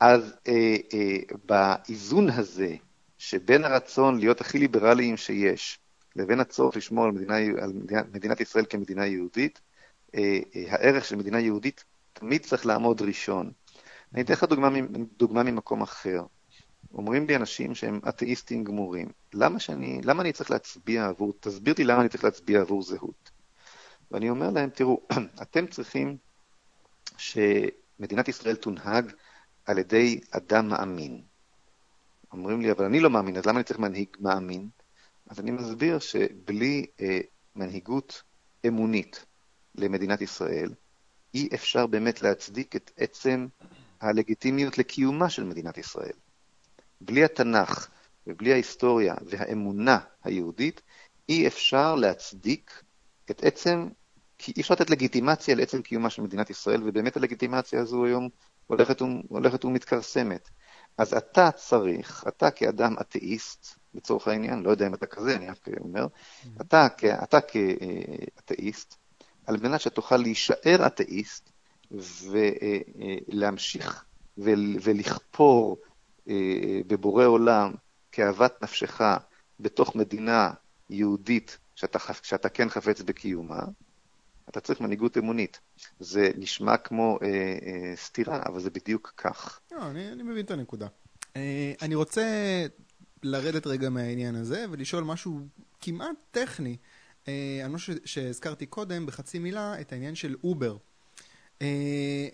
אז 0.00 0.34
אה, 0.48 0.76
אה, 0.94 1.16
באיזון 1.44 2.30
הזה, 2.30 2.74
שבין 3.18 3.64
הרצון 3.64 4.18
להיות 4.18 4.40
הכי 4.40 4.58
ליברליים 4.58 5.16
שיש, 5.16 5.78
לבין 6.16 6.40
הצורך 6.40 6.76
לשמור 6.76 7.04
על, 7.04 7.10
מדינה, 7.10 7.36
על 7.36 7.72
מדינת, 7.72 8.06
מדינת 8.14 8.40
ישראל 8.40 8.64
כמדינה 8.70 9.06
יהודית, 9.06 9.60
אה, 10.14 10.38
אה, 10.56 10.64
הערך 10.68 11.04
של 11.04 11.16
מדינה 11.16 11.40
יהודית 11.40 11.84
תמיד 12.12 12.42
צריך 12.42 12.66
לעמוד 12.66 13.02
ראשון. 13.02 13.52
אני 14.14 14.22
אתן 14.22 14.32
לך 14.32 14.44
דוגמה, 14.44 14.68
דוגמה 15.16 15.42
ממקום 15.42 15.82
אחר. 15.82 16.22
אומרים 16.94 17.26
לי 17.26 17.36
אנשים 17.36 17.74
שהם 17.74 18.00
אתאיסטים 18.08 18.64
גמורים, 18.64 19.08
למה, 19.34 19.58
שאני, 19.58 20.00
למה 20.04 20.22
אני 20.22 20.32
צריך 20.32 20.50
להצביע 20.50 21.06
עבור, 21.06 21.34
תסביר 21.40 21.74
לי 21.78 21.84
למה 21.84 22.00
אני 22.00 22.08
צריך 22.08 22.24
להצביע 22.24 22.60
עבור 22.60 22.82
זהות. 22.82 23.30
ואני 24.10 24.30
אומר 24.30 24.50
להם, 24.50 24.70
תראו, 24.70 25.00
אתם 25.42 25.66
צריכים 25.66 26.16
שמדינת 27.18 28.28
ישראל 28.28 28.56
תונהג 28.56 29.12
על 29.66 29.78
ידי 29.78 30.20
אדם 30.30 30.68
מאמין. 30.68 31.22
אומרים 32.32 32.60
לי, 32.60 32.70
אבל 32.70 32.84
אני 32.84 33.00
לא 33.00 33.10
מאמין, 33.10 33.36
אז 33.36 33.46
למה 33.46 33.56
אני 33.56 33.64
צריך 33.64 33.80
מנהיג 33.80 34.08
מאמין? 34.20 34.68
אז 35.26 35.40
אני 35.40 35.50
מסביר 35.50 35.98
שבלי 35.98 36.86
אה, 37.00 37.20
מנהיגות 37.56 38.22
אמונית 38.66 39.26
למדינת 39.74 40.20
ישראל, 40.20 40.74
אי 41.34 41.48
אפשר 41.54 41.86
באמת 41.86 42.22
להצדיק 42.22 42.76
את 42.76 42.90
עצם 42.96 43.46
הלגיטימיות 44.00 44.78
לקיומה 44.78 45.30
של 45.30 45.44
מדינת 45.44 45.78
ישראל. 45.78 46.12
בלי 47.00 47.24
התנ"ך 47.24 47.88
ובלי 48.26 48.52
ההיסטוריה 48.52 49.14
והאמונה 49.26 49.98
היהודית, 50.24 50.82
אי 51.28 51.46
אפשר 51.46 51.94
להצדיק 51.94 52.82
את 53.30 53.44
עצם, 53.44 53.88
כי 54.38 54.52
אי 54.56 54.60
אפשר 54.60 54.74
לתת 54.74 54.90
לגיטימציה 54.90 55.54
לעצם 55.54 55.82
קיומה 55.82 56.10
של 56.10 56.22
מדינת 56.22 56.50
ישראל, 56.50 56.82
ובאמת 56.84 57.16
הלגיטימציה 57.16 57.80
הזו 57.80 58.04
היום 58.04 58.28
הולכת, 58.66 59.00
הולכת 59.28 59.64
ומתכרסמת. 59.64 60.48
אז 60.98 61.14
אתה 61.14 61.50
צריך, 61.50 62.24
אתה 62.28 62.50
כאדם 62.50 62.94
אתאיסט, 63.00 63.78
לצורך 63.94 64.28
העניין, 64.28 64.62
לא 64.62 64.70
יודע 64.70 64.86
אם 64.86 64.94
אתה 64.94 65.06
כזה, 65.06 65.36
אני 65.36 65.48
רק 65.48 65.68
אומר, 65.80 66.06
mm-hmm. 66.06 66.48
אתה, 66.60 66.86
אתה 67.22 67.38
כאתאיסט, 67.40 68.94
על 69.46 69.56
מנת 69.62 69.80
שתוכל 69.80 70.16
להישאר 70.16 70.86
אתאיסט 70.86 71.50
ולהמשיך 73.28 74.04
ולכפור 74.38 75.76
אה, 76.28 76.80
בבורא 76.86 77.24
עולם 77.24 77.72
כאוות 78.12 78.62
נפשך 78.62 79.00
בתוך 79.60 79.96
מדינה 79.96 80.50
יהודית 80.90 81.58
שאתה, 81.74 81.98
שאתה 82.22 82.48
כן 82.48 82.68
חפץ 82.68 83.02
בקיומה, 83.02 83.62
אתה 84.48 84.60
צריך 84.60 84.80
מנהיגות 84.80 85.18
אמונית. 85.18 85.60
זה 86.00 86.30
נשמע 86.36 86.76
כמו 86.76 87.18
אה, 87.22 87.28
אה, 87.28 87.96
סתירה, 87.96 88.42
אבל 88.46 88.60
זה 88.60 88.70
בדיוק 88.70 89.12
כך. 89.16 89.60
לא, 89.72 89.90
אני, 89.90 90.12
אני 90.12 90.22
מבין 90.22 90.44
את 90.44 90.50
הנקודה. 90.50 90.86
אה, 91.36 91.72
אני 91.82 91.94
רוצה 91.94 92.22
לרדת 93.22 93.66
רגע 93.66 93.90
מהעניין 93.90 94.34
הזה 94.34 94.64
ולשאול 94.70 95.04
משהו 95.04 95.40
כמעט 95.80 96.16
טכני. 96.30 96.76
אה, 97.28 97.60
אני 97.64 97.76
חושב 97.76 97.94
שהזכרתי 98.04 98.66
קודם 98.66 99.06
בחצי 99.06 99.38
מילה 99.38 99.80
את 99.80 99.92
העניין 99.92 100.14
של 100.14 100.36
אובר. 100.44 100.76
אה, 101.62 102.28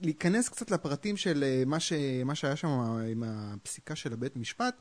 להיכנס 0.00 0.48
קצת 0.48 0.70
לפרטים 0.70 1.16
של 1.16 1.44
אה, 1.44 1.62
מה, 1.66 1.80
ש... 1.80 1.92
מה 2.24 2.34
שהיה 2.34 2.56
שם 2.56 2.68
עם 3.12 3.22
הפסיקה 3.26 3.96
של 3.96 4.12
הבית 4.12 4.36
משפט, 4.36 4.74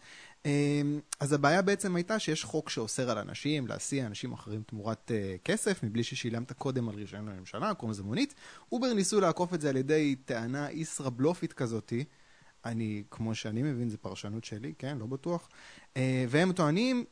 אז 1.20 1.34
הבעיה 1.34 1.62
בעצם 1.62 1.96
הייתה 1.96 2.20
שיש 2.20 2.44
חוק 2.44 2.70
שאוסר 2.70 3.12
על 3.12 3.18
אנשים 3.18 3.68
להסיע 3.68 4.06
אנשים 4.06 4.34
אחרים 4.34 4.64
תמורת 4.64 5.12
כסף, 5.44 5.84
מבלי 5.84 6.04
ששילמת 6.04 6.52
קודם 6.52 6.89
על 6.89 6.96
רישיון 6.96 7.30
לממשלה, 7.30 7.74
קוראים 7.74 7.92
לזה 7.92 8.04
מונית. 8.04 8.34
אובר 8.72 8.94
ניסו 8.94 9.20
לעקוף 9.20 9.54
את 9.54 9.62
זה 9.62 9.70
על 9.70 9.78
ידי 9.78 10.16
טענה 10.26 10.72
ישראבלופית 10.72 11.54
כזאתי. 11.54 12.04
אני, 12.66 13.04
כמו 13.12 13.36
שאני 13.36 13.64
מבין, 13.64 13.89
זו 13.89 13.98
פרשנות 13.98 14.44
שלי, 14.44 14.74
כן, 14.78 14.98
לא 14.98 15.06
בטוח. 15.06 15.50
והם 16.30 16.54
טוענים 16.54 17.06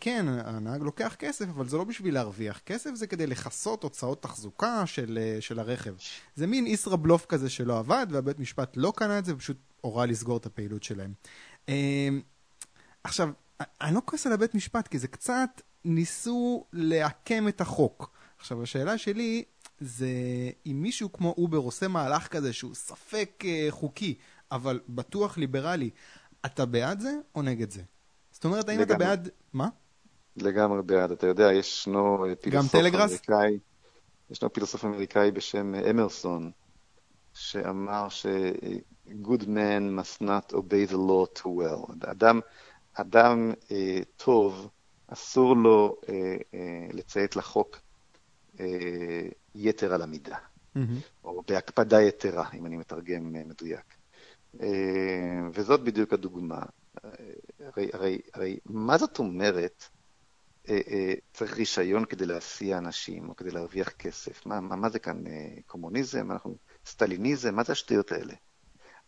כן, 0.00 0.26
הנהג 0.28 0.82
לוקח 0.82 1.14
כסף, 1.18 1.48
אבל 1.48 1.68
זה 1.68 1.76
לא 1.76 1.84
בשביל 1.84 2.14
להרוויח 2.14 2.58
כסף, 2.58 2.90
זה 2.94 3.06
כדי 3.06 3.26
לכסות 3.26 3.82
הוצאות 3.82 4.22
תחזוקה 4.22 4.86
של, 4.86 5.18
אה, 5.22 5.40
של 5.40 5.58
הרכב. 5.58 5.94
זה 6.34 6.46
מין 6.46 6.66
ישראבלוף 6.66 7.26
כזה 7.26 7.50
שלא 7.50 7.78
עבד, 7.78 8.06
והבית 8.10 8.38
משפט 8.38 8.72
לא 8.76 8.92
קנה 8.96 9.18
את 9.18 9.24
זה, 9.24 9.34
ופשוט 9.34 9.56
הורה 9.80 10.06
לסגור 10.06 10.36
את 10.36 10.46
הפעילות 10.46 10.82
שלהם. 10.82 11.12
עכשיו, 13.04 13.30
אני 13.80 13.94
לא 13.94 14.00
כועס 14.04 14.26
על 14.26 14.32
הבית 14.32 14.54
משפט, 14.54 14.88
כי 14.88 14.98
זה 14.98 15.08
קצת 15.08 15.60
ניסו 15.84 16.64
לעקם 16.72 17.48
את 17.48 17.60
החוק. 17.60 18.10
עכשיו, 18.38 18.62
השאלה 18.62 18.98
שלי 18.98 19.44
זה 19.80 20.08
אם 20.66 20.82
מישהו 20.82 21.12
כמו 21.12 21.34
אובר 21.38 21.58
עושה 21.58 21.88
מהלך 21.88 22.28
כזה 22.28 22.52
שהוא 22.52 22.74
ספק 22.74 23.42
אה, 23.44 23.66
חוקי, 23.70 24.18
אבל 24.52 24.80
בטוח 24.88 25.38
ליברלי, 25.38 25.90
אתה 26.46 26.66
בעד 26.66 27.00
זה 27.00 27.12
או 27.34 27.42
נגד 27.42 27.70
זה? 27.70 27.82
זאת 28.32 28.44
אומרת, 28.44 28.68
האם 28.68 28.82
אתה 28.82 28.98
בעד... 28.98 29.28
מה? 29.52 29.68
לגמרי 30.36 30.82
בעד. 30.82 31.10
אתה 31.10 31.26
יודע, 31.26 31.52
ישנו 31.52 32.24
פילוסוף 32.40 32.74
אמריקאי, 32.74 33.58
ישנו 34.30 34.52
פילוסוף 34.52 34.84
אמריקאי 34.84 35.30
בשם 35.30 35.74
אמרסון, 35.74 36.50
שאמר 37.34 38.08
ש- 38.08 38.26
good 39.22 39.46
man 39.46 39.90
must 39.98 40.20
not 40.20 40.52
obey 40.52 40.86
the 40.86 40.96
law 40.96 41.26
too 41.40 41.48
well. 41.48 42.10
אדם, 42.10 42.40
אדם 42.94 43.52
אה, 43.70 44.00
טוב, 44.16 44.70
אסור 45.06 45.56
לו 45.56 46.00
אה, 46.08 46.36
אה, 46.54 46.86
לציית 46.92 47.36
לחוק 47.36 47.78
אה, 48.60 49.28
יתר 49.54 49.94
על 49.94 50.02
המידה, 50.02 50.36
mm-hmm. 50.36 50.80
או 51.24 51.42
בהקפדה 51.48 52.02
יתרה, 52.02 52.48
אם 52.54 52.66
אני 52.66 52.76
מתרגם 52.76 53.36
אה, 53.36 53.42
מדויק. 53.44 53.94
אה, 54.60 55.48
וזאת 55.52 55.84
בדיוק 55.84 56.12
הדוגמה. 56.12 56.62
הרי, 57.60 57.90
הרי, 57.92 58.20
הרי 58.34 58.58
מה 58.66 58.98
זאת 58.98 59.18
אומרת 59.18 59.84
אה, 60.68 60.80
אה, 60.88 61.14
צריך 61.32 61.56
רישיון 61.56 62.04
כדי 62.04 62.26
להסיע 62.26 62.78
אנשים 62.78 63.28
או 63.28 63.36
כדי 63.36 63.50
להרוויח 63.50 63.88
כסף? 63.88 64.46
מה, 64.46 64.60
מה, 64.60 64.76
מה 64.76 64.88
זה 64.88 64.98
כאן, 64.98 65.26
אה, 65.26 65.48
קומוניזם? 65.66 66.32
אנחנו, 66.32 66.56
סטליניזם? 66.86 67.54
מה 67.54 67.62
זה 67.62 67.72
השטויות 67.72 68.12
האלה? 68.12 68.34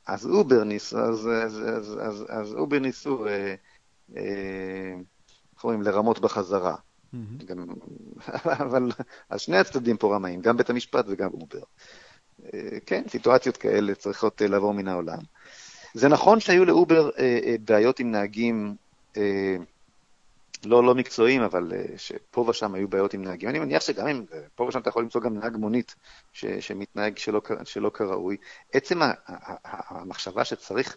אז 0.06 0.26
אובר 0.26 0.64
ניסו, 0.64 0.98
אז, 0.98 1.28
אז, 1.44 1.62
אז, 1.68 1.98
אז, 2.00 2.24
אז 2.28 2.54
אובר 2.54 2.78
ניסו, 2.78 3.26
אה, 3.26 3.32
אה, 3.32 3.54
איך 4.16 5.64
אומרים, 5.64 5.82
לרמות 5.82 6.18
בחזרה. 6.18 6.74
Mm-hmm. 6.74 7.44
גם, 7.44 7.66
אבל 8.66 8.90
אז 9.30 9.40
שני 9.40 9.56
הצדדים 9.56 9.96
פה 9.96 10.14
רמאים, 10.14 10.40
גם 10.40 10.56
בית 10.56 10.70
המשפט 10.70 11.04
וגם 11.08 11.30
אובר. 11.32 11.62
אה, 12.54 12.78
כן, 12.86 13.02
סיטואציות 13.08 13.56
כאלה 13.56 13.94
צריכות 13.94 14.42
לעבור 14.42 14.74
מן 14.74 14.88
העולם. 14.88 15.18
זה 15.94 16.08
נכון 16.08 16.40
שהיו 16.40 16.64
לאובר 16.64 17.10
אה, 17.18 17.38
אה, 17.44 17.54
בעיות 17.64 18.00
עם 18.00 18.10
נהגים 18.10 18.74
אה, 19.16 19.56
לא, 20.64 20.84
לא 20.84 20.94
מקצועיים, 20.94 21.42
אבל 21.42 21.72
אה, 21.74 21.84
שפה 21.96 22.40
ושם 22.40 22.74
היו 22.74 22.88
בעיות 22.88 23.14
עם 23.14 23.24
נהגים. 23.24 23.48
אני 23.48 23.58
מניח 23.58 23.82
שגם 23.82 24.06
אם, 24.06 24.24
אה, 24.32 24.40
פה 24.54 24.64
ושם 24.64 24.80
אתה 24.80 24.88
יכול 24.88 25.02
למצוא 25.02 25.20
גם 25.20 25.34
נהג 25.34 25.56
מונית 25.56 25.94
ש, 26.32 26.44
שמתנהג 26.46 27.18
שלא, 27.18 27.42
שלא 27.64 27.90
כראוי. 27.94 28.36
עצם 28.72 29.00
המחשבה 29.64 30.44
שצריך 30.44 30.96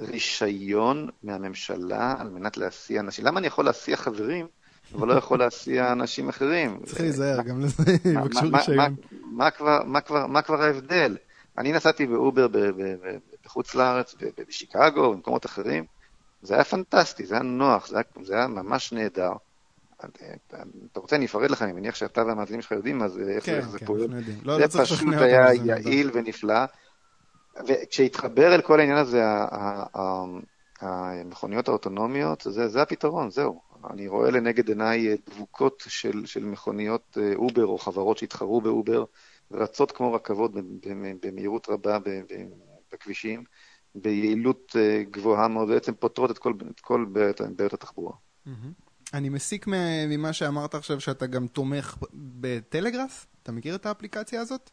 רישיון 0.00 1.08
מהממשלה 1.22 2.14
על 2.18 2.28
מנת 2.28 2.56
להסיע 2.56 3.00
אנשים, 3.00 3.24
למה 3.24 3.38
אני 3.38 3.46
יכול 3.46 3.64
להסיע 3.64 3.96
חברים? 3.96 4.46
אבל 4.94 5.08
לא 5.08 5.14
יכול 5.14 5.38
להסיע 5.38 5.92
אנשים 5.92 6.28
אחרים. 6.28 6.80
צריך 6.84 7.00
להיזהר, 7.00 7.42
גם 7.42 7.60
לזה 7.60 7.82
יבקשו 8.04 8.40
רישיון. 8.52 8.96
מה 10.26 10.42
כבר 10.42 10.62
ההבדל? 10.62 11.16
אני 11.58 11.72
נסעתי 11.72 12.06
באובר 12.06 12.46
בחוץ 13.44 13.74
לארץ, 13.74 14.14
בשיקגו, 14.48 15.12
במקומות 15.12 15.46
אחרים, 15.46 15.84
זה 16.42 16.54
היה 16.54 16.64
פנטסטי, 16.64 17.26
זה 17.26 17.34
היה 17.34 17.42
נוח, 17.42 17.88
זה 17.88 17.96
היה, 17.96 18.24
זה 18.24 18.34
היה 18.34 18.46
ממש 18.46 18.92
נהדר. 18.92 19.32
אתה 20.92 21.00
רוצה, 21.00 21.16
אני 21.16 21.26
אפרט 21.26 21.50
לך, 21.50 21.62
אני 21.62 21.72
מניח 21.72 21.94
שאתה 21.94 22.24
והמאזינים 22.24 22.62
שלך 22.62 22.72
יודעים 22.72 22.98
מה 22.98 23.08
זה, 23.08 23.20
איך 23.36 23.46
כן, 23.46 23.60
זה 23.60 23.78
כן, 23.78 23.86
פועל. 23.86 24.00
לא, 24.42 24.68
זה 24.68 24.84
פשוט 24.84 25.00
היה 25.18 25.54
יעיל 25.54 26.10
ונפלא. 26.14 26.64
וכשהתחבר 27.68 28.54
אל 28.54 28.62
כל 28.62 28.80
העניין 28.80 28.98
הזה, 28.98 29.22
המכוניות 30.80 31.68
האוטונומיות, 31.68 32.40
זה, 32.40 32.68
זה 32.68 32.82
הפתרון, 32.82 33.30
זהו. 33.30 33.60
אני 33.90 34.08
רואה 34.08 34.30
לנגד 34.30 34.68
עיניי 34.68 35.16
דבוקות 35.30 35.82
של, 35.86 36.26
של 36.26 36.44
מכוניות 36.44 37.18
אובר 37.34 37.66
או 37.66 37.78
חברות 37.78 38.18
שהתחרו 38.18 38.60
באובר, 38.60 39.04
רצות 39.50 39.92
כמו 39.92 40.12
רכבות 40.12 40.50
במהירות 41.22 41.68
רבה 41.68 41.98
בכבישים, 42.92 43.44
ביעילות 43.94 44.76
גבוהה 45.10 45.48
מאוד, 45.48 45.68
בעצם 45.68 45.94
פותרות 45.94 46.30
את 46.30 46.38
כל, 46.38 46.52
את 46.70 46.80
כל 46.80 47.06
בעיות 47.56 47.72
התחבורה. 47.72 48.12
אני 49.14 49.28
מסיק 49.28 49.66
ממה 50.08 50.32
שאמרת 50.32 50.74
עכשיו 50.74 51.00
שאתה 51.00 51.26
גם 51.26 51.46
תומך 51.46 51.96
בטלגראס? 52.14 53.26
אתה 53.42 53.52
מכיר 53.52 53.74
את 53.74 53.86
האפליקציה 53.86 54.40
הזאת? 54.40 54.70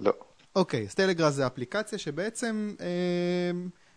לא. 0.00 0.12
אוקיי, 0.56 0.84
אז 0.86 0.94
טלגראס 0.94 1.34
זה 1.34 1.46
אפליקציה 1.46 1.98
שבעצם 1.98 2.74
אה, 2.80 3.50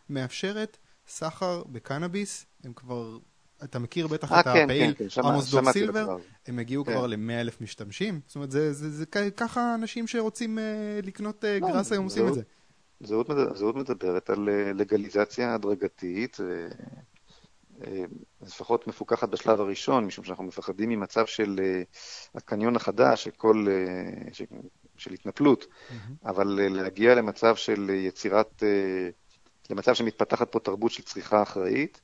מאפשרת 0.10 0.78
סחר 1.08 1.64
בקנאביס. 1.72 2.46
הם 2.64 2.74
כבר, 2.74 3.18
אתה 3.64 3.80
מכיר 3.80 4.08
בטח 4.08 4.32
아, 4.32 4.40
את 4.40 4.44
כן, 4.46 4.64
הפעיל 4.64 4.94
כן, 4.94 5.06
כן, 5.10 5.22
עמוס 5.24 5.52
דור 5.52 5.72
סילבר? 5.72 6.18
הם 6.48 6.60
הגיעו 6.60 6.86
כן. 6.86 6.92
כבר 6.92 7.08
ל-100 7.08 7.32
אלף 7.32 7.62
משתמשים. 7.62 8.20
זאת 8.28 8.36
אומרת, 8.36 8.52
זה, 8.52 8.74
זה, 8.74 8.90
זה, 8.90 8.98
זה 8.98 9.32
ככה 9.32 9.76
אנשים 9.76 10.08
שרוצים 10.08 10.60
אה, 10.60 10.64
לקנות 11.04 11.46
אה, 11.46 11.60
לא, 11.62 11.68
גראס 11.68 11.92
היום 11.92 12.06
עושים 12.06 12.28
את 12.28 12.34
זה. 12.34 12.42
זהות 13.54 13.76
מדברת 13.76 14.30
על 14.30 14.50
אה, 14.50 14.74
לגליזציה 14.74 15.54
הדרגתית. 15.54 16.38
אה, 17.88 18.04
לפחות 18.42 18.88
מפוקחת 18.88 19.30
בשלב 19.30 19.62
הראשון, 19.62 20.06
משום 20.06 20.26
שאנחנו 20.26 20.44
מפחדים 20.44 20.90
ממצב 20.90 21.26
של 21.26 21.60
אה, 21.64 21.82
הקניון 22.36 22.76
החדש, 22.76 23.24
שכל, 23.24 23.66
אה, 23.70 24.34
של, 25.02 25.14
התנפלות, 25.14 25.66
mm-hmm. 25.66 25.94
אבל 26.30 26.60
להגיע 26.70 27.16
למצב 27.16 27.56
של 27.56 27.90
יצירת, 27.90 28.64
למצב 29.70 29.94
שמתפתחת 29.94 30.52
פה 30.52 30.60
תרבות 30.60 30.92
של 30.92 31.04
צריכה 31.04 31.44
אחראית, 31.44 32.02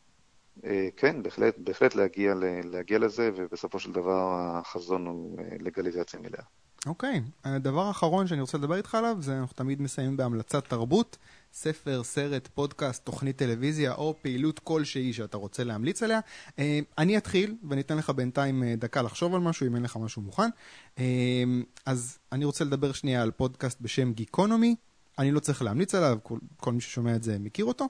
כן, 0.97 1.23
בהחלט, 1.23 1.55
בהחלט 1.57 1.95
להגיע, 1.95 2.33
להגיע 2.63 2.99
לזה, 2.99 3.31
ובסופו 3.35 3.79
של 3.79 3.91
דבר 3.91 4.35
החזון 4.39 5.05
הוא 5.07 5.37
לגליזציה 5.59 6.19
מלאה. 6.19 6.43
אוקיי, 6.85 7.21
okay. 7.25 7.49
הדבר 7.49 7.81
האחרון 7.81 8.27
שאני 8.27 8.41
רוצה 8.41 8.57
לדבר 8.57 8.75
איתך 8.75 8.95
עליו, 8.95 9.17
זה 9.19 9.39
אנחנו 9.39 9.53
תמיד 9.55 9.81
מסיימים 9.81 10.17
בהמלצת 10.17 10.67
תרבות. 10.67 11.17
ספר, 11.53 12.03
סרט, 12.03 12.49
פודקאסט, 12.53 13.05
תוכנית 13.05 13.37
טלוויזיה 13.37 13.93
או 13.93 14.15
פעילות 14.21 14.59
כלשהי 14.59 15.13
שאתה 15.13 15.37
רוצה 15.37 15.63
להמליץ 15.63 16.03
עליה. 16.03 16.19
אה, 16.59 16.79
אני 16.97 17.17
אתחיל 17.17 17.55
ואני 17.69 17.81
אתן 17.81 17.97
לך 17.97 18.09
בינתיים 18.09 18.63
אה, 18.63 18.75
דקה 18.77 19.01
לחשוב 19.01 19.35
על 19.35 19.41
משהו, 19.41 19.67
אם 19.67 19.75
אין 19.75 19.83
לך 19.83 19.97
משהו 19.97 20.21
מוכן. 20.21 20.49
אה, 20.99 21.43
אז 21.85 22.17
אני 22.31 22.45
רוצה 22.45 22.63
לדבר 22.63 22.91
שנייה 22.91 23.21
על 23.21 23.31
פודקאסט 23.31 23.81
בשם 23.81 24.13
גיקונומי. 24.13 24.75
אני 25.19 25.31
לא 25.31 25.39
צריך 25.39 25.61
להמליץ 25.61 25.95
עליו, 25.95 26.17
כל, 26.23 26.37
כל 26.57 26.73
מי 26.73 26.81
ששומע 26.81 27.15
את 27.15 27.23
זה 27.23 27.39
מכיר 27.39 27.65
אותו, 27.65 27.87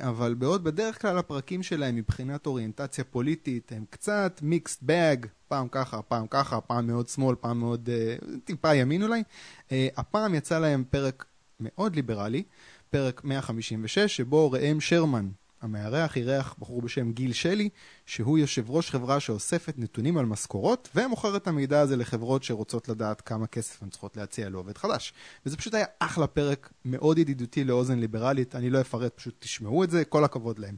אבל 0.00 0.34
בעוד 0.34 0.64
בדרך 0.64 1.02
כלל 1.02 1.18
הפרקים 1.18 1.62
שלהם 1.62 1.96
מבחינת 1.96 2.46
אוריינטציה 2.46 3.04
פוליטית 3.04 3.72
הם 3.72 3.84
קצת 3.90 4.40
מיקסט 4.42 4.82
באג, 4.82 5.26
פעם 5.48 5.68
ככה, 5.70 6.02
פעם 6.02 6.26
ככה, 6.30 6.60
פעם 6.60 6.86
מאוד 6.86 7.08
שמאל, 7.08 7.36
פעם 7.36 7.58
מאוד 7.58 7.88
טיפה 8.44 8.74
ימין 8.74 9.02
אולי. 9.02 9.22
הפעם 9.96 10.34
יצא 10.34 10.58
להם 10.58 10.84
פרק 10.90 11.24
מאוד 11.60 11.96
ליברלי, 11.96 12.42
פרק 12.94 13.24
156, 13.24 13.98
שבו 13.98 14.52
ראם 14.52 14.80
שרמן, 14.80 15.28
המארח, 15.62 16.16
אירח 16.16 16.54
בחור 16.58 16.82
בשם 16.82 17.12
גיל 17.12 17.32
שלי, 17.32 17.68
שהוא 18.06 18.38
יושב 18.38 18.70
ראש 18.70 18.90
חברה 18.90 19.20
שאוספת 19.20 19.74
נתונים 19.78 20.18
על 20.18 20.26
משכורות, 20.26 20.88
ומוכר 20.94 21.36
את 21.36 21.46
המידע 21.46 21.80
הזה 21.80 21.96
לחברות 21.96 22.42
שרוצות 22.42 22.88
לדעת 22.88 23.20
כמה 23.20 23.46
כסף 23.46 23.82
הן 23.82 23.88
צריכות 23.88 24.16
להציע 24.16 24.48
לעובד 24.48 24.78
חדש. 24.78 25.14
וזה 25.46 25.56
פשוט 25.56 25.74
היה 25.74 25.84
אחלה 25.98 26.26
פרק, 26.26 26.72
מאוד 26.84 27.18
ידידותי 27.18 27.64
לאוזן 27.64 27.98
ליברלית, 27.98 28.54
אני 28.54 28.70
לא 28.70 28.80
אפרט, 28.80 29.16
פשוט 29.16 29.34
תשמעו 29.38 29.84
את 29.84 29.90
זה, 29.90 30.04
כל 30.04 30.24
הכבוד 30.24 30.58
להם. 30.58 30.76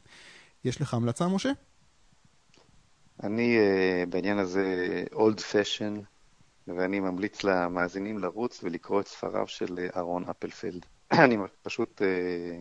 יש 0.64 0.80
לך 0.80 0.94
המלצה, 0.94 1.28
משה? 1.28 1.50
אני 3.22 3.58
uh, 3.58 4.08
בעניין 4.08 4.38
הזה 4.38 4.64
אולד 5.12 5.40
פשן, 5.40 5.94
ואני 6.68 7.00
ממליץ 7.00 7.44
למאזינים 7.44 8.18
לרוץ 8.18 8.60
ולקרוא 8.62 9.00
את 9.00 9.06
ספריו 9.06 9.48
של 9.48 9.78
אה, 9.78 9.88
אהרון 9.96 10.24
אפלפלד. 10.24 10.86
אני 11.24 11.36
פשוט, 11.62 12.02
אה, 12.02 12.58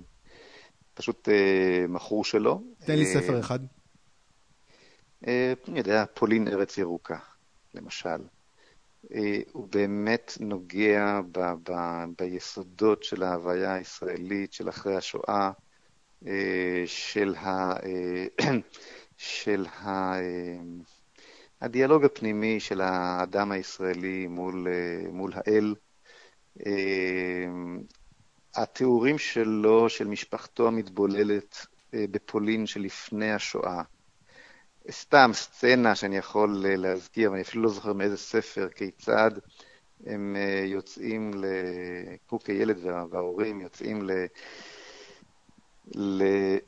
פשוט 0.93 1.29
אה, 1.29 1.85
מכור 1.89 2.25
שלו. 2.25 2.61
תן 2.85 2.95
לי 2.95 3.05
ספר 3.05 3.39
אחד. 3.39 3.59
אני 5.67 5.77
יודע, 5.77 6.05
פולין 6.13 6.47
ארץ 6.47 6.77
ירוקה, 6.77 7.17
למשל. 7.73 8.21
הוא 9.51 9.67
באמת 9.71 10.37
נוגע 10.39 11.19
ב, 11.31 11.39
ב, 11.39 11.73
ביסודות 12.19 13.03
של 13.03 13.23
ההוויה 13.23 13.73
הישראלית, 13.73 14.53
של 14.53 14.69
אחרי 14.69 14.95
השואה, 14.95 15.51
של, 16.85 17.35
ה, 17.35 17.73
של 19.17 19.65
ה, 19.65 20.13
הדיאלוג 21.61 22.05
הפנימי 22.05 22.59
של 22.59 22.81
האדם 22.81 23.51
הישראלי 23.51 24.27
מול, 24.27 24.67
מול 25.11 25.31
האל. 25.35 25.75
התיאורים 28.55 29.17
שלו, 29.17 29.89
של 29.89 30.07
משפחתו 30.07 30.67
המתבוללת 30.67 31.65
בפולין 31.93 32.65
שלפני 32.65 33.31
השואה, 33.33 33.81
סתם 34.91 35.31
סצנה 35.33 35.95
שאני 35.95 36.17
יכול 36.17 36.65
להזכיר, 36.65 37.31
ואני 37.31 37.41
אפילו 37.41 37.63
לא 37.63 37.69
זוכר 37.69 37.93
מאיזה 37.93 38.17
ספר, 38.17 38.67
כיצד 38.69 39.31
הם 40.05 40.35
יוצאים, 40.65 41.31
הוא 42.29 42.39
כילד 42.39 42.77
וההורים 43.11 43.61
יוצאים 43.61 44.09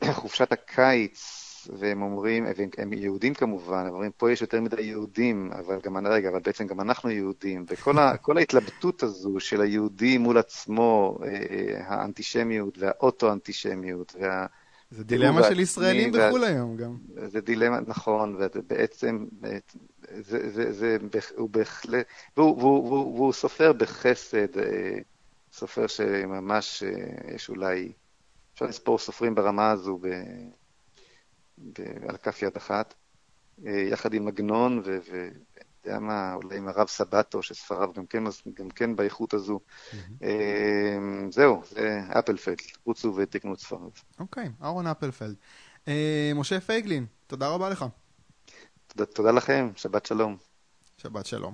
לחופשת 0.01 0.51
הקיץ 0.51 1.46
והם 1.79 2.01
אומרים, 2.01 2.45
הם 2.77 2.93
יהודים 2.93 3.33
כמובן, 3.33 3.85
הם 3.85 3.93
אומרים, 3.93 4.11
פה 4.17 4.31
יש 4.31 4.41
יותר 4.41 4.61
מדי 4.61 4.81
יהודים, 4.81 5.51
אבל 5.51 5.79
גם, 5.83 6.07
רגע, 6.07 6.29
אבל 6.29 6.39
בעצם 6.39 6.67
גם 6.67 6.81
אנחנו 6.81 7.09
יהודים. 7.09 7.65
וכל 7.67 7.97
ה, 7.97 8.13
ההתלבטות 8.37 9.03
הזו 9.03 9.39
של 9.39 9.61
היהודי 9.61 10.17
מול 10.17 10.37
עצמו, 10.37 11.17
אה, 11.23 11.27
אה, 11.29 11.83
האנטישמיות 11.87 12.77
והאוטו-אנטישמיות, 12.77 14.15
וה... 14.19 14.45
זה 14.91 15.03
דילמה 15.03 15.43
של 15.43 15.59
ישראלים 15.59 16.11
בחו"ל 16.11 16.43
היום 16.43 16.77
גם. 16.77 16.97
זה 17.27 17.41
דילמה, 17.41 17.79
נכון, 17.87 18.35
ובעצם, 18.55 19.25
זה, 20.19 20.49
זה, 20.49 20.71
זה, 20.73 20.97
הוא 21.35 21.49
בהחלט, 21.49 22.05
והוא, 22.37 22.57
והוא, 22.57 22.87
והוא, 22.87 23.15
והוא 23.15 23.33
סופר 23.33 23.73
בחסד, 23.73 24.57
אה, 24.57 24.97
סופר 25.53 25.87
שממש, 25.87 26.83
יש 27.35 27.49
אולי, 27.49 27.91
אפשר 28.53 28.65
לספור 28.65 28.97
סופרים 28.97 29.35
ברמה 29.35 29.71
הזו, 29.71 29.99
ב... 30.01 30.07
על 32.09 32.17
כף 32.17 32.41
יד 32.41 32.55
אחת, 32.57 32.93
אה, 33.65 33.71
יחד 33.71 34.13
עם 34.13 34.27
עגנון, 34.27 34.81
ואתה 34.83 35.65
יודע 35.85 35.99
מה, 35.99 36.33
אולי 36.33 36.57
עם 36.57 36.67
הרב 36.67 36.87
סבטו, 36.87 37.43
שספריו 37.43 37.93
גם 37.93 38.05
כן, 38.05 38.23
גם 38.53 38.69
כן 38.69 38.95
באיכות 38.95 39.33
הזו. 39.33 39.59
Mm-hmm. 39.59 40.23
זהו, 41.31 41.61
זה 41.71 42.01
אפלפלד, 42.19 42.57
רוצו 42.85 43.13
ותקנו 43.15 43.53
את 43.53 43.59
ספריו. 43.59 43.89
אוקיי, 44.19 44.49
אהרון 44.61 44.87
אפלפלד. 44.87 45.35
אה, 45.87 46.31
משה 46.35 46.59
פייגלין, 46.59 47.05
תודה 47.27 47.47
רבה 47.47 47.69
לך. 47.69 47.85
תודה, 48.87 49.05
תודה 49.05 49.31
לכם, 49.31 49.69
שבת 49.75 50.05
שלום. 50.05 50.37
שבת 50.97 51.25
שלום. 51.25 51.53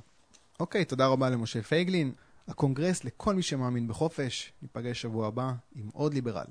אוקיי, 0.60 0.86
תודה 0.86 1.08
רבה 1.08 1.30
למשה 1.30 1.62
פייגלין. 1.62 2.12
הקונגרס 2.48 3.04
לכל 3.04 3.36
מי 3.36 3.42
שמאמין 3.42 3.88
בחופש. 3.88 4.54
ניפגש 4.62 5.02
שבוע 5.02 5.28
הבא 5.28 5.52
עם 5.76 5.90
עוד 5.94 6.14
ליברל. 6.14 6.46